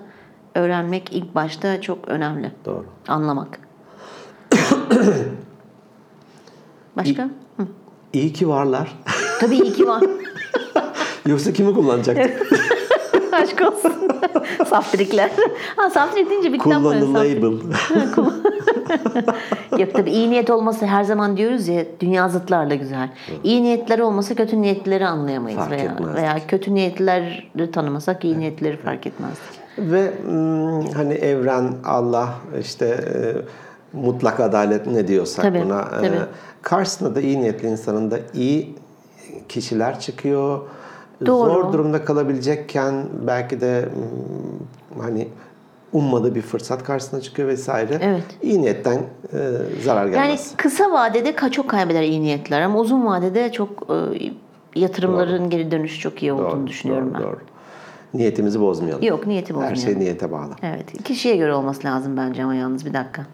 öğrenmek 0.56 1.14
ilk 1.14 1.36
başta 1.36 1.82
çok 1.82 2.08
önemli. 2.08 2.52
Doğru. 2.66 2.86
Anlamak. 3.08 3.60
Başka? 6.98 7.24
Hı. 7.58 7.68
İyi 8.14 8.34
ki 8.34 8.48
varlar. 8.48 9.00
Tabii 9.40 9.56
iyi 9.56 9.74
ki 9.74 9.88
var. 9.88 10.04
Yoksa 11.28 11.54
kimi 11.54 11.74
kullanacaktık? 11.74 12.48
Aşk 13.32 13.62
olsun. 13.62 13.94
Saftirikler. 14.70 15.32
Ha 15.76 15.90
saftirik 15.90 16.30
deyince 16.30 16.52
var. 16.52 16.58
Saftirik. 16.58 17.42
Kullanılable. 17.44 17.48
Yok 19.78 19.94
tabii 19.94 20.12
iyi 20.12 20.30
niyet 20.30 20.50
olması 20.50 20.86
her 20.86 21.04
zaman 21.04 21.38
diyoruz 21.38 21.68
ya 21.68 21.86
dünya 22.00 22.30
zıtlarla 22.30 22.76
güzel. 22.76 23.10
İyi 23.44 23.64
niyetleri 23.64 24.04
olmasa 24.04 24.36
kötü 24.36 24.62
niyetlileri 24.62 25.06
anlayamayız 25.08 25.60
Fark 25.60 25.72
veya 25.72 25.84
etmezdik. 25.84 26.16
veya 26.16 26.48
kötü 26.48 26.74
niyetlileri 26.74 27.72
tanımasak 27.72 28.26
iyi 28.26 28.40
niyetleri 28.40 28.78
fark 28.78 29.08
etmezdik. 29.08 29.60
Ve 29.78 30.12
hani 30.96 31.14
evren, 31.14 31.74
Allah, 31.86 32.30
işte 32.62 32.86
e, 32.86 33.18
mutlak 33.98 34.40
adalet 34.40 34.88
ne 34.88 35.08
diyorsak 35.08 35.46
Tabii, 35.46 35.62
buna. 35.66 35.82
e, 35.82 36.02
tabii. 36.02 36.20
karşısında 36.62 37.16
da 37.16 37.22
iyi 37.22 37.42
niyetli 37.42 37.68
insanın 37.68 38.12
da 38.12 38.20
iyi 38.34 38.76
kişiler 39.50 40.00
çıkıyor. 40.00 40.60
Doğru. 41.26 41.54
Zor 41.54 41.74
durumda 41.74 42.06
kalabilecekken 42.06 43.06
belki 43.28 43.62
de 43.62 43.86
mm, 44.96 45.02
hani 45.02 45.28
ummadığı 45.94 46.36
bir 46.36 46.42
fırsat 46.42 46.84
karşısına 46.84 47.22
çıkıyor 47.22 47.48
vesaire. 47.48 47.98
Evet. 48.02 48.24
İyi 48.42 48.62
niyetten 48.62 48.98
e, 49.34 49.40
zarar 49.84 50.06
Yani 50.06 50.12
gelmez. 50.12 50.54
kısa 50.58 50.92
vadede 50.92 51.36
çok 51.52 51.70
kaybeder 51.70 52.02
iyi 52.02 52.22
niyetler 52.22 52.62
ama 52.62 52.80
uzun 52.80 53.06
vadede 53.06 53.52
çok 53.52 53.70
e, 53.90 53.96
yatırımların 54.80 55.50
geri 55.50 55.72
dönüşü 55.72 56.00
çok 56.00 56.24
iyi 56.24 56.34
olduğunu 56.34 56.68
düşünüyorum 56.68 57.14
doğru, 57.14 57.24
ben. 57.24 57.28
Doğru. 57.28 57.38
Niyetimizi 58.14 58.62
bozmayalım. 58.62 59.04
Yok 59.04 59.28
niyeti 59.28 59.54
Her 59.54 59.56
bozmayalım. 59.56 59.82
şey 59.82 60.00
niyete 60.00 60.32
bağlı. 60.32 60.54
Evet. 60.64 61.04
Kişiye 61.04 61.36
göre 61.36 61.54
olması 61.54 61.88
lazım 61.88 62.18
bence 62.18 62.44
ama 62.44 62.56
yalnız 62.56 62.86
bir 62.86 62.94
dakika. 62.94 63.26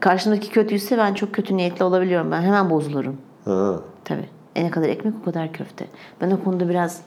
Karşımdaki 0.00 0.50
kötüyse 0.50 0.98
ben 0.98 1.14
çok 1.14 1.32
kötü 1.32 1.56
niyetli 1.56 1.84
olabiliyorum. 1.84 2.30
Ben 2.30 2.42
hemen 2.42 2.70
bozulurum. 2.70 3.16
Ha. 3.44 3.74
Tabii. 4.04 4.28
E 4.54 4.64
ne 4.64 4.70
kadar 4.70 4.88
ekmek 4.88 5.14
o 5.22 5.24
kadar 5.24 5.52
köfte. 5.52 5.86
Ben 6.20 6.30
o 6.30 6.44
konuda 6.44 6.68
biraz 6.68 7.00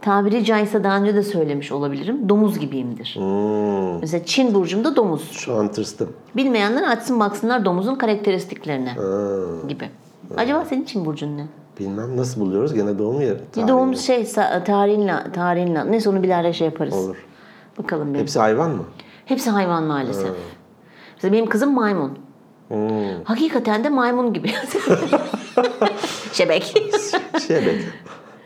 tabiri 0.00 0.44
caizse 0.44 0.84
daha 0.84 0.96
önce 0.98 1.14
de 1.14 1.22
söylemiş 1.22 1.72
olabilirim. 1.72 2.28
Domuz 2.28 2.58
gibiyimdir. 2.58 3.14
Hmm, 3.18 4.00
Mesela 4.00 4.24
Çin 4.24 4.54
burcumda 4.54 4.96
domuz. 4.96 5.30
şu 5.32 5.54
an 5.54 5.72
tırstım. 5.72 6.12
Bilmeyenler 6.36 6.82
açsın 6.82 7.20
baksınlar 7.20 7.64
domuzun 7.64 7.94
karakteristiklerine 7.94 8.88
Ha. 8.90 9.02
gibi. 9.68 9.90
Acaba 10.36 10.64
senin 10.64 10.84
Çin 10.84 11.04
burcun 11.04 11.36
ne? 11.38 11.46
Bilmem 11.80 12.16
nasıl 12.16 12.40
buluyoruz 12.40 12.74
gene 12.74 12.98
doğum 12.98 13.20
yeri. 13.20 13.34
Bir 13.34 13.38
tarihini. 13.52 13.68
doğum 13.70 13.96
şey 13.96 14.24
tarihinle, 14.66 15.14
tarihinle. 15.32 15.90
Neyse 15.92 16.10
onu 16.10 16.22
bilahare 16.22 16.52
şey 16.52 16.64
yaparız. 16.66 16.94
Olur. 16.94 17.16
Bakalım 17.78 18.08
benim. 18.08 18.20
Hepsi 18.20 18.38
hayvan 18.38 18.70
mı? 18.70 18.84
Hepsi 19.24 19.50
hayvan 19.50 19.82
maalesef. 19.84 20.30
Mesela 21.14 21.32
benim 21.32 21.46
kızım 21.46 21.74
maymun. 21.74 22.18
Hmm. 22.68 23.24
Hakikaten 23.24 23.84
de 23.84 23.88
maymun 23.88 24.32
gibi. 24.32 24.50
Şebek. 26.32 26.74
Şebek. 27.48 27.80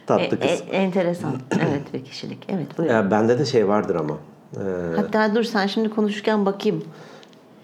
Tatlı 0.06 0.24
E, 0.36 0.40
kız. 0.40 0.50
e, 0.70 0.76
enteresan. 0.76 1.32
Evet 1.60 1.94
bir 1.94 2.04
kişilik. 2.04 2.38
Evet 2.48 2.78
buyurun. 2.78 2.94
Ya 2.94 3.10
bende 3.10 3.38
de 3.38 3.44
şey 3.44 3.68
vardır 3.68 3.94
ama. 3.94 4.18
Ee, 4.56 4.96
Hatta 4.96 5.34
dur 5.34 5.44
sen 5.44 5.66
şimdi 5.66 5.90
konuşurken 5.90 6.46
bakayım. 6.46 6.84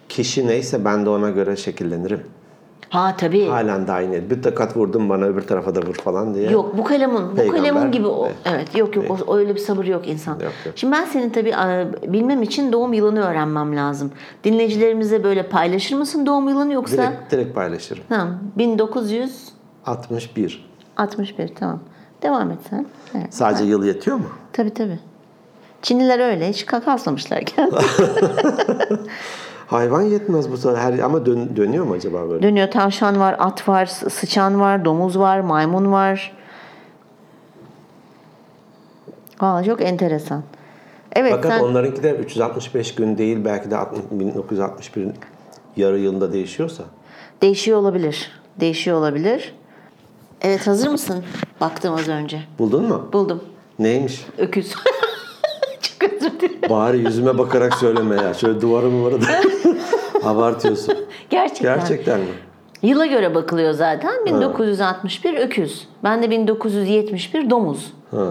kişi 0.09 0.47
neyse 0.47 0.85
ben 0.85 1.07
de 1.07 1.11
ona 1.11 1.31
göre 1.31 1.57
şekillenirim. 1.57 2.21
Ha 2.91 3.15
tabii. 3.19 3.49
Halen 3.49 3.87
de 3.87 3.93
aynı. 3.93 4.31
Bir 4.31 4.43
takat 4.43 4.77
vurdum 4.77 5.09
bana 5.09 5.25
öbür 5.25 5.43
tarafa 5.43 5.75
da 5.75 5.81
vur 5.81 5.95
falan 5.95 6.35
diye. 6.35 6.51
Yok 6.51 6.79
bu 6.79 6.85
kalemun. 6.85 7.31
Bu 7.33 7.37
Peygamber. 7.37 7.61
kalemun 7.61 7.93
gibi 7.93 8.07
o. 8.07 8.27
Evet. 8.27 8.37
Evet 8.45 8.77
yok 8.77 8.97
yok 8.97 9.05
o, 9.27 9.37
öyle 9.37 9.55
bir 9.55 9.61
sabır 9.61 9.85
yok 9.85 10.09
insan. 10.09 10.33
Yok, 10.33 10.53
yok. 10.67 10.75
Şimdi 10.77 10.93
ben 10.93 11.05
senin 11.05 11.31
tabii 11.31 11.55
bilmem 12.13 12.43
için 12.43 12.73
doğum 12.73 12.93
yılını 12.93 13.21
öğrenmem 13.21 13.77
lazım. 13.77 14.11
Dinleyicilerimize 14.45 15.25
böyle 15.25 15.49
paylaşır 15.49 15.97
mısın 15.97 16.27
doğum 16.27 16.49
yılını 16.49 16.73
yoksa? 16.73 16.97
Direkt, 16.97 17.33
direkt 17.33 17.55
paylaşırım. 17.55 18.03
Tamam. 18.09 18.39
1961 18.59 20.67
61. 20.97 21.55
tamam. 21.55 21.81
Devam 22.23 22.51
et 22.51 22.59
sen. 22.71 22.87
Evet. 23.15 23.35
Sadece 23.35 23.65
yıl 23.65 23.85
yetiyor 23.85 24.17
mu? 24.17 24.27
Tabii 24.53 24.75
tabii. 24.75 24.99
Çinliler 25.83 26.19
öyle 26.19 26.49
hiç 26.49 26.67
kaslamışlar 26.67 27.45
kendini. 27.45 27.79
Hayvan 29.67 30.03
yetmez 30.03 30.51
bu 30.53 30.57
sefer. 30.57 30.77
Her, 30.79 30.99
ama 30.99 31.27
dön- 31.27 31.57
dönüyor 31.57 31.85
mu 31.85 31.95
acaba 31.95 32.29
böyle? 32.31 32.43
Dönüyor 32.43 32.71
tavşan 32.71 33.21
var, 33.21 33.37
at 33.39 33.69
var, 33.69 33.87
sı- 33.87 34.11
sıçan 34.11 34.61
var, 34.61 34.85
domuz 34.85 35.19
var, 35.19 35.41
maymun 35.41 35.93
var. 35.93 36.37
Aa, 39.41 39.63
çok 39.65 39.83
enteresan. 39.83 40.43
Evet 41.13 41.33
Fakat 41.37 41.53
sen 41.53 41.61
onlarınki 41.61 42.03
de 42.03 42.11
365 42.15 42.95
gün 42.95 43.19
değil 43.19 43.45
belki 43.45 43.71
de 43.71 43.77
60 43.77 44.01
1961 44.11 45.09
yarı 45.77 45.99
yılında 45.99 46.33
değişiyorsa. 46.33 46.85
değişiyor 47.43 47.79
olabilir. 47.79 48.31
Değişiyor 48.61 48.99
olabilir. 48.99 49.55
Evet 50.43 50.67
hazır 50.67 50.89
mısın? 50.89 51.25
Baktım 51.61 51.95
az 51.95 52.09
önce. 52.09 52.41
Buldun 52.59 52.85
mu? 52.89 53.09
Buldum. 53.13 53.45
Neymiş? 53.79 54.27
Öküz. 54.39 54.75
çok 56.01 56.13
özür 56.13 56.41
dilerim. 56.41 56.71
Bari 56.71 56.99
yüzüme 56.99 57.39
bakarak 57.39 57.75
söyleme 57.75 58.17
ya. 58.17 58.35
Şöyle 58.35 58.61
duvara 58.61 58.87
muvara 58.91 59.15
da 59.23 59.27
abartıyorsun. 60.25 60.95
Gerçekten. 61.31 61.79
Gerçekten 61.79 62.21
mi? 62.21 62.27
Yıla 62.83 63.07
göre 63.07 63.35
bakılıyor 63.35 63.73
zaten. 63.73 64.25
1961 64.27 65.35
öküz. 65.35 65.89
Ben 66.05 66.23
de 66.23 66.31
1971 66.31 67.51
domuz. 67.51 67.93
Ha. 68.11 68.27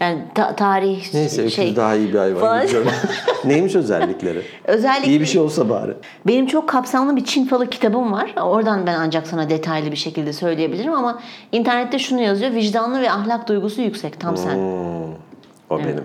Yani 0.00 0.18
ta- 0.34 0.56
tarih 0.56 1.14
Neyse 1.14 1.50
şey. 1.50 1.76
daha 1.76 1.94
iyi 1.94 2.12
bir 2.12 2.18
hayvan. 2.18 2.66
Neymiş 3.44 3.74
özellikleri? 3.74 4.42
Özellikle 4.64 5.10
İyi 5.10 5.20
bir 5.20 5.26
şey 5.26 5.40
olsa 5.40 5.68
bari. 5.68 5.92
Benim 6.26 6.46
çok 6.46 6.68
kapsamlı 6.68 7.16
bir 7.16 7.24
Çin 7.24 7.46
falı 7.46 7.70
kitabım 7.70 8.12
var. 8.12 8.34
Oradan 8.42 8.86
ben 8.86 8.94
ancak 8.94 9.26
sana 9.26 9.50
detaylı 9.50 9.90
bir 9.90 9.96
şekilde 9.96 10.32
söyleyebilirim 10.32 10.92
ama 10.92 11.20
internette 11.52 11.98
şunu 11.98 12.20
yazıyor. 12.20 12.52
Vicdanlı 12.52 13.00
ve 13.00 13.10
ahlak 13.10 13.48
duygusu 13.48 13.80
yüksek. 13.82 14.20
Tam 14.20 14.36
sen. 14.36 14.54
Hmm, 14.54 15.12
o 15.70 15.78
benim. 15.78 16.04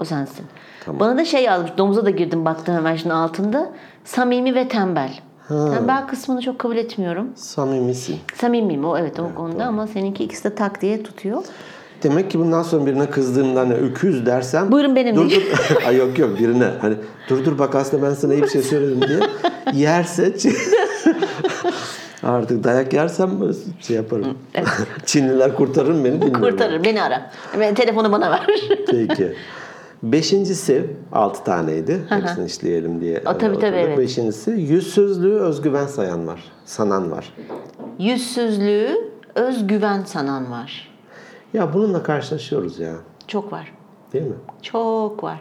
O 0.00 0.04
sensin. 0.04 0.46
Bana 0.86 1.18
da 1.18 1.24
şey 1.24 1.42
yazmış. 1.44 1.70
Domuza 1.78 2.04
da 2.04 2.10
girdim 2.10 2.44
baktım 2.44 2.74
hemen 2.74 2.96
şimdi 2.96 3.14
altında. 3.14 3.70
Samimi 4.04 4.54
ve 4.54 4.68
tembel. 4.68 5.10
Tembel 5.48 6.06
kısmını 6.06 6.40
çok 6.40 6.58
kabul 6.58 6.76
etmiyorum. 6.76 7.28
Samimisin. 7.34 8.16
Samimiyim 8.34 8.84
o 8.84 8.98
evet 8.98 9.20
o 9.20 9.34
konuda 9.34 9.64
ama 9.64 9.86
seninki 9.86 10.24
ikisi 10.24 10.44
de 10.44 10.54
tak 10.54 10.82
diye 10.82 11.02
tutuyor. 11.02 11.42
demek 12.02 12.30
ki 12.30 12.38
bundan 12.38 12.62
sonra 12.62 12.86
birine 12.86 13.10
kızdığımda 13.10 13.60
hani 13.60 13.74
öküz 13.74 14.26
dersem 14.26 14.72
Buyurun 14.72 14.96
benim 14.96 15.16
dur, 15.16 15.30
dur. 15.30 15.42
Ay 15.86 15.96
yok 15.96 16.18
yok 16.18 16.38
birine 16.38 16.70
hani 16.80 16.94
dur 17.28 17.44
dur 17.44 17.58
bak 17.58 17.74
aslında 17.74 18.06
ben 18.06 18.14
sana 18.14 18.34
iyi 18.34 18.42
bir 18.42 18.48
şey 18.48 18.62
söyledim 18.62 19.08
diye 19.08 19.20
yerse 19.84 20.34
artık 22.22 22.64
dayak 22.64 22.92
yersem 22.92 23.30
şey 23.80 23.96
yaparım. 23.96 24.38
Çinliler 25.06 25.56
kurtarır 25.56 26.04
beni 26.04 26.04
bilmiyorum. 26.04 26.40
Kurtarır 26.40 26.84
beni 26.84 27.02
ara. 27.02 27.30
Telefonu 27.74 28.12
bana 28.12 28.30
ver. 28.30 28.46
Peki. 28.90 29.34
Beşincisi 30.02 30.96
altı 31.12 31.44
taneydi. 31.44 32.00
Hepsini 32.08 32.46
işleyelim 32.46 33.00
diye. 33.00 33.22
tabii, 33.24 33.38
tabii, 33.38 33.50
oturduk. 33.56 33.74
evet. 33.74 33.98
Beşincisi 33.98 34.50
yüzsüzlüğü 34.50 35.40
özgüven 35.40 35.86
sayan 35.86 36.26
var. 36.26 36.44
Sanan 36.64 37.10
var. 37.10 37.32
Yüzsüzlüğü 37.98 39.10
özgüven 39.34 40.02
sanan 40.02 40.50
var. 40.50 40.88
Ya 41.54 41.74
bununla 41.74 42.02
karşılaşıyoruz 42.02 42.78
ya. 42.78 42.92
Çok 43.26 43.52
var. 43.52 43.72
Değil 44.12 44.24
mi? 44.26 44.34
Çok 44.62 45.24
var. 45.24 45.40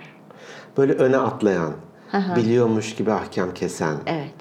Böyle 0.78 0.93
öne 0.93 1.18
atlayan, 1.18 1.72
biliyormuş 2.36 2.95
gibi 2.95 3.12
ahkam 3.12 3.54
kesen, 3.54 3.95
Evet. 4.06 4.34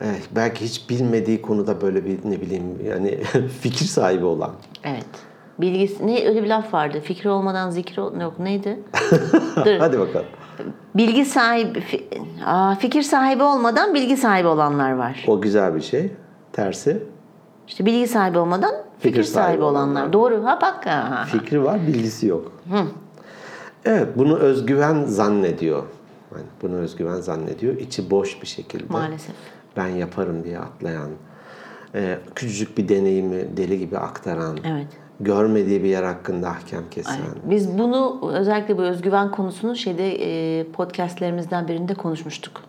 eh, 0.00 0.14
belki 0.36 0.64
hiç 0.64 0.90
bilmediği 0.90 1.42
konuda 1.42 1.80
böyle 1.80 2.04
bir 2.04 2.18
ne 2.24 2.40
bileyim 2.40 2.64
yani 2.84 3.20
fikir 3.60 3.84
sahibi 3.84 4.24
olan. 4.24 4.50
Evet. 4.84 5.06
Bilgisi 5.60 6.06
ne 6.06 6.28
öyle 6.28 6.42
bir 6.42 6.48
laf 6.48 6.74
vardı. 6.74 7.00
Fikri 7.00 7.30
olmadan 7.30 7.70
zikri 7.70 8.00
ol- 8.02 8.20
yok 8.20 8.38
neydi? 8.38 8.78
Dur. 9.64 9.76
Hadi 9.78 9.98
bakalım. 9.98 10.26
Bilgi 10.94 11.24
sahibi 11.24 11.78
fi- 11.78 12.04
Aa, 12.46 12.74
fikir 12.74 13.02
sahibi 13.02 13.42
olmadan 13.42 13.94
bilgi 13.94 14.16
sahibi 14.16 14.48
olanlar 14.48 14.92
var. 14.92 15.24
O 15.26 15.40
güzel 15.40 15.74
bir 15.74 15.80
şey. 15.80 16.12
Tersi. 16.52 17.02
İşte 17.68 17.86
bilgi 17.86 18.06
sahibi 18.08 18.38
olmadan 18.38 18.74
fikir, 18.98 19.22
sahibi, 19.22 19.46
sahibi 19.46 19.62
olanlar. 19.62 19.82
olanlar. 20.00 20.12
Doğru. 20.12 20.44
Ha 20.44 20.58
bak. 20.62 20.86
Ha. 20.86 21.24
Fikri 21.26 21.64
var, 21.64 21.86
bilgisi 21.86 22.26
yok. 22.26 22.52
Evet, 23.84 24.08
bunu 24.16 24.36
özgüven 24.38 25.04
zannediyor. 25.04 25.82
Yani 26.32 26.46
bunu 26.62 26.74
özgüven 26.76 27.20
zannediyor. 27.20 27.76
İçi 27.76 28.10
boş 28.10 28.42
bir 28.42 28.46
şekilde. 28.46 28.84
Maalesef. 28.92 29.34
Ben 29.76 29.86
yaparım 29.88 30.44
diye 30.44 30.58
atlayan, 30.58 31.08
e, 31.94 32.18
küçücük 32.34 32.78
bir 32.78 32.88
deneyimi 32.88 33.56
deli 33.56 33.78
gibi 33.78 33.98
aktaran, 33.98 34.58
Evet. 34.64 34.86
Görmediği 35.20 35.82
bir 35.82 35.88
yer 35.88 36.02
hakkında 36.02 36.48
ahkam 36.48 36.84
kesen. 36.90 37.16
Biz 37.44 37.78
bunu 37.78 38.20
özellikle 38.32 38.78
bu 38.78 38.82
özgüven 38.82 39.30
konusunu 39.30 39.76
şeyde 39.76 40.12
e, 40.12 40.64
podcastlerimizden 40.64 41.68
birinde 41.68 41.94
konuşmuştuk. 41.94 42.62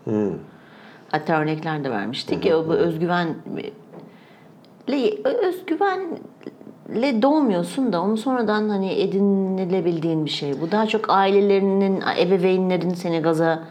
Hatta 1.12 1.42
örnekler 1.42 1.84
de 1.84 1.92
vermiştik. 1.92 2.46
Ya, 2.46 2.68
bu 2.68 2.74
özgüven 2.74 3.36
özgüvenle 5.48 7.22
doğmuyorsun 7.22 7.94
da 7.94 8.02
onu 8.02 8.18
sonradan 8.18 8.70
hani 8.70 8.94
edinilebildiğin 8.94 10.26
bir 10.26 10.30
şey. 10.30 10.62
Bu 10.62 10.72
daha 10.72 10.88
çok 10.88 11.06
ailelerinin, 11.10 12.04
ebeveynlerin 12.20 12.94
seni 12.94 13.20
gaza 13.20 13.64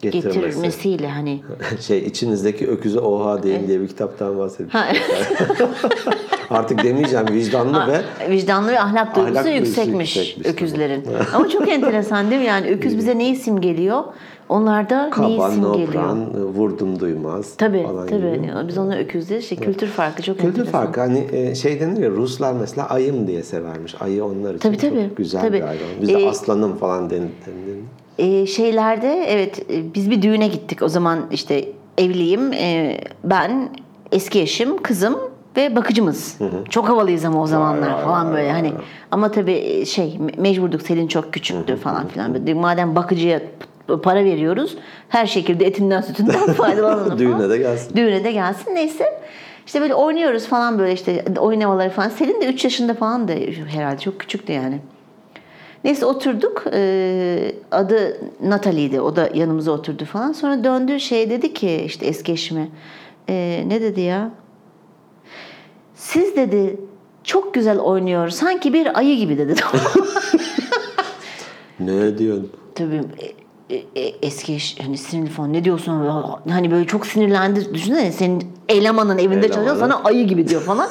Getirmesi. 0.00 0.40
getirmesiyle 0.40 1.08
hani 1.08 1.42
şey 1.80 1.98
içinizdeki 1.98 2.66
öküze 2.66 3.00
oha 3.00 3.42
deyin 3.42 3.68
diye 3.68 3.80
bir 3.80 3.88
kitaptan 3.88 4.38
bahsediyorum. 4.38 4.80
Artık 6.52 6.84
demeyeceğim 6.84 7.26
vicdanlı 7.32 7.86
ve 7.86 8.00
Vicdanlı 8.30 8.68
ve 8.72 8.80
ahlak 8.80 9.16
duygusu 9.16 9.38
Ahlak 9.38 9.54
yüksekmiş, 9.54 10.16
yüksekmiş, 10.16 10.46
öküzlerin. 10.46 11.04
Ama 11.34 11.48
çok 11.48 11.68
enteresan 11.68 12.30
değil 12.30 12.40
mi? 12.40 12.46
Yani 12.46 12.68
öküz 12.70 12.98
bize 12.98 13.18
neyi 13.18 13.36
simgeliyor? 13.36 14.04
Onlar 14.48 14.90
da 14.90 15.10
neyi 15.18 15.40
simgeliyor? 15.40 15.62
nopran, 15.62 16.34
vurdum 16.54 17.00
duymaz 17.00 17.56
Tabii 17.56 17.82
falan 17.82 18.06
tabii. 18.06 18.32
gibi. 18.36 18.50
Biz 18.68 18.78
onu 18.78 18.96
öküz 18.96 19.28
diye 19.28 19.42
şey, 19.42 19.58
kültür 19.58 19.86
farkı 19.86 20.22
çok 20.22 20.36
Kültür 20.36 20.48
enteresan. 20.48 20.72
farkı 20.72 21.00
hani 21.00 21.26
e, 21.32 21.54
şey 21.54 21.80
denir 21.80 22.02
ya 22.02 22.10
Ruslar 22.10 22.52
mesela 22.52 22.88
ayım 22.88 23.26
diye 23.26 23.42
severmiş. 23.42 23.94
Ayı 24.00 24.24
onlar 24.24 24.50
için 24.54 24.58
Tabii, 24.58 24.76
tabii. 24.76 25.06
çok 25.08 25.16
güzel 25.16 25.40
Tabii. 25.40 25.56
bir 25.56 25.60
hayvan. 25.62 25.86
Bizde 26.00 26.12
Ee, 26.22 26.28
aslanım 26.28 26.76
falan 26.76 27.10
denir. 27.10 27.28
Ee, 28.18 28.46
şeylerde 28.46 29.24
evet 29.28 29.58
e, 29.72 29.94
biz 29.94 30.10
bir 30.10 30.22
düğüne 30.22 30.48
gittik. 30.48 30.82
O 30.82 30.88
zaman 30.88 31.18
işte 31.30 31.64
evliyim. 31.98 32.52
Ee, 32.52 32.98
ben, 33.24 33.68
eski 34.12 34.40
eşim, 34.40 34.82
kızım 34.82 35.18
ve 35.56 35.76
bakıcımız. 35.76 36.38
Çok 36.70 36.88
havalıyız 36.88 37.24
ama 37.24 37.42
o 37.42 37.46
zamanlar 37.46 38.04
falan 38.04 38.32
böyle 38.32 38.52
hani. 38.52 38.72
Ama 39.10 39.30
tabii 39.30 39.86
şey 39.86 40.04
me- 40.06 40.40
mecburduk. 40.40 40.82
Selin 40.82 41.06
çok 41.06 41.32
küçüktü 41.32 41.76
falan 41.76 42.08
filan. 42.08 42.56
Madem 42.56 42.96
bakıcıya 42.96 43.40
para 44.02 44.24
veriyoruz 44.24 44.76
her 45.08 45.26
şekilde 45.26 45.66
etinden 45.66 46.00
sütünden 46.00 46.52
faydalanalım. 46.52 47.18
Düğüne 47.18 47.50
de 47.50 47.58
gelsin. 47.58 47.96
Düğüne 47.96 48.24
de 48.24 48.32
gelsin. 48.32 48.74
Neyse. 48.74 49.20
İşte 49.66 49.80
böyle 49.80 49.94
oynuyoruz 49.94 50.46
falan 50.46 50.78
böyle 50.78 50.92
işte 50.92 51.24
oynamaları 51.38 51.90
falan. 51.90 52.08
Selin 52.08 52.40
de 52.40 52.46
3 52.46 52.64
yaşında 52.64 52.94
falan 52.94 53.28
da 53.28 53.32
herhalde 53.68 53.98
çok 54.00 54.20
küçüktü 54.20 54.52
yani. 54.52 54.78
Neyse 55.84 56.06
oturduk. 56.06 56.64
Ee, 56.72 57.52
adı 57.70 58.16
Natalie'ydi. 58.44 59.00
O 59.00 59.16
da 59.16 59.28
yanımıza 59.34 59.72
oturdu 59.72 60.04
falan. 60.04 60.32
Sonra 60.32 60.64
döndü 60.64 61.00
şey 61.00 61.30
dedi 61.30 61.54
ki 61.54 61.82
işte 61.86 62.06
eski 62.06 62.32
eşime. 62.32 62.68
Ee, 63.28 63.64
ne 63.66 63.80
dedi 63.80 64.00
ya? 64.00 64.30
Siz 66.02 66.36
dedi 66.36 66.76
çok 67.24 67.54
güzel 67.54 67.78
oynuyor. 67.78 68.28
Sanki 68.28 68.72
bir 68.72 68.98
ayı 68.98 69.16
gibi 69.16 69.38
dedi. 69.38 69.54
Ne 71.80 72.18
diyorsun? 72.18 72.50
Tabii 72.74 73.00
e, 73.70 73.76
e, 73.76 74.14
eski 74.22 74.58
hani 74.82 74.98
sinirli 74.98 75.30
falan 75.30 75.52
ne 75.52 75.64
diyorsun 75.64 76.10
hani 76.50 76.70
böyle 76.70 76.86
çok 76.86 77.06
sinirlendi 77.06 77.74
düşünsene 77.74 78.12
senin 78.12 78.44
elemanın 78.68 79.18
evinde 79.18 79.34
Elemanı. 79.34 79.52
çalışıyor 79.52 79.76
sana 79.76 80.00
ayı 80.04 80.26
gibi 80.26 80.48
diyor 80.48 80.62
falan. 80.62 80.88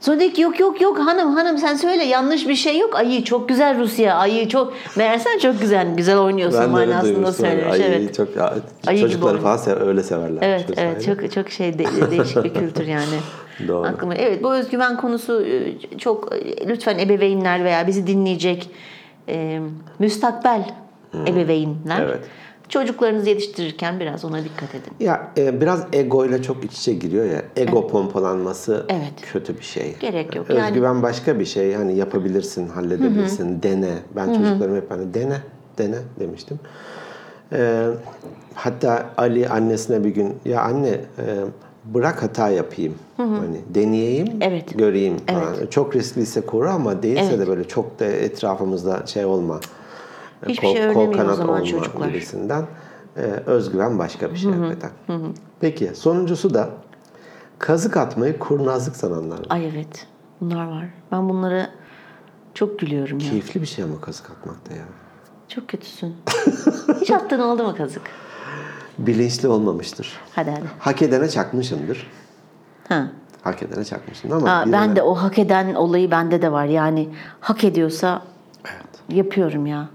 Sonra 0.00 0.20
dedi 0.20 0.32
ki 0.32 0.42
yok 0.42 0.60
yok 0.60 0.80
yok 0.80 0.98
hanım 0.98 1.32
hanım 1.36 1.58
sen 1.58 1.76
söyle 1.76 2.04
yanlış 2.04 2.48
bir 2.48 2.54
şey 2.54 2.78
yok 2.78 2.96
ayı 2.96 3.24
çok 3.24 3.48
güzel 3.48 3.78
Rusya 3.78 4.14
ayı 4.16 4.48
çok 4.48 4.72
meğersen 4.96 5.38
çok 5.38 5.60
güzel 5.60 5.96
güzel 5.96 6.18
oynuyorsun 6.18 6.60
Ben 6.60 6.70
manasında 6.70 7.32
söylemiş 7.32 7.72
Ayıyı 7.72 7.86
evet. 7.86 8.14
çok, 8.14 8.36
ya, 8.36 8.54
Ayı 8.86 9.00
çocukları 9.00 9.40
falan 9.40 9.56
sev- 9.56 9.86
öyle 9.86 10.02
severler. 10.02 10.42
Evet 10.42 10.64
evet 10.76 11.04
çok 11.04 11.32
çok 11.32 11.50
şey 11.50 11.78
de- 11.78 12.10
değişik 12.10 12.44
bir 12.44 12.54
kültür 12.54 12.86
yani. 12.86 13.04
Doğru. 13.68 13.86
Aklıma 13.88 14.14
evet 14.14 14.42
bu 14.42 14.54
özgüven 14.54 14.96
konusu 14.96 15.42
e, 15.46 15.78
çok 15.98 16.34
e, 16.36 16.68
lütfen 16.68 16.98
ebeveynler 16.98 17.64
veya 17.64 17.86
bizi 17.86 18.06
dinleyecek 18.06 18.70
e, 19.28 19.60
müstakbel 19.98 20.70
ebeveynler 21.26 22.00
Evet. 22.00 22.20
çocuklarınızı 22.68 23.28
yetiştirirken 23.28 24.00
biraz 24.00 24.24
ona 24.24 24.44
dikkat 24.44 24.74
edin. 24.74 24.92
Ya 25.00 25.30
e, 25.38 25.60
biraz 25.60 25.86
ego 25.92 26.26
ile 26.26 26.42
çok 26.42 26.64
iç 26.64 26.72
içe 26.72 26.92
giriyor 26.94 27.24
ya. 27.24 27.42
Ego 27.56 27.88
pompalanması 27.88 28.86
Evet. 28.88 29.12
kötü 29.32 29.58
bir 29.58 29.64
şey. 29.64 29.96
Gerek 30.00 30.36
yok. 30.36 30.50
Yani- 30.50 30.62
Özgüven 30.62 31.02
başka 31.02 31.38
bir 31.40 31.44
şey. 31.44 31.74
Hani 31.74 31.96
yapabilirsin, 31.96 32.68
halledebilirsin, 32.68 33.62
dene. 33.62 33.92
Ben 34.16 34.34
çocuklarıma 34.34 34.76
hep 34.76 34.90
hani 34.90 35.14
dene, 35.14 35.36
dene 35.78 35.96
demiştim. 36.20 36.60
E, 37.52 37.86
hatta 38.54 39.06
Ali 39.16 39.48
annesine 39.48 40.04
bir 40.04 40.10
gün 40.10 40.34
ya 40.44 40.60
anne 40.62 40.88
e, 40.88 41.24
bırak 41.84 42.22
hata 42.22 42.48
yapayım. 42.48 42.94
Hani 43.16 43.60
deneyeyim, 43.74 44.28
Evet. 44.40 44.78
göreyim 44.78 45.16
falan. 45.26 45.66
Çok 45.70 45.96
riskliyse 45.96 46.40
koru 46.40 46.68
ama 46.68 47.02
değilse 47.02 47.24
Evet. 47.24 47.38
de 47.38 47.46
böyle 47.48 47.68
çok 47.68 48.00
da 48.00 48.04
etrafımızda 48.04 49.06
şey 49.06 49.24
olma. 49.24 49.60
Hiçbir 50.48 50.68
şey 50.68 50.82
öğrenemiyor 50.82 51.28
o 51.28 51.34
zaman 51.34 51.54
olma 51.54 51.64
çocuklar. 51.64 52.08
gibisinden. 52.08 52.64
Ee, 53.16 53.20
özgüven 53.46 53.98
başka 53.98 54.30
bir 54.32 54.36
şey 54.36 54.52
hakikaten. 54.52 54.90
Peki 55.60 55.90
sonuncusu 55.94 56.54
da 56.54 56.68
kazık 57.58 57.96
atmayı 57.96 58.38
kurnazlık 58.38 58.96
sananlar. 58.96 59.38
var. 59.38 59.46
Ay 59.50 59.68
evet 59.68 60.06
bunlar 60.40 60.66
var. 60.68 60.84
Ben 61.12 61.28
bunlara 61.28 61.70
çok 62.54 62.78
gülüyorum 62.78 63.18
ya. 63.18 63.30
Keyifli 63.30 63.60
bir 63.62 63.66
şey 63.66 63.84
ama 63.84 64.00
kazık 64.00 64.30
atmak 64.30 64.70
da 64.70 64.74
ya. 64.74 64.82
Çok 65.48 65.68
kötüsün. 65.68 66.14
Hiç 67.00 67.10
attığın 67.10 67.40
oldu 67.40 67.64
mu 67.64 67.74
kazık? 67.76 68.02
Bilinçli 68.98 69.48
olmamıştır. 69.48 70.12
Hadi 70.34 70.50
hadi. 70.50 70.62
Hak 70.78 71.02
edene 71.02 71.28
çakmışımdır. 71.28 72.10
Ha. 72.88 73.06
Hak 73.42 73.62
edene 73.62 73.84
çakmışım 73.84 74.32
ama 74.32 74.50
Aa, 74.50 74.72
ben 74.72 74.96
de 74.96 75.02
o 75.02 75.14
hak 75.14 75.38
eden 75.38 75.74
olayı 75.74 76.10
bende 76.10 76.42
de 76.42 76.52
var. 76.52 76.64
Yani 76.64 77.08
hak 77.40 77.64
ediyorsa 77.64 78.22
yapıyorum 79.08 79.66
ya. 79.66 79.88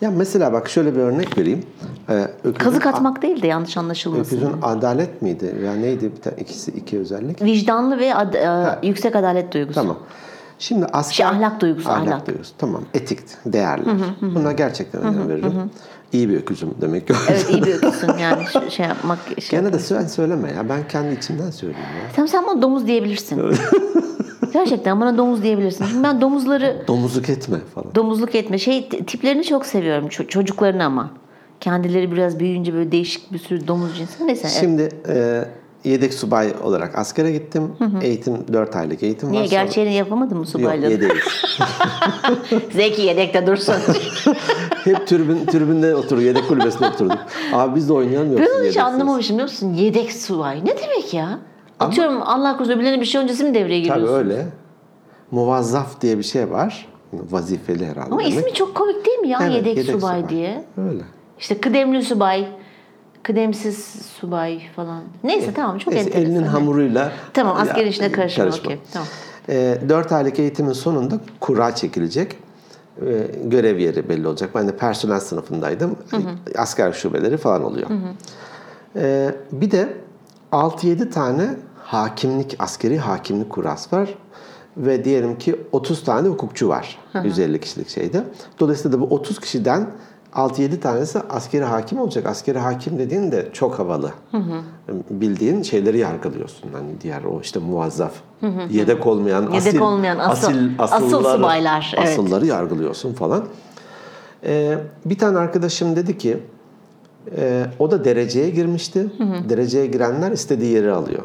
Ya 0.00 0.10
mesela 0.10 0.52
bak 0.52 0.68
şöyle 0.68 0.94
bir 0.94 1.00
örnek 1.00 1.38
vereyim. 1.38 1.62
Ee, 2.08 2.12
öküzün, 2.44 2.52
Kazık 2.58 2.86
atmak 2.86 3.22
değil 3.22 3.42
de 3.42 3.46
yanlış 3.46 3.76
anlaşılmasın. 3.76 4.36
Öküzün 4.36 4.62
adalet 4.62 5.22
miydi? 5.22 5.54
Ya 5.64 5.74
neydi? 5.74 6.12
Bir 6.16 6.22
tane, 6.22 6.36
ikisi 6.36 6.70
iki 6.70 6.98
özellik. 6.98 7.42
Vicdanlı 7.42 7.98
ve 7.98 8.14
ad- 8.14 8.34
e, 8.82 8.86
yüksek 8.86 9.16
adalet 9.16 9.52
duygusu. 9.54 9.80
Tamam. 9.80 9.96
Şimdi 10.58 10.86
asker... 10.86 11.14
Şey, 11.14 11.26
ahlak 11.26 11.60
duygusu, 11.60 11.90
ahlak. 11.90 12.26
duygusu. 12.26 12.52
Tamam. 12.58 12.82
Etik, 12.94 13.18
değerler. 13.46 13.94
Buna 14.20 14.52
gerçekten 14.52 15.02
önem 15.02 15.28
veririm. 15.28 15.70
İyi 16.12 16.28
bir 16.28 16.36
öküzüm 16.36 16.74
demek 16.80 17.06
ki. 17.08 17.14
Evet 17.30 17.46
iyi 17.50 17.62
bir 17.62 17.74
öküzsün 17.74 18.18
yani 18.18 18.42
şey- 18.70 18.86
yapmak. 18.86 19.18
Şey. 19.40 19.60
Gene 19.60 19.72
de 19.72 19.78
sen 19.78 20.06
söyleme 20.06 20.52
ya. 20.52 20.68
Ben 20.68 20.88
kendi 20.88 21.14
içimden 21.14 21.50
söyleyeyim 21.50 21.86
ya. 22.04 22.10
Sen, 22.16 22.26
sen 22.26 22.46
bana 22.46 22.62
domuz 22.62 22.86
diyebilirsin. 22.86 23.42
Gerçekten 24.52 25.00
bana 25.00 25.18
domuz 25.18 25.42
diyebilirsin. 25.42 25.84
Şimdi 25.84 26.02
ben 26.02 26.20
domuzları 26.20 26.84
Domuzluk 26.86 27.28
etme 27.28 27.58
falan. 27.74 27.94
domuzluk 27.94 28.34
etme. 28.34 28.58
Şey 28.58 28.88
tiplerini 28.88 29.44
çok 29.44 29.66
seviyorum. 29.66 30.08
Ço- 30.08 30.28
çocuklarını 30.28 30.84
ama. 30.84 31.10
Kendileri 31.60 32.12
biraz 32.12 32.38
büyüyünce 32.40 32.74
böyle 32.74 32.92
değişik 32.92 33.32
bir 33.32 33.38
sürü 33.38 33.68
domuz 33.68 33.96
cinsi. 33.98 34.26
Neyse. 34.26 34.42
evet. 34.48 34.58
Şimdi 34.60 34.88
e, 35.08 35.44
yedek 35.84 36.14
subay 36.14 36.52
olarak 36.62 36.98
askere 36.98 37.32
gittim. 37.32 37.72
Eğitim 38.02 38.34
4 38.52 38.76
aylık 38.76 39.02
eğitim 39.02 39.32
Niye 39.32 39.42
var. 39.42 39.46
Sonra- 39.48 39.62
gerçeğini 39.62 39.94
yapamadın 39.94 40.36
mı 40.36 40.42
Yok 40.44 40.48
subaylığı? 40.48 40.90
yedeğiz. 40.90 41.12
Zeki 42.72 43.02
yedekte 43.02 43.46
dursun. 43.46 43.74
Hep 44.84 45.06
tribün, 45.06 45.46
tribünde 45.46 45.94
oturuyor. 45.94 46.26
Yedek 46.28 46.48
kulübesinde 46.48 46.86
oturduk. 46.86 47.18
Abi 47.52 47.76
biz 47.76 47.88
de 47.88 47.92
oynayalım 47.92 48.32
yoksa 48.32 48.46
ben 48.62 48.68
hiç 48.68 48.76
anlamamışım 48.76 49.36
biliyor 49.36 49.50
musun? 49.50 49.74
Yedek 49.74 50.12
subay. 50.12 50.64
Ne 50.64 50.76
demek 50.78 51.14
ya? 51.14 51.38
Atıyorum 51.80 52.22
Allah 52.22 52.56
korusun 52.56 52.72
öbürlerine 52.72 53.00
bir 53.00 53.06
şey 53.06 53.20
öncesi 53.22 53.44
mi 53.44 53.54
devreye 53.54 53.88
Tabii 53.88 54.00
giriyorsun? 54.00 54.14
öyle. 54.30 54.46
Muvazzaf 55.30 56.00
diye 56.00 56.18
bir 56.18 56.22
şey 56.22 56.50
var. 56.50 56.88
Vazifeli 57.12 57.86
herhalde. 57.86 58.10
Ama 58.10 58.20
demek. 58.20 58.32
ismi 58.34 58.54
çok 58.54 58.74
komik 58.74 59.06
değil 59.06 59.18
mi 59.18 59.28
ya 59.28 59.38
Evet, 59.42 59.52
yedek, 59.54 59.76
yedek 59.76 59.94
subay, 59.94 60.20
subay. 60.20 60.28
diye? 60.28 60.64
Öyle. 60.88 61.02
İşte 61.38 61.60
kıdemli 61.60 62.02
subay, 62.02 62.48
kıdemsiz 63.22 63.84
subay 64.20 64.60
falan. 64.76 65.02
Neyse 65.24 65.54
tamam 65.54 65.78
çok 65.78 65.94
Neyse, 65.94 66.08
enteresan. 66.08 66.32
elinin 66.32 66.46
hamuruyla 66.46 67.12
Tamam 67.34 67.56
asker 67.56 67.86
işine 67.86 68.12
karışma. 68.12 68.44
karışma. 68.44 68.64
Okey, 68.66 68.78
tamam. 68.92 69.08
E, 69.48 69.78
4 69.88 70.12
aylık 70.12 70.38
eğitimin 70.38 70.72
sonunda 70.72 71.20
kura 71.40 71.74
çekilecek. 71.74 72.36
E, 73.06 73.26
görev 73.44 73.78
yeri 73.78 74.08
belli 74.08 74.28
olacak. 74.28 74.50
Ben 74.54 74.68
de 74.68 74.76
personel 74.76 75.20
sınıfındaydım. 75.20 75.96
Asker 76.56 76.92
şubeleri 76.92 77.36
falan 77.36 77.64
oluyor. 77.64 77.88
E, 78.96 79.34
bir 79.52 79.70
de 79.70 79.88
6-7 80.52 81.10
tane 81.10 81.48
hakimlik, 81.84 82.56
askeri 82.58 82.98
hakimlik 82.98 83.50
kurası 83.50 83.96
var. 83.96 84.14
Ve 84.76 85.04
diyelim 85.04 85.38
ki 85.38 85.56
30 85.72 86.04
tane 86.04 86.28
hukukçu 86.28 86.68
var. 86.68 86.98
150 87.24 87.60
kişilik 87.60 87.88
şeyde. 87.88 88.24
Dolayısıyla 88.60 88.98
da 88.98 89.02
bu 89.10 89.14
30 89.14 89.40
kişiden 89.40 89.90
6-7 90.34 90.80
tanesi 90.80 91.18
askeri 91.30 91.64
hakim 91.64 91.98
olacak. 92.00 92.26
Askeri 92.26 92.58
hakim 92.58 92.98
dediğin 92.98 93.32
de 93.32 93.48
çok 93.52 93.78
havalı. 93.78 94.12
Bildiğin 95.10 95.62
şeyleri 95.62 95.98
yargılıyorsun. 95.98 96.70
Hani 96.72 97.00
diğer 97.00 97.24
o 97.24 97.40
işte 97.40 97.60
muvazzaf, 97.60 98.12
yedek 98.70 99.06
olmayan, 99.06 99.42
Yedek 99.42 99.56
asil, 99.56 99.80
olmayan 99.80 100.18
asıl- 100.18 100.46
asil, 100.48 100.70
asıl 100.78 100.94
asılları- 101.06 101.36
subaylar, 101.36 101.94
evet. 101.98 102.08
Asılları 102.08 102.46
yargılıyorsun 102.46 103.12
falan. 103.14 103.44
Ee, 104.44 104.78
bir 105.04 105.18
tane 105.18 105.38
arkadaşım 105.38 105.96
dedi 105.96 106.18
ki 106.18 106.38
e, 107.36 107.66
o 107.78 107.90
da 107.90 108.04
dereceye 108.04 108.50
girmişti. 108.50 109.06
Dereceye 109.48 109.86
girenler 109.86 110.32
istediği 110.32 110.72
yeri 110.72 110.92
alıyor. 110.92 111.22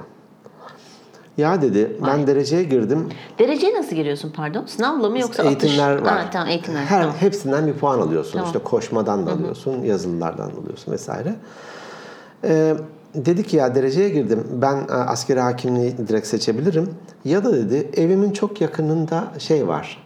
Ya 1.37 1.61
dedi 1.61 1.97
ben 2.07 2.27
dereceye 2.27 2.63
girdim. 2.63 3.09
Dereceye 3.39 3.73
nasıl 3.73 3.95
giriyorsun 3.95 4.33
pardon? 4.35 4.65
Sınavla 4.65 5.09
mı 5.09 5.19
yoksa 5.19 5.43
eğitimler 5.43 5.91
atış? 5.91 6.05
var. 6.05 6.17
Ha, 6.19 6.29
tamam 6.33 6.47
eğitimler. 6.47 6.81
Her 6.83 7.01
tamam. 7.01 7.15
hepsinden 7.19 7.67
bir 7.67 7.73
puan 7.73 7.99
alıyorsun. 7.99 8.43
İşte 8.43 8.59
koşmadan 8.59 9.27
da 9.27 9.31
alıyorsun, 9.31 9.83
yazılılardan 9.83 10.49
da 10.55 10.57
alıyorsun 10.59 10.91
vesaire. 10.91 11.35
Ee, 12.43 12.75
dedi 13.15 13.43
ki 13.43 13.57
ya 13.57 13.75
dereceye 13.75 14.09
girdim. 14.09 14.47
Ben 14.61 14.75
e, 14.75 14.91
askeri 14.93 15.39
hakimliği 15.39 15.97
direkt 16.07 16.27
seçebilirim. 16.27 16.89
Ya 17.25 17.43
da 17.43 17.53
dedi 17.53 17.89
evimin 17.97 18.31
çok 18.31 18.61
yakınında 18.61 19.23
şey 19.39 19.67
var. 19.67 20.03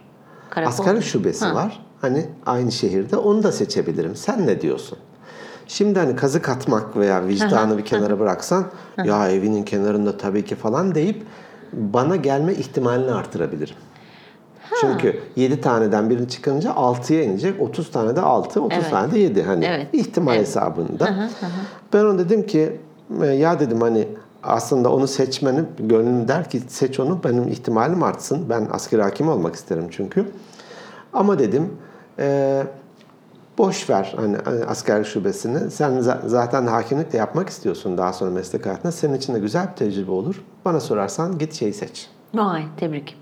Karakol 0.50 0.72
Askerlik 0.72 1.02
şubesi 1.04 1.44
Ha. 1.44 1.54
var. 1.54 1.84
Hani 2.00 2.26
aynı 2.46 2.72
şehirde 2.72 3.16
onu 3.16 3.42
da 3.42 3.52
seçebilirim. 3.52 4.16
Sen 4.16 4.46
ne 4.46 4.60
diyorsun? 4.60 4.98
Şimdi 5.68 5.98
hani 5.98 6.16
kazık 6.16 6.48
atmak 6.48 6.96
veya 6.96 7.26
vicdanı 7.26 7.78
bir 7.78 7.84
kenara 7.84 8.18
bıraksan 8.20 8.64
ya 9.04 9.28
evinin 9.30 9.62
kenarında 9.62 10.16
tabii 10.16 10.44
ki 10.44 10.54
falan 10.54 10.94
deyip 10.94 11.22
bana 11.72 12.16
gelme 12.16 12.52
ihtimalini 12.54 13.10
artırabilirim. 13.12 13.74
Çünkü 14.80 15.20
7 15.36 15.60
taneden 15.60 16.10
birini 16.10 16.28
çıkınca 16.28 16.70
6'ya 16.70 17.22
inecek. 17.22 17.60
30 17.62 17.90
tane 17.90 18.16
de 18.16 18.20
6, 18.20 18.62
30 18.62 18.78
Evet. 18.78 18.90
tane 18.90 19.12
de 19.12 19.18
7. 19.18 19.42
Hani 19.42 19.64
Evet. 19.64 19.86
ihtimal 19.92 20.34
Evet. 20.36 20.46
hesabında. 20.46 21.28
Ben 21.92 22.04
ona 22.04 22.18
dedim 22.18 22.46
ki 22.46 22.76
"E, 23.22 23.26
ya 23.26 23.60
dedim 23.60 23.80
hani 23.80 24.08
aslında 24.42 24.92
onu 24.92 25.08
seçmeni 25.08 25.60
gönlüm 25.78 26.28
der 26.28 26.50
ki 26.50 26.60
seç 26.68 27.00
onu 27.00 27.24
benim 27.24 27.48
ihtimalim 27.48 28.02
artsın. 28.02 28.46
Ben 28.50 28.68
asker 28.72 28.98
hakim 28.98 29.28
olmak 29.28 29.54
isterim 29.54 29.86
çünkü. 29.90 30.24
Ama 31.12 31.38
dedim 31.38 31.68
e, 32.18 32.62
boş 33.58 33.90
ver 33.90 34.14
hani, 34.16 34.36
hani 34.44 34.64
asker 34.64 35.04
şubesini. 35.04 35.70
Sen 35.70 35.90
za- 35.92 36.28
zaten 36.28 36.66
hakimlik 36.66 37.12
de 37.12 37.16
yapmak 37.16 37.48
istiyorsun 37.48 37.98
daha 37.98 38.12
sonra 38.12 38.30
meslek 38.30 38.66
hayatında. 38.66 38.92
Senin 38.92 39.14
için 39.14 39.34
de 39.34 39.38
güzel 39.38 39.68
bir 39.70 39.76
tecrübe 39.76 40.10
olur. 40.10 40.42
Bana 40.64 40.80
sorarsan 40.80 41.38
git 41.38 41.54
şeyi 41.54 41.72
seç. 41.74 42.06
Vay 42.34 42.62
tebrik. 42.76 43.16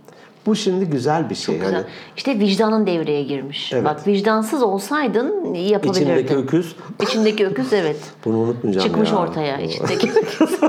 Bu 0.46 0.56
şimdi 0.56 0.84
güzel 0.84 1.30
bir 1.30 1.34
şey. 1.34 1.54
Güzel. 1.58 1.74
Hani 1.74 1.84
İşte 2.16 2.38
vicdanın 2.38 2.86
devreye 2.86 3.22
girmiş. 3.22 3.72
Evet. 3.72 3.84
Bak 3.84 4.06
vicdansız 4.06 4.62
olsaydın 4.62 5.54
yapabilirdin. 5.54 6.00
içindeki 6.00 6.36
öküz 6.36 6.76
İçindeki 7.02 7.46
öküz 7.46 7.72
evet. 7.72 7.96
bunu 8.24 8.38
unutmayacağım 8.38 8.86
Çıkmış 8.86 9.10
ya. 9.10 9.16
ortaya 9.18 9.58
içindeki 9.60 10.10
öküz. 10.10 10.58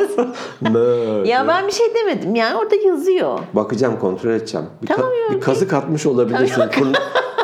Ya 1.25 1.47
ben 1.47 1.67
bir 1.67 1.71
şey 1.71 1.85
demedim 1.95 2.35
yani 2.35 2.55
orada 2.55 2.75
yazıyor. 2.75 3.39
Bakacağım 3.53 3.99
kontrol 3.99 4.31
edeceğim. 4.31 4.67
Bir, 4.81 4.87
Tamam 4.87 5.09
ya, 5.29 5.35
bir 5.35 5.41
kazık 5.41 5.73
atmış 5.73 6.05
olabilirsin. 6.05 6.61
Kur- 6.79 6.93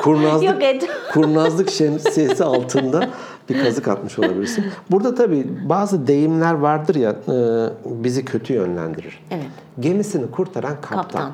kurnazlık, 0.04 0.64
kurnazlık 1.14 1.70
şemsiyesi 1.70 2.44
altında 2.44 3.10
bir 3.50 3.64
kazık 3.64 3.88
atmış 3.88 4.20
olabilirsin. 4.20 4.66
Burada 4.92 5.16
tabii 5.16 5.48
bazı 5.70 6.08
deyimler 6.08 6.54
vardır 6.54 6.96
ya 6.96 7.10
e, 7.10 7.36
bizi 8.04 8.26
kötü 8.26 8.54
yönlendirir. 8.54 9.24
Evet. 9.32 9.46
Gemisini 9.80 10.32
kurtaran 10.32 10.82
kaptan. 10.82 11.02
Kaptan. 11.02 11.32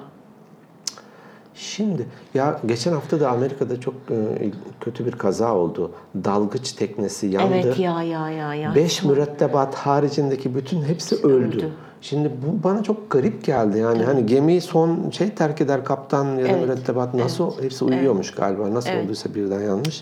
Şimdi 1.60 2.08
ya 2.34 2.60
geçen 2.66 2.94
hafta 2.94 3.20
da 3.20 3.30
Amerika'da 3.30 3.80
çok 3.80 3.94
e, 4.12 4.52
kötü 4.82 5.06
bir 5.06 5.12
kaza 5.12 5.56
oldu. 5.56 5.92
Dalgıç 6.16 6.72
teknesi 6.72 7.28
yandı. 7.28 7.54
Evet 7.56 7.80
ya 7.80 8.04
ya 8.04 8.30
ya 8.30 8.54
ya. 8.56 8.76
Beş 8.76 9.04
mürettebat 9.04 9.76
haricindeki 9.76 10.56
bütün 10.56 10.82
hepsi 10.82 11.16
öldü. 11.16 11.58
öldü. 11.58 11.70
Şimdi 12.02 12.32
bu 12.48 12.64
bana 12.64 12.84
çok 12.84 13.10
garip 13.12 13.44
geldi. 13.46 13.80
Yani 13.80 14.04
hani 14.04 14.26
gemiyi 14.26 14.62
son 14.62 15.10
şey 15.10 15.30
terk 15.30 15.62
eder 15.62 15.86
kaptan 15.86 16.26
ya 16.26 16.46
da 16.46 16.50
Evet. 16.50 16.62
mürettebat 16.62 17.14
nasıl 17.14 17.64
hepsi 17.64 17.86
uyuyormuş 17.86 18.32
galiba. 18.32 18.74
Nasıl 18.74 18.90
Evet. 18.90 19.04
olduysa 19.04 19.36
birden 19.36 19.62
yanlış. 19.62 20.02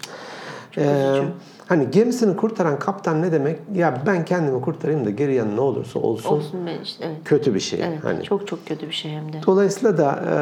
Ee, 0.78 1.22
hani 1.68 1.92
gemisini 1.92 2.36
kurtaran 2.36 2.80
kaptan 2.80 3.22
ne 3.22 3.32
demek? 3.32 3.60
Ya 3.76 4.02
ben 4.06 4.26
kendimi 4.26 4.62
kurtarayım 4.62 5.06
da 5.06 5.10
geriye 5.10 5.56
ne 5.56 5.62
olursa 5.62 6.00
olsun, 6.00 6.30
Olsun 6.30 6.60
ben 6.66 6.82
işte 6.84 7.06
evet. 7.08 7.18
kötü 7.26 7.54
bir 7.54 7.60
şey. 7.60 7.80
Evet. 7.84 8.00
Hani 8.04 8.24
Çok 8.24 8.48
çok 8.48 8.66
kötü 8.68 8.88
bir 8.88 8.94
şey 8.94 9.12
hem 9.12 9.34
de. 9.34 9.42
Dolayısıyla 9.46 9.98
da 9.98 10.20
e, 10.28 10.36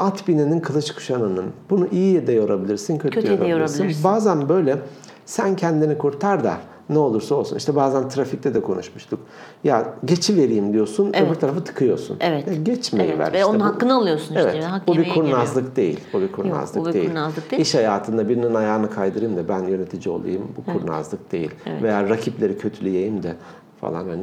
at 0.00 0.28
binenin 0.28 0.60
kılıç 0.60 0.92
kuşanının 0.94 1.44
bunu 1.70 1.86
iyi 1.92 2.26
de 2.26 2.32
yorabilirsin, 2.32 2.98
kötü, 2.98 3.16
de 3.16 3.20
Kötüye 3.20 3.40
de 3.40 3.46
yorabilirsin. 3.46 3.78
yorabilirsin. 3.78 4.04
Bazen 4.04 4.48
böyle 4.48 4.78
sen 5.26 5.56
kendini 5.56 5.98
kurtar 5.98 6.44
da 6.44 6.54
ne 6.90 6.98
olursa 6.98 7.34
olsun. 7.34 7.56
İşte 7.56 7.76
bazen 7.76 8.08
trafikte 8.08 8.54
de 8.54 8.60
konuşmuştuk. 8.62 9.20
Ya 9.64 9.94
geçi 10.04 10.36
vereyim 10.36 10.72
diyorsun, 10.72 11.10
Evet. 11.14 11.28
öbür 11.28 11.34
tarafı 11.40 11.64
tıkıyorsun. 11.64 12.16
Evet. 12.20 12.46
Ya 12.48 12.54
geçmeyi 12.54 13.08
Evet. 13.08 13.18
ver. 13.18 13.32
Ve 13.32 13.36
işte 13.36 13.44
onun 13.44 13.60
bu. 13.60 13.64
hakkını 13.64 13.94
alıyorsun 13.94 14.34
işte. 14.36 14.50
Evet. 14.54 14.64
Hak 14.64 14.88
bu 14.88 14.92
bir 14.92 14.96
yemeğe 14.98 15.14
geliyor. 15.14 15.32
kurnazlık 15.32 15.76
değil. 15.76 16.00
Bu 16.12 16.20
bir 16.20 16.32
kurnazlık 16.32 16.82
bu 16.82 16.88
bir 16.88 16.92
değil. 16.92 17.06
kurnazlık 17.08 17.50
değil. 17.50 17.62
İş 17.62 17.74
hayatında 17.74 18.28
birinin 18.28 18.54
ayağını 18.54 18.90
kaydırayım 18.90 19.36
da 19.36 19.48
ben 19.48 19.64
yönetici 19.64 20.14
olayım. 20.14 20.42
Bu 20.56 20.72
kurnazlık 20.72 21.32
değil. 21.32 21.50
Veya 21.82 22.08
rakipleri 22.08 22.58
kötüleyeyim 22.58 23.22
de 23.22 23.36
falan 23.80 24.08
hani. 24.08 24.22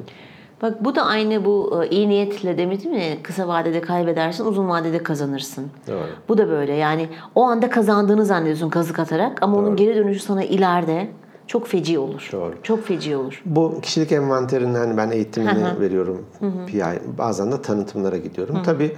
Bak 0.62 0.86
bu 0.86 0.96
da 0.96 1.06
aynı 1.06 1.46
bu 1.46 1.84
e, 1.84 1.90
iyi 1.90 2.10
niyetle 2.10 2.58
demedim 2.58 2.92
mi? 2.92 3.18
Kısa 3.24 3.48
vadede 3.48 3.82
kaybedersin, 3.82 4.46
uzun 4.46 4.70
vadede 4.70 5.04
kazanırsın. 5.04 5.66
Doğru. 5.88 6.08
Bu 6.30 6.38
da 6.38 6.50
böyle. 6.50 6.74
Yani 6.74 7.10
o 7.36 7.44
anda 7.44 7.70
kazandığını 7.70 8.26
zannediyorsun 8.26 8.70
kazık 8.70 9.00
atarak 9.00 9.44
ama 9.44 9.58
onun 9.58 9.76
geri 9.76 9.96
dönüşü 9.96 10.20
sana 10.20 10.44
ileride 10.44 11.08
çok 11.48 11.68
feci 11.68 12.00
olur. 12.00 12.30
Doğru. 12.32 12.54
Çok 12.64 12.84
feci 12.86 13.16
olur. 13.16 13.42
Bu 13.46 13.82
kişilik 13.82 14.12
envanterinin 14.12 14.76
hani 14.76 14.98
ben 14.98 15.12
eğitimini 15.12 15.80
veriyorum 15.80 16.26
PI. 16.68 16.84
Bazen 17.18 17.52
de 17.52 17.62
tanıtımlara 17.62 18.18
gidiyorum. 18.18 18.64
Tabii 18.66 18.96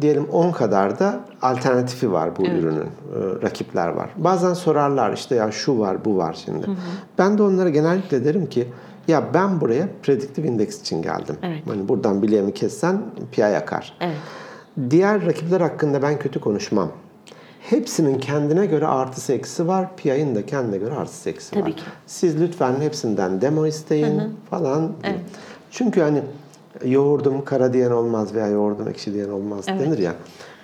diyelim 0.00 0.24
10 0.32 0.52
kadar 0.52 0.98
da 0.98 1.20
alternatifi 1.42 2.12
var 2.12 2.36
bu 2.36 2.42
ürünün. 2.42 2.80
Ee, 2.80 3.42
rakipler 3.42 3.88
var. 3.88 4.10
Bazen 4.16 4.54
sorarlar 4.54 5.12
işte 5.12 5.34
ya 5.34 5.50
şu 5.50 5.78
var 5.78 6.04
bu 6.04 6.16
var 6.16 6.42
şimdi. 6.44 6.66
Ben 7.18 7.38
de 7.38 7.42
onlara 7.42 7.68
genellikle 7.68 8.24
derim 8.24 8.46
ki 8.46 8.68
ya 9.08 9.34
ben 9.34 9.60
buraya 9.60 9.88
prediktif 10.02 10.44
indeks 10.44 10.80
için 10.80 11.02
geldim. 11.02 11.36
Evet. 11.42 11.62
Hani 11.68 11.88
buradan 11.88 12.22
bileğimi 12.22 12.54
kessen 12.54 13.02
PI 13.32 13.40
yakar. 13.40 13.96
Evet. 14.00 14.16
Diğer 14.90 15.26
rakipler 15.26 15.60
hakkında 15.60 16.02
ben 16.02 16.18
kötü 16.18 16.40
konuşmam. 16.40 16.92
Hepsinin 17.60 18.18
kendine 18.18 18.66
göre 18.66 18.86
artısı 18.86 19.32
eksisi 19.32 19.68
var. 19.68 19.96
PI'nin 19.96 20.34
de 20.34 20.46
kendine 20.46 20.78
göre 20.78 20.94
artısı 20.94 21.30
eksisi 21.30 21.50
Tabii 21.50 21.62
var. 21.62 21.72
ki. 21.72 21.82
Siz 22.06 22.40
lütfen 22.40 22.80
hepsinden 22.80 23.40
demo 23.40 23.66
isteyin 23.66 24.22
falan. 24.50 24.92
Çünkü 25.70 26.00
hani 26.00 26.22
yoğurdum 26.84 27.44
kara 27.44 27.72
diyen 27.72 27.90
olmaz 27.90 28.34
veya 28.34 28.46
yoğurdum 28.46 28.88
ekşi 28.88 29.14
diyen 29.14 29.28
olmaz 29.28 29.66
denir 29.66 29.98
ya. 29.98 30.14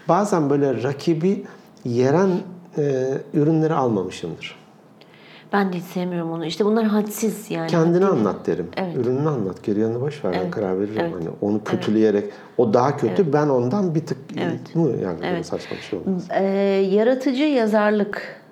Bazen 0.08 0.50
böyle 0.50 0.82
rakibi 0.82 1.44
yeren 1.84 2.30
e, 2.78 3.12
ürünleri 3.34 3.74
almamışımdır. 3.74 4.57
Ben 5.52 5.72
de 5.72 5.76
hiç 5.76 5.84
sevmiyorum 5.84 6.32
onu. 6.32 6.46
İşte 6.46 6.64
bunlar 6.64 6.84
hadsiz 6.84 7.50
yani. 7.50 7.70
Kendini 7.70 8.04
anlat 8.04 8.46
derim. 8.46 8.68
Evet. 8.76 8.96
Ürününü 8.96 9.28
anlat. 9.28 9.62
Geri 9.62 9.80
yanını 9.80 10.00
boş 10.00 10.24
ver. 10.24 10.32
Ben 10.32 10.38
Evet. 10.38 10.50
karar 10.50 10.80
veririm. 10.80 11.00
Evet. 11.00 11.14
Hani 11.14 11.28
onu 11.40 11.64
kötüleyerek 11.64 12.24
o 12.58 12.74
daha 12.74 12.96
kötü 12.96 13.32
ben 13.32 13.48
ondan 13.48 13.94
bir 13.94 14.06
tık 14.06 14.18
Evet. 14.36 14.74
mı 14.74 14.90
yani 15.02 15.18
Evet. 15.24 15.46
saçma 15.46 15.76
bir 15.76 15.82
şey 15.82 15.98
olmaz. 15.98 16.28
Ee, 16.30 16.44
yaratıcı 16.90 17.42
yazarlık 17.44 18.42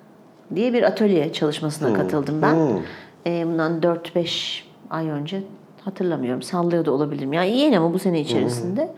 diye 0.55 0.73
bir 0.73 0.83
atölye 0.83 1.33
çalışmasına 1.33 1.93
katıldım 1.93 2.41
ben. 2.41 2.53
Hmm. 2.53 2.81
Ee, 3.27 3.45
bundan 3.47 3.79
4-5 3.81 4.63
ay 4.89 5.09
önce 5.09 5.43
Hatırlamıyorum. 5.87 6.41
Sallıyor 6.41 6.85
da 6.85 6.91
olabilirim. 6.91 7.33
Yani 7.33 7.57
yeni 7.57 7.79
ama 7.79 7.93
bu 7.93 7.99
sene 7.99 8.21
içerisinde. 8.21 8.91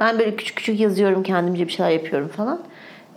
Ben 0.00 0.18
böyle 0.18 0.36
küçük 0.36 0.56
küçük 0.56 0.80
yazıyorum 0.80 1.22
kendimce 1.22 1.66
bir 1.66 1.72
şeyler 1.72 1.90
yapıyorum 1.90 2.28
falan. 2.28 2.60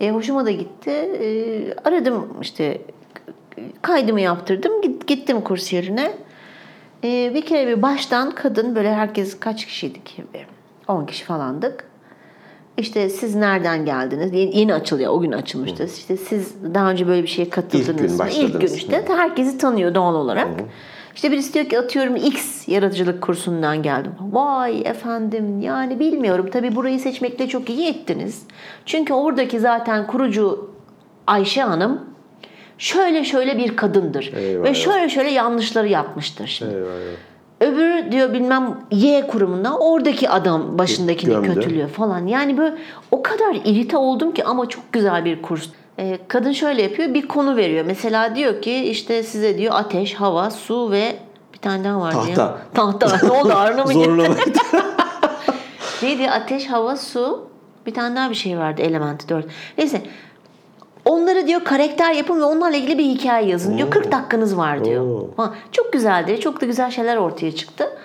E, 0.00 0.10
hoşuma 0.10 0.46
da 0.46 0.50
gitti. 0.50 0.90
E, 0.90 1.74
aradım 1.84 2.26
işte 2.42 2.80
kaydımı 3.82 4.20
yaptırdım. 4.20 4.82
Git- 4.82 5.06
Gittim 5.06 5.40
kurs 5.40 5.72
yerine. 5.72 6.12
E, 7.04 7.34
bir 7.34 7.42
kere 7.46 7.66
bir 7.76 7.82
baştan 7.82 8.30
kadın 8.30 8.76
böyle 8.76 8.94
herkes 8.94 9.40
kaç 9.40 9.66
kişiydik? 9.66 10.18
Bir 10.34 10.46
10 10.88 11.06
kişi 11.06 11.24
falandık. 11.24 11.84
İşte 12.76 13.08
siz 13.10 13.34
nereden 13.34 13.84
geldiniz? 13.84 14.32
Yeni, 14.34 14.58
yeni 14.58 14.74
açılıyor. 14.74 15.12
O 15.12 15.20
gün 15.20 15.32
açılmıştı. 15.32 15.84
İşte 15.96 16.16
siz 16.16 16.54
daha 16.74 16.90
önce 16.90 17.06
böyle 17.06 17.22
bir 17.22 17.28
şeye 17.28 17.50
katıldınız 17.50 17.88
İlk 17.88 18.08
gün 18.08 18.18
başladınız. 18.18 18.54
İlk 18.54 18.60
gün 18.60 18.74
işte. 18.76 19.04
Herkesi 19.08 19.58
tanıyor 19.58 19.94
doğal 19.94 20.14
olarak. 20.14 20.48
İşte 21.14 21.30
birisi 21.32 21.54
diyor 21.54 21.64
ki 21.64 21.78
atıyorum 21.78 22.16
X 22.16 22.68
yaratıcılık 22.68 23.22
kursundan 23.22 23.82
geldim. 23.82 24.12
Vay 24.20 24.80
efendim 24.80 25.60
yani 25.60 26.00
bilmiyorum. 26.00 26.48
Tabii 26.52 26.76
burayı 26.76 27.00
seçmekle 27.00 27.48
çok 27.48 27.70
iyi 27.70 27.88
ettiniz. 27.88 28.42
Çünkü 28.86 29.12
oradaki 29.12 29.60
zaten 29.60 30.06
kurucu 30.06 30.70
Ayşe 31.26 31.62
Hanım 31.62 32.00
şöyle 32.78 33.24
şöyle 33.24 33.58
bir 33.58 33.76
kadındır. 33.76 34.32
Eyvah, 34.36 34.64
ve 34.64 34.74
şöyle 34.74 35.08
şöyle 35.08 35.30
yanlışları 35.30 35.88
yapmıştır 35.88 36.46
şimdi. 36.46 36.74
Eyvah. 36.74 36.88
Öbürü 37.60 38.12
diyor 38.12 38.32
bilmem 38.32 38.78
Y 38.90 39.26
kurumunda 39.26 39.78
oradaki 39.78 40.30
adam 40.30 40.78
başındakini 40.78 41.30
Gömdü. 41.30 41.54
kötülüyor 41.54 41.88
falan. 41.88 42.26
Yani 42.26 42.58
böyle 42.58 42.74
o 43.10 43.22
kadar 43.22 43.54
irite 43.64 43.96
oldum 43.96 44.32
ki 44.32 44.44
ama 44.44 44.68
çok 44.68 44.92
güzel 44.92 45.24
bir 45.24 45.42
kurs. 45.42 45.68
Ee, 45.98 46.18
kadın 46.28 46.52
şöyle 46.52 46.82
yapıyor 46.82 47.14
bir 47.14 47.28
konu 47.28 47.56
veriyor. 47.56 47.84
Mesela 47.86 48.36
diyor 48.36 48.62
ki 48.62 48.74
işte 48.74 49.22
size 49.22 49.58
diyor 49.58 49.74
ateş, 49.76 50.14
hava, 50.14 50.50
su 50.50 50.90
ve 50.90 51.16
bir 51.54 51.58
tane 51.58 51.84
daha 51.84 52.00
vardı 52.00 52.18
ya. 52.28 52.34
Tahta. 52.34 52.98
Tahta. 52.98 53.26
Ne 53.26 53.32
oldu 53.32 53.52
ağrına 53.56 53.84
mı 53.84 53.92
gitti? 53.92 54.60
Neydi? 56.02 56.30
Ateş, 56.30 56.66
hava, 56.66 56.96
su. 56.96 57.48
Bir 57.86 57.94
tane 57.94 58.16
daha 58.16 58.30
bir 58.30 58.34
şey 58.34 58.58
vardı. 58.58 58.82
Elementi 58.82 59.28
dört. 59.28 59.46
Neyse. 59.78 60.02
Onları 61.04 61.46
diyor 61.46 61.64
karakter 61.64 62.12
yapın 62.12 62.40
ve 62.40 62.44
onlarla 62.44 62.76
ilgili 62.76 62.98
bir 62.98 63.04
hikaye 63.04 63.48
yazın 63.48 63.78
diyor. 63.78 63.90
40 63.90 64.12
dakikanız 64.12 64.56
var 64.56 64.84
diyor. 64.84 65.22
Ha, 65.36 65.54
çok 65.72 65.92
güzeldi. 65.92 66.40
Çok 66.40 66.60
da 66.60 66.66
güzel 66.66 66.90
şeyler 66.90 67.16
ortaya 67.16 67.52
çıktı. 67.54 67.98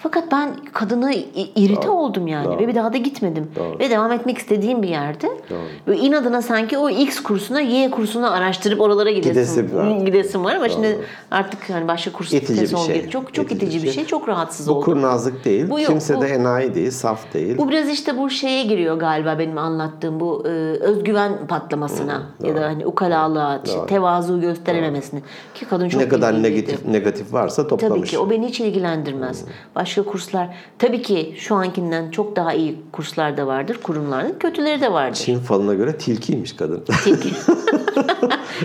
Fakat 0.00 0.32
ben 0.32 0.56
kadına 0.72 1.12
irite 1.56 1.90
oldum 1.90 2.26
yani 2.26 2.44
Doğru. 2.44 2.58
ve 2.58 2.68
bir 2.68 2.74
daha 2.74 2.92
da 2.92 2.96
gitmedim. 2.96 3.46
Doğru. 3.56 3.78
Ve 3.78 3.90
devam 3.90 4.12
etmek 4.12 4.38
istediğim 4.38 4.82
bir 4.82 4.88
yerde. 4.88 5.26
Doğru. 5.50 5.58
Ve 5.88 5.96
inadına 5.96 6.42
sanki 6.42 6.78
o 6.78 6.90
X 6.90 7.20
kursuna 7.22 7.60
Y 7.60 7.90
kursuna 7.90 8.30
araştırıp 8.30 8.80
oralara 8.80 9.10
gidesim, 9.10 9.32
Gidesim 9.32 9.74
var. 9.76 10.06
gidesim 10.06 10.44
var 10.44 10.54
ama 10.54 10.64
Doğru. 10.64 10.72
şimdi 10.72 10.98
artık 11.30 11.70
hani 11.70 11.88
başka 11.88 12.12
kurs 12.12 12.32
İtici 12.32 12.60
bir 12.62 12.76
şey. 12.76 13.08
Çok 13.10 13.34
çok 13.34 13.44
İtici 13.52 13.66
itici, 13.66 13.78
bir 13.82 13.86
şey. 13.86 13.92
şey. 13.94 14.04
Çok 14.04 14.28
rahatsız 14.28 14.68
Bu 14.68 14.72
oldum. 14.72 14.84
kurnazlık 14.84 15.44
değil. 15.44 15.70
Bu 15.70 15.80
yok, 15.80 15.88
Kimse 15.88 16.16
bu- 16.16 16.22
de 16.22 16.26
enayi 16.28 16.74
değil, 16.74 16.90
saf 16.90 17.34
değil. 17.34 17.58
Bu 17.58 17.68
biraz 17.68 17.88
işte 17.88 18.18
bu 18.18 18.30
şeye 18.30 18.62
giriyor 18.64 18.96
galiba 18.96 19.38
benim 19.38 19.58
anlattığım 19.58 20.20
bu 20.20 20.42
e, 20.46 20.48
özgüven 20.80 21.46
patlamasına 21.48 22.22
ya 22.44 22.56
da 22.56 22.60
hani 22.64 22.86
ukalalığa, 22.86 23.60
işte 23.64 23.86
tevazu 23.86 24.40
gösterememesine. 24.40 25.20
Ki 25.54 25.64
kadın 25.64 25.88
çok 25.88 26.00
ne 26.00 26.08
kadar 26.08 26.42
negatif 26.42 26.84
negatif 26.86 27.32
varsa 27.32 27.62
Tabii 27.68 27.80
toplamış. 27.80 28.10
ki 28.10 28.18
o 28.18 28.30
beni 28.30 28.48
hiç 28.48 28.60
ilgilendirmez. 28.60 29.44
Başka 29.88 30.02
kurslar 30.02 30.48
tabii 30.78 31.02
ki 31.02 31.34
şu 31.38 31.54
ankinden 31.54 32.10
çok 32.10 32.36
daha 32.36 32.52
iyi 32.52 32.76
kurslar 32.92 33.36
da 33.36 33.46
vardır, 33.46 33.78
kurumlarda 33.82 34.38
kötüleri 34.38 34.80
de 34.80 34.92
vardır. 34.92 35.16
Çin 35.16 35.38
falına 35.38 35.74
göre 35.74 35.96
tilkiymiş 35.96 36.52
kadın. 36.56 36.84
Tilki. 37.04 37.28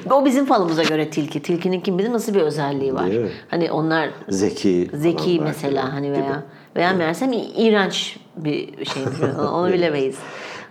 o 0.11 0.25
bizim 0.25 0.45
falımıza 0.45 0.83
göre 0.83 1.09
tilki. 1.09 1.41
Tilkinin 1.41 1.81
kim 1.81 1.97
bilir 1.99 2.13
nasıl 2.13 2.33
bir 2.33 2.41
özelliği 2.41 2.93
var. 2.93 3.09
Hani 3.49 3.71
onlar 3.71 4.09
Zeki. 4.29 4.89
zeki 4.93 5.17
belki 5.17 5.41
mesela 5.43 5.83
de. 5.83 5.89
hani 5.91 6.07
Gibi. 6.07 6.17
veya 6.17 6.43
veya 6.75 6.93
meğersem 6.93 7.31
iğrenç 7.57 8.17
bir 8.37 8.85
şeymiş. 8.85 9.19
Onu 9.53 9.73
bilemeyiz. 9.73 10.15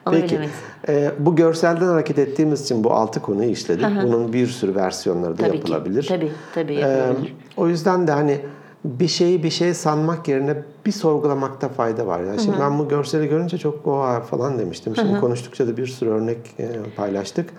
Onu 0.06 0.14
Peki. 0.14 0.28
bilemeyiz. 0.30 0.54
e, 0.88 1.12
bu 1.18 1.36
görselden 1.36 1.86
hareket 1.86 2.18
ettiğimiz 2.18 2.62
için 2.62 2.84
bu 2.84 2.92
altı 2.92 3.20
konuyu 3.22 3.50
işledik. 3.50 3.86
Bunun 4.02 4.32
bir 4.32 4.46
sürü 4.46 4.74
versiyonları 4.74 5.38
da 5.38 5.42
Tabii 5.46 5.56
yapılabilir. 5.56 6.02
ki. 6.02 6.08
Tabii, 6.08 6.32
tabii 6.54 6.74
E, 6.74 6.78
yapılabilir. 6.80 7.34
o 7.56 7.68
yüzden 7.68 8.06
de 8.06 8.12
hani 8.12 8.40
bir 8.84 9.08
şeyi 9.08 9.42
bir 9.42 9.50
şey 9.50 9.74
sanmak 9.74 10.28
yerine 10.28 10.56
bir 10.86 10.92
sorgulamakta 10.92 11.68
fayda 11.68 12.06
var. 12.06 12.20
Yani 12.20 12.40
şimdi 12.40 12.56
ben 12.60 12.78
bu 12.78 12.88
görseli 12.88 13.28
görünce 13.28 13.58
çok 13.58 13.86
oha 13.86 14.20
falan 14.20 14.58
demiştim. 14.58 14.96
Şimdi 14.96 15.20
konuştukça 15.20 15.66
da 15.66 15.76
bir 15.76 15.86
sürü 15.86 16.10
örnek 16.10 16.38
e, 16.58 16.68
paylaştık. 16.96 17.50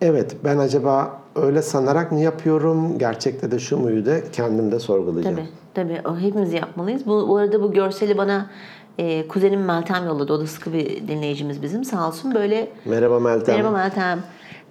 Evet 0.00 0.36
ben 0.44 0.58
acaba 0.58 1.20
öyle 1.36 1.62
sanarak 1.62 2.12
mı 2.12 2.20
yapıyorum? 2.20 2.98
Gerçekte 2.98 3.50
de 3.50 3.58
şu 3.58 3.76
muydu? 3.76 4.10
Kendim 4.32 4.72
de 4.72 4.80
sorgulayacağım. 4.80 5.36
Tabii, 5.36 5.48
tabii. 5.74 6.08
O 6.08 6.16
hepimiz 6.18 6.52
yapmalıyız. 6.52 7.06
Bu, 7.06 7.28
bu 7.28 7.36
arada 7.36 7.62
bu 7.62 7.72
görseli 7.72 8.18
bana 8.18 8.50
e, 8.98 9.28
kuzenim 9.28 9.64
Meltem 9.64 10.06
yolladı. 10.06 10.32
O 10.32 10.40
da 10.40 10.46
sıkı 10.46 10.72
bir 10.72 11.08
dinleyicimiz 11.08 11.62
bizim. 11.62 11.84
Sağ 11.84 12.08
olsun 12.08 12.34
böyle 12.34 12.68
Merhaba 12.84 13.20
Meltem. 13.20 13.56
Merhaba 13.56 13.76
Meltem. 13.76 14.22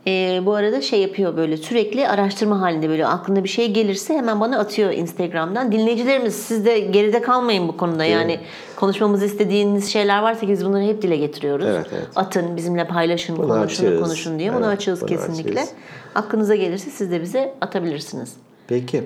Ee, 0.08 0.42
bu 0.46 0.54
arada 0.54 0.82
şey 0.82 1.02
yapıyor 1.02 1.38
böyle 1.38 1.58
sürekli 1.58 2.08
araştırma 2.08 2.62
halinde 2.62 2.90
böyle 2.90 3.08
aklına 3.08 3.44
bir 3.44 3.50
şey 3.50 3.72
gelirse 3.72 4.14
hemen 4.14 4.40
bana 4.40 4.60
atıyor 4.60 4.92
Instagram'dan. 4.92 5.72
Dinleyicilerimiz 5.72 6.36
siz 6.36 6.66
de 6.66 6.80
geride 6.80 7.22
kalmayın 7.22 7.68
bu 7.68 7.78
konuda. 7.78 8.06
Yani 8.06 8.40
konuşmamızı 8.76 9.26
istediğiniz 9.26 9.94
şeyler 9.94 10.22
varsa 10.22 10.40
ki 10.40 10.48
biz 10.50 10.66
bunları 10.66 10.84
hep 10.84 11.02
dile 11.02 11.18
getiriyoruz. 11.18 11.66
Evet, 11.66 11.88
evet. 11.94 12.08
Atın 12.16 12.58
bizimle 12.58 12.88
paylaşın, 12.88 13.38
Bunu 13.38 13.48
konuşun, 13.48 13.86
açığız. 13.86 14.02
konuşun 14.02 14.40
diye. 14.40 14.54
Bunu 14.54 14.66
Evet, 14.66 14.78
açığız 14.78 15.02
bunu 15.02 15.10
kesinlikle. 15.10 15.60
açığız. 15.60 15.74
Aklınıza 16.16 16.56
gelirse 16.56 16.90
siz 16.90 17.12
de 17.12 17.22
bize 17.22 17.54
atabilirsiniz. 17.62 18.34
Peki. 18.68 19.04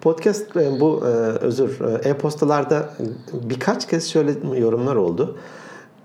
Podcast 0.00 0.56
e, 0.56 0.80
bu 0.80 1.02
e, 1.04 1.08
özür 1.44 1.80
e, 1.80 2.08
e-postalarda 2.08 2.90
birkaç 3.32 3.88
kez 3.88 4.10
şöyle 4.10 4.58
yorumlar 4.58 4.96
oldu. 4.96 5.38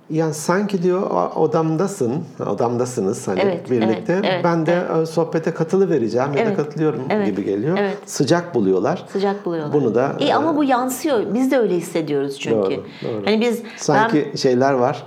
Yani 0.09 0.33
sanki 0.33 0.83
diyor 0.83 1.11
"O- 1.11 1.39
odamdasın, 1.41 2.13
odamdasınız 2.49 3.27
hani 3.27 3.39
Evet, 3.39 3.71
birlikte. 3.71 4.13
evet, 4.13 4.25
evet, 4.31 4.43
ben 4.43 4.65
de 4.65 4.83
e, 5.01 5.05
sohbete 5.05 5.51
katılı 5.53 5.89
vereceğim 5.89 6.27
ya 6.27 6.37
da 6.37 6.39
Evet, 6.39 6.57
katılıyorum 6.57 7.01
evet, 7.09 7.25
gibi 7.25 7.45
geliyor. 7.45 7.77
evet. 7.79 7.97
Sıcak 8.05 8.55
buluyorlar. 8.55 9.05
Sıcak 9.13 9.45
buluyorlar. 9.45 9.73
Bunu 9.73 9.95
da 9.95 10.11
İyi 10.19 10.35
ama 10.35 10.55
bu 10.55 10.63
yansıyor. 10.63 11.19
Biz 11.33 11.51
de 11.51 11.57
öyle 11.59 11.75
hissediyoruz 11.75 12.39
çünkü. 12.39 12.55
Doğru, 12.57 12.83
doğru. 13.03 13.21
Hani 13.25 13.41
biz 13.41 13.61
sanki 13.77 14.31
şeyler 14.37 14.73
var. 14.73 15.03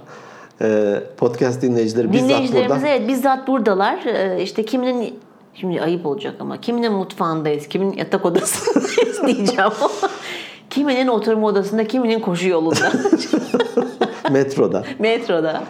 e, 0.63 0.95
podcast 1.17 1.63
dinleyicileri 1.63 2.13
bizzat 2.13 2.29
Dinleyicilerimiz 2.29 2.71
burada. 2.83 2.89
evet 2.89 3.09
bizzat 3.09 3.49
buradalar. 3.49 4.05
Ee, 4.07 4.43
işte 4.43 4.65
kiminin 4.65 5.19
şimdi 5.55 5.83
ayıp 5.83 6.07
olacak 6.07 6.35
ama 6.41 6.61
kiminin 6.61 6.93
mutfağındayız, 6.93 7.69
kimin 7.69 7.93
yatak 7.93 8.25
odasındayız 8.27 9.23
diyeceğim 9.27 9.71
kiminin 10.71 11.09
oturma 11.09 11.47
odasında, 11.47 11.87
kiminin 11.87 12.21
koşu 12.21 12.49
yolunda, 12.49 12.93
metroda. 14.31 14.85
metroda. 14.99 15.63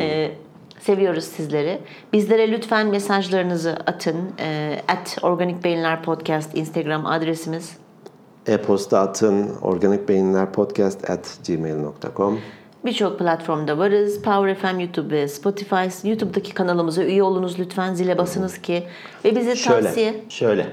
Ee, 0.00 0.30
seviyoruz 0.80 1.24
sizleri. 1.24 1.78
Bizlere 2.12 2.52
lütfen 2.52 2.86
mesajlarınızı 2.86 3.76
atın. 3.86 4.16
Ee, 4.40 4.80
at 4.88 5.18
Organik 5.22 5.64
Beyinler 5.64 6.02
Podcast 6.02 6.56
Instagram 6.56 7.06
adresimiz. 7.06 7.76
E-posta 8.46 9.00
atın 9.00 9.50
organikbeyinlerpodcast 9.62 11.10
at 11.10 11.38
gmail.com 11.46 12.40
Birçok 12.84 13.18
platformda 13.18 13.78
varız. 13.78 14.22
Power 14.22 14.54
FM, 14.54 14.80
YouTube 14.80 15.14
ve 15.16 15.28
Spotify. 15.28 16.08
YouTube'daki 16.08 16.54
kanalımıza 16.54 17.04
üye 17.04 17.22
olunuz 17.22 17.58
lütfen. 17.58 17.94
Zile 17.94 18.18
basınız 18.18 18.58
ki. 18.58 18.82
Ve 19.24 19.36
bize 19.36 19.56
Şöyle. 19.56 19.82
tavsiye... 19.82 20.14
Şöyle. 20.28 20.66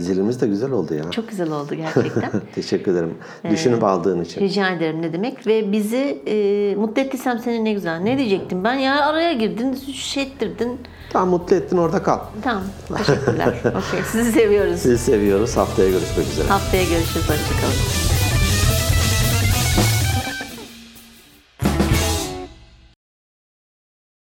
Zilimiz 0.00 0.40
de 0.40 0.46
güzel 0.46 0.70
oldu 0.70 0.94
ya. 0.94 1.10
Çok 1.10 1.28
güzel 1.28 1.50
oldu 1.50 1.74
gerçekten. 1.74 2.30
Teşekkür 2.54 2.92
ederim. 2.92 3.14
Düşünüp 3.50 3.84
aldığın 3.84 4.22
için. 4.22 4.40
Rica 4.40 4.68
ederim 4.68 5.02
ne 5.02 5.12
demek. 5.12 5.46
Ve 5.46 5.72
bizi 5.72 6.22
e, 6.26 6.74
mutlu 6.76 7.02
ettiysem 7.02 7.38
seni 7.38 7.64
ne 7.64 7.72
güzel. 7.72 8.00
Ne 8.00 8.18
diyecektim 8.18 8.64
ben? 8.64 8.74
Ya 8.74 9.06
araya 9.06 9.32
girdin, 9.32 9.74
şey 9.94 10.22
ettirdin. 10.22 10.80
Tamam 11.12 11.28
mutlu 11.28 11.56
ettin 11.56 11.76
orada 11.76 12.02
kal. 12.02 12.18
Tamam. 12.42 12.62
Teşekkürler. 12.96 13.54
Okey. 13.64 14.00
Sizi 14.12 14.32
seviyoruz. 14.32 14.80
Sizi 14.80 14.98
seviyoruz. 14.98 15.56
Haftaya 15.56 15.90
görüşmek 15.90 16.26
üzere. 16.26 16.48
Haftaya 16.48 16.82
görüşürüz. 16.82 17.28
Hoşçakalın. 17.28 18.09